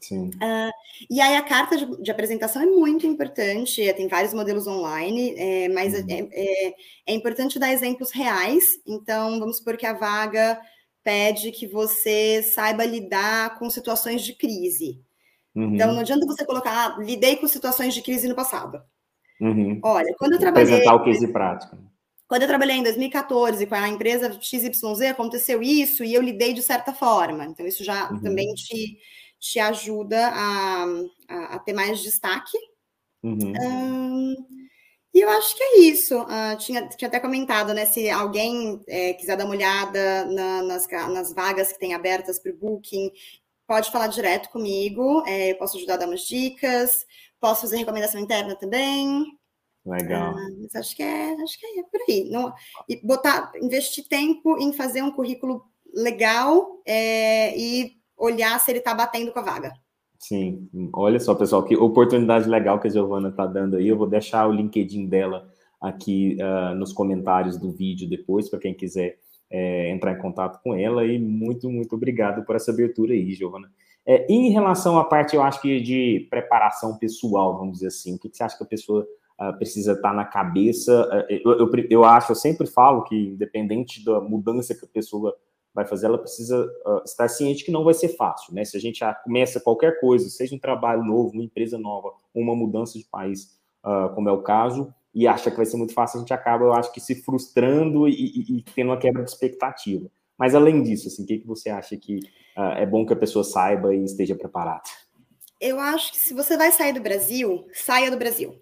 Sim. 0.00 0.28
Uh, 0.28 0.72
e 1.10 1.20
aí 1.20 1.36
a 1.36 1.42
carta 1.42 1.76
de, 1.76 2.02
de, 2.02 2.10
apresentação 2.10 2.62
é 2.62 2.66
muito 2.66 3.06
importante, 3.06 3.82
é, 3.82 3.92
tem 3.92 4.08
vários 4.08 4.32
modelos 4.32 4.66
online, 4.66 5.34
é, 5.36 5.68
mas 5.68 5.94
uhum. 5.94 6.06
é, 6.08 6.28
é, 6.30 6.74
é, 7.06 7.14
importante 7.14 7.58
dar 7.58 7.72
exemplos 7.72 8.10
reais. 8.10 8.80
Então, 8.86 9.38
vamos 9.38 9.58
supor 9.58 9.76
que 9.76 9.86
a 9.86 9.92
vaga 9.92 10.60
pede 11.02 11.50
que 11.52 11.66
você 11.66 12.42
saiba 12.42 12.84
lidar 12.84 13.58
com 13.58 13.70
situações 13.70 14.22
de 14.22 14.34
crise. 14.34 15.00
Uhum. 15.54 15.74
Então, 15.74 15.92
não 15.92 16.00
adianta 16.00 16.26
você 16.26 16.44
colocar, 16.44 16.70
ah, 16.70 17.02
lidei 17.02 17.36
com 17.36 17.48
situações 17.48 17.94
de 17.94 18.02
crise 18.02 18.28
no 18.28 18.34
passado. 18.34 18.80
Uhum. 19.40 19.80
Olha, 19.82 20.14
quando 20.18 20.34
eu 20.34 20.38
trabalhei. 20.38 20.68
Apresentar 20.68 20.94
o 20.94 21.04
case 21.04 21.28
prático. 21.28 21.76
Quando 22.28 22.42
eu 22.42 22.48
trabalhei 22.48 22.76
em 22.76 22.82
2014 22.82 23.66
com 23.66 23.74
a 23.74 23.88
empresa 23.88 24.38
XYZ, 24.38 25.00
aconteceu 25.10 25.62
isso 25.62 26.04
e 26.04 26.12
eu 26.12 26.20
lidei 26.20 26.52
de 26.52 26.62
certa 26.62 26.92
forma. 26.92 27.46
Então, 27.46 27.66
isso 27.66 27.82
já 27.82 28.10
uhum. 28.10 28.20
também 28.20 28.52
te 28.52 28.98
te 29.38 29.60
ajuda 29.60 30.28
a, 30.28 30.84
a, 31.28 31.44
a 31.54 31.58
ter 31.58 31.72
mais 31.72 32.00
destaque. 32.00 32.58
Uhum. 33.22 33.52
Um, 33.60 34.36
e 35.14 35.20
eu 35.20 35.28
acho 35.30 35.56
que 35.56 35.62
é 35.62 35.78
isso. 35.80 36.20
Uh, 36.22 36.56
tinha, 36.58 36.88
tinha 36.88 37.08
até 37.08 37.18
comentado, 37.18 37.74
né? 37.74 37.86
Se 37.86 38.08
alguém 38.08 38.80
é, 38.86 39.14
quiser 39.14 39.36
dar 39.36 39.44
uma 39.44 39.54
olhada 39.54 40.24
na, 40.26 40.62
nas, 40.62 40.86
nas 40.86 41.32
vagas 41.32 41.72
que 41.72 41.78
tem 41.78 41.94
abertas 41.94 42.38
para 42.38 42.52
o 42.52 42.56
Booking, 42.56 43.10
pode 43.66 43.90
falar 43.90 44.06
direto 44.08 44.48
comigo. 44.50 45.24
É, 45.26 45.52
eu 45.52 45.56
posso 45.56 45.76
ajudar 45.76 45.94
a 45.94 45.96
dar 45.98 46.06
umas 46.06 46.22
dicas, 46.22 47.06
posso 47.40 47.62
fazer 47.62 47.78
recomendação 47.78 48.20
interna 48.20 48.54
também. 48.54 49.24
Legal. 49.84 50.34
Uh, 50.34 50.62
mas 50.62 50.74
acho 50.74 50.94
que 50.94 51.02
é, 51.02 51.32
acho 51.42 51.58
que 51.58 51.66
é 51.66 51.82
por 51.82 52.00
aí. 52.08 52.28
Não, 52.30 52.52
e 52.88 52.96
botar, 53.04 53.50
investir 53.60 54.06
tempo 54.06 54.58
em 54.58 54.72
fazer 54.72 55.02
um 55.02 55.10
currículo 55.10 55.64
legal 55.94 56.80
é, 56.86 57.58
e 57.58 57.97
olhar 58.18 58.58
se 58.60 58.70
ele 58.70 58.78
está 58.78 58.94
batendo 58.94 59.32
com 59.32 59.38
a 59.38 59.42
vaga. 59.42 59.72
Sim, 60.18 60.68
olha 60.92 61.20
só, 61.20 61.34
pessoal, 61.34 61.62
que 61.62 61.76
oportunidade 61.76 62.48
legal 62.48 62.80
que 62.80 62.88
a 62.88 62.90
Giovana 62.90 63.28
está 63.28 63.46
dando 63.46 63.76
aí. 63.76 63.86
Eu 63.86 63.96
vou 63.96 64.08
deixar 64.08 64.48
o 64.48 64.52
LinkedIn 64.52 65.06
dela 65.06 65.48
aqui 65.80 66.36
uh, 66.40 66.74
nos 66.74 66.92
comentários 66.92 67.56
do 67.56 67.70
vídeo 67.70 68.08
depois, 68.08 68.48
para 68.48 68.58
quem 68.58 68.74
quiser 68.74 69.18
é, 69.50 69.90
entrar 69.90 70.12
em 70.12 70.18
contato 70.18 70.60
com 70.62 70.74
ela 70.74 71.06
e 71.06 71.18
muito, 71.18 71.70
muito 71.70 71.94
obrigado 71.94 72.44
por 72.44 72.56
essa 72.56 72.70
abertura 72.70 73.14
aí, 73.14 73.32
Giovana. 73.32 73.70
É, 74.06 74.26
em 74.28 74.50
relação 74.50 74.98
à 74.98 75.04
parte, 75.04 75.36
eu 75.36 75.42
acho 75.42 75.60
que 75.60 75.80
de 75.80 76.26
preparação 76.30 76.98
pessoal, 76.98 77.58
vamos 77.58 77.74
dizer 77.74 77.88
assim, 77.88 78.14
o 78.14 78.18
que, 78.18 78.28
que 78.28 78.36
você 78.36 78.42
acha 78.42 78.56
que 78.56 78.64
a 78.64 78.66
pessoa 78.66 79.06
uh, 79.40 79.56
precisa 79.56 79.92
estar 79.92 80.14
na 80.14 80.24
cabeça? 80.24 81.26
Uh, 81.30 81.40
eu, 81.44 81.58
eu, 81.58 81.70
eu, 81.90 82.04
acho, 82.04 82.32
eu 82.32 82.36
sempre 82.36 82.66
falo 82.66 83.04
que, 83.04 83.14
independente 83.14 84.04
da 84.04 84.20
mudança 84.20 84.74
que 84.74 84.84
a 84.84 84.88
pessoa 84.88 85.34
vai 85.78 85.86
fazer, 85.86 86.06
ela 86.06 86.18
precisa 86.18 86.66
uh, 86.84 87.02
estar 87.04 87.28
ciente 87.28 87.64
que 87.64 87.70
não 87.70 87.84
vai 87.84 87.94
ser 87.94 88.08
fácil, 88.08 88.52
né? 88.52 88.64
Se 88.64 88.76
a 88.76 88.80
gente 88.80 89.00
começa 89.22 89.60
qualquer 89.60 90.00
coisa, 90.00 90.28
seja 90.28 90.54
um 90.54 90.58
trabalho 90.58 91.04
novo, 91.04 91.30
uma 91.32 91.44
empresa 91.44 91.78
nova, 91.78 92.12
uma 92.34 92.54
mudança 92.54 92.98
de 92.98 93.04
país, 93.04 93.56
como 94.14 94.28
é 94.28 94.32
o 94.32 94.42
caso, 94.42 94.92
e 95.14 95.26
acha 95.26 95.50
que 95.50 95.56
vai 95.56 95.64
ser 95.64 95.76
muito 95.76 95.94
fácil, 95.94 96.18
a 96.18 96.20
gente 96.20 96.34
acaba, 96.34 96.64
eu 96.64 96.72
acho 96.72 96.92
que 96.92 97.00
se 97.00 97.14
frustrando 97.22 98.08
e, 98.08 98.12
e, 98.12 98.58
e 98.58 98.62
tendo 98.74 98.88
uma 98.88 98.98
quebra 98.98 99.22
de 99.22 99.30
expectativa. 99.30 100.10
Mas 100.36 100.54
além 100.54 100.82
disso, 100.82 101.08
assim, 101.08 101.24
o 101.24 101.26
que, 101.26 101.38
que 101.38 101.46
você 101.46 101.70
acha 101.70 101.96
que 101.96 102.18
uh, 102.56 102.74
é 102.76 102.86
bom 102.86 103.04
que 103.06 103.12
a 103.12 103.16
pessoa 103.16 103.44
saiba 103.44 103.94
e 103.94 104.04
esteja 104.04 104.36
preparada? 104.36 104.82
Eu 105.60 105.80
acho 105.80 106.12
que 106.12 106.18
se 106.18 106.34
você 106.34 106.56
vai 106.56 106.70
sair 106.70 106.92
do 106.92 107.00
Brasil, 107.00 107.66
saia 107.72 108.10
do 108.10 108.16
Brasil. 108.16 108.54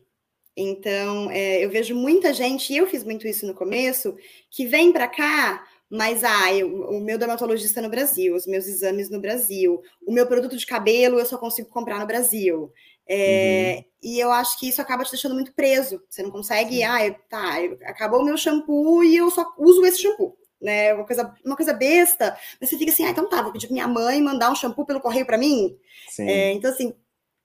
Então, 0.56 1.30
é, 1.30 1.62
eu 1.62 1.68
vejo 1.68 1.94
muita 1.94 2.32
gente, 2.32 2.72
e 2.72 2.78
eu 2.78 2.86
fiz 2.86 3.04
muito 3.04 3.28
isso 3.28 3.46
no 3.46 3.52
começo, 3.52 4.16
que 4.50 4.66
vem 4.66 4.90
para 4.90 5.06
cá, 5.06 5.62
mas 5.90 6.24
ah, 6.24 6.52
eu, 6.52 6.68
o 6.90 7.00
meu 7.00 7.18
dermatologista 7.18 7.80
no 7.80 7.88
Brasil, 7.88 8.34
os 8.34 8.46
meus 8.46 8.66
exames 8.66 9.10
no 9.10 9.20
Brasil, 9.20 9.80
o 10.06 10.12
meu 10.12 10.26
produto 10.26 10.56
de 10.56 10.66
cabelo 10.66 11.18
eu 11.18 11.26
só 11.26 11.38
consigo 11.38 11.68
comprar 11.68 12.00
no 12.00 12.06
Brasil. 12.06 12.72
É, 13.08 13.76
uhum. 13.76 13.84
E 14.02 14.18
eu 14.18 14.32
acho 14.32 14.58
que 14.58 14.68
isso 14.68 14.82
acaba 14.82 15.04
te 15.04 15.12
deixando 15.12 15.34
muito 15.34 15.54
preso. 15.54 16.02
Você 16.10 16.22
não 16.22 16.30
consegue, 16.30 16.76
Sim. 16.76 16.84
ah, 16.84 17.14
tá, 17.28 17.56
acabou 17.84 18.20
o 18.20 18.24
meu 18.24 18.36
shampoo 18.36 19.04
e 19.04 19.16
eu 19.16 19.30
só 19.30 19.46
uso 19.58 19.84
esse 19.86 20.02
shampoo 20.02 20.36
né? 20.60 20.94
Uma 20.94 21.04
coisa, 21.04 21.34
uma 21.44 21.56
coisa 21.56 21.72
besta, 21.72 22.36
mas 22.60 22.70
você 22.70 22.78
fica 22.78 22.90
assim, 22.90 23.04
ah, 23.04 23.10
então 23.10 23.28
tá, 23.28 23.42
vou 23.42 23.52
pedir 23.52 23.66
pra 23.66 23.74
minha 23.74 23.88
mãe 23.88 24.20
mandar 24.20 24.50
um 24.50 24.54
shampoo 24.54 24.86
pelo 24.86 25.00
correio 25.00 25.26
para 25.26 25.38
mim. 25.38 25.76
É, 26.18 26.52
então, 26.52 26.70
assim, 26.70 26.94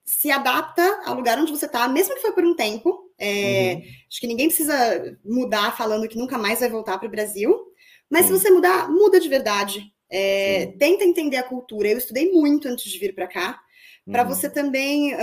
se 0.03 0.31
adapta 0.31 1.01
ao 1.05 1.15
lugar 1.15 1.37
onde 1.37 1.51
você 1.51 1.67
tá, 1.67 1.87
mesmo 1.87 2.15
que 2.15 2.21
foi 2.21 2.31
por 2.31 2.43
um 2.43 2.55
tempo. 2.55 3.09
É, 3.17 3.75
uhum. 3.75 3.81
Acho 4.09 4.19
que 4.19 4.27
ninguém 4.27 4.47
precisa 4.47 5.17
mudar 5.23 5.75
falando 5.77 6.07
que 6.07 6.17
nunca 6.17 6.37
mais 6.37 6.59
vai 6.59 6.69
voltar 6.69 6.97
para 6.97 7.07
o 7.07 7.11
Brasil. 7.11 7.70
Mas 8.12 8.28
se 8.28 8.32
você 8.32 8.51
mudar, 8.51 8.89
muda 8.89 9.20
de 9.20 9.30
verdade. 9.30 9.91
É, 10.09 10.74
tenta 10.78 11.05
entender 11.05 11.38
a 11.38 11.43
cultura. 11.43 11.88
Eu 11.88 11.97
estudei 11.97 12.30
muito 12.32 12.68
antes 12.68 12.91
de 12.91 12.99
vir 12.99 13.16
para 13.16 13.28
cá, 13.28 13.59
para 14.05 14.24
uhum. 14.24 14.30
você 14.30 14.49
também 14.49 15.14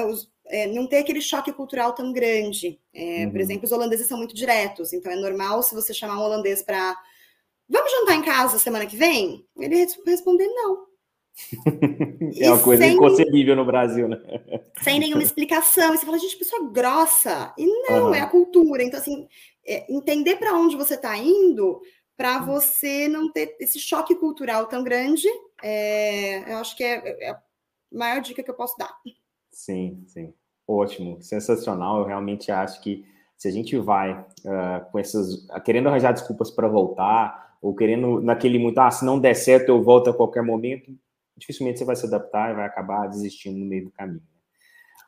é, 0.46 0.66
não 0.68 0.86
ter 0.86 0.98
aquele 0.98 1.20
choque 1.20 1.52
cultural 1.52 1.92
tão 1.92 2.10
grande. 2.10 2.80
É, 2.94 3.24
uhum. 3.24 3.30
Por 3.30 3.40
exemplo, 3.40 3.64
os 3.66 3.72
holandeses 3.72 4.06
são 4.06 4.16
muito 4.16 4.34
diretos, 4.34 4.94
então 4.94 5.12
é 5.12 5.16
normal 5.16 5.62
se 5.62 5.74
você 5.74 5.92
chamar 5.92 6.18
um 6.18 6.24
holandês 6.24 6.62
para 6.62 6.96
Vamos 7.68 7.92
jantar 7.92 8.14
em 8.14 8.22
casa 8.22 8.58
semana 8.58 8.86
que 8.86 8.96
vem? 8.96 9.44
Ele 9.58 9.86
responder 10.06 10.46
não. 10.46 10.88
é 12.40 12.50
uma 12.50 12.62
coisa 12.62 12.82
sem, 12.82 12.94
inconcebível 12.94 13.54
no 13.54 13.64
Brasil, 13.64 14.08
né? 14.08 14.18
Sem 14.82 14.98
nenhuma 14.98 15.22
explicação. 15.22 15.94
E 15.94 15.98
você 15.98 16.06
fala, 16.06 16.18
gente, 16.18 16.36
pessoa 16.36 16.70
grossa. 16.70 17.52
E 17.58 17.66
não, 17.66 18.06
uhum. 18.06 18.14
é 18.14 18.20
a 18.20 18.26
cultura. 18.26 18.82
Então, 18.82 18.98
assim, 18.98 19.28
é, 19.66 19.92
entender 19.92 20.36
para 20.36 20.54
onde 20.54 20.76
você 20.76 20.94
está 20.94 21.16
indo 21.18 21.80
para 22.18 22.40
você 22.40 23.06
não 23.06 23.30
ter 23.30 23.56
esse 23.60 23.78
choque 23.78 24.12
cultural 24.16 24.66
tão 24.66 24.82
grande, 24.82 25.28
é, 25.62 26.52
eu 26.52 26.58
acho 26.58 26.76
que 26.76 26.82
é, 26.82 27.28
é, 27.28 27.30
a 27.30 27.40
maior 27.92 28.20
dica 28.20 28.42
que 28.42 28.50
eu 28.50 28.56
posso 28.56 28.76
dar. 28.76 28.92
Sim, 29.52 30.02
sim. 30.08 30.34
Ótimo, 30.66 31.22
sensacional. 31.22 32.00
Eu 32.00 32.06
realmente 32.06 32.50
acho 32.50 32.82
que 32.82 33.06
se 33.36 33.46
a 33.46 33.52
gente 33.52 33.78
vai 33.78 34.20
uh, 34.20 34.90
com 34.90 34.98
essas. 34.98 35.46
querendo 35.64 35.88
arranjar 35.88 36.12
desculpas 36.12 36.50
para 36.50 36.66
voltar, 36.66 37.56
ou 37.62 37.74
querendo 37.74 38.20
naquele 38.20 38.58
muito, 38.58 38.78
ah, 38.78 38.90
se 38.90 39.04
não 39.04 39.20
der 39.20 39.34
certo 39.34 39.68
eu 39.68 39.80
volto 39.80 40.10
a 40.10 40.14
qualquer 40.14 40.42
momento, 40.42 40.92
dificilmente 41.36 41.78
você 41.78 41.84
vai 41.84 41.94
se 41.94 42.04
adaptar 42.04 42.50
e 42.50 42.56
vai 42.56 42.66
acabar 42.66 43.06
desistindo 43.06 43.56
no 43.56 43.64
meio 43.64 43.84
do 43.84 43.90
caminho. 43.92 44.22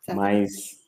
Né? 0.06 0.14
Mas 0.14 0.78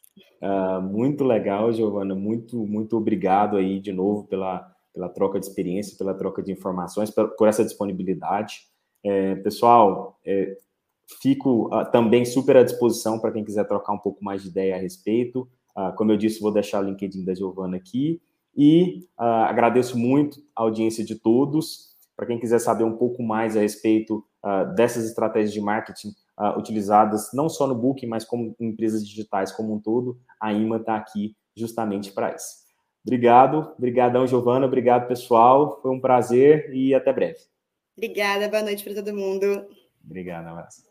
uh, 0.40 0.80
muito 0.80 1.24
legal, 1.24 1.72
Giovana, 1.72 2.14
muito, 2.14 2.64
muito 2.64 2.96
obrigado 2.96 3.56
aí 3.56 3.80
de 3.80 3.92
novo 3.92 4.24
pela, 4.28 4.71
pela 4.92 5.08
troca 5.08 5.40
de 5.40 5.46
experiência, 5.46 5.96
pela 5.96 6.14
troca 6.14 6.42
de 6.42 6.52
informações, 6.52 7.10
por, 7.10 7.48
essa 7.48 7.64
disponibilidade. 7.64 8.66
É, 9.04 9.34
pessoal, 9.36 10.18
é, 10.24 10.56
fico 11.20 11.66
uh, 11.74 11.90
também 11.90 12.24
super 12.24 12.56
à 12.56 12.62
disposição 12.62 13.18
para 13.18 13.32
quem 13.32 13.44
quiser 13.44 13.66
trocar 13.66 13.92
um 13.92 13.98
pouco 13.98 14.24
mais 14.24 14.42
de 14.42 14.48
ideia 14.48 14.76
a 14.76 14.78
respeito. 14.78 15.48
Uh, 15.76 15.94
como 15.96 16.12
eu 16.12 16.16
disse, 16.16 16.40
vou 16.40 16.52
deixar 16.52 16.80
o 16.80 16.86
LinkedIn 16.86 17.24
da 17.24 17.34
Giovana 17.34 17.76
aqui. 17.76 18.20
E 18.56 19.08
uh, 19.18 19.22
agradeço 19.48 19.98
muito 19.98 20.40
a 20.54 20.62
audiência 20.62 21.04
de 21.04 21.16
todos. 21.16 21.92
Para 22.16 22.26
quem 22.26 22.38
quiser 22.38 22.58
saber 22.58 22.84
um 22.84 22.96
pouco 22.96 23.22
mais 23.22 23.56
a 23.56 23.60
respeito 23.60 24.24
dessas 24.76 25.04
estratégias 25.06 25.52
de 25.52 25.60
marketing 25.60 26.12
utilizadas 26.58 27.30
não 27.32 27.48
só 27.48 27.66
no 27.66 27.74
Booking, 27.74 28.06
mas 28.06 28.24
como 28.24 28.54
em 28.60 28.68
empresas 28.68 29.06
digitais 29.06 29.50
como 29.50 29.72
um 29.74 29.80
todo, 29.80 30.18
a 30.40 30.52
IMA 30.52 30.76
está 30.76 30.96
aqui 30.96 31.34
justamente 31.56 32.12
para 32.12 32.34
isso. 32.34 32.62
Obrigado, 33.04 33.74
obrigadão, 33.76 34.26
Giovana, 34.26 34.66
obrigado, 34.66 35.08
pessoal. 35.08 35.80
Foi 35.82 35.90
um 35.90 36.00
prazer 36.00 36.72
e 36.72 36.94
até 36.94 37.12
breve. 37.12 37.38
Obrigada, 37.96 38.48
boa 38.48 38.62
noite 38.62 38.84
para 38.84 38.94
todo 38.94 39.14
mundo. 39.14 39.66
Obrigado, 40.04 40.46
abraço. 40.48 40.82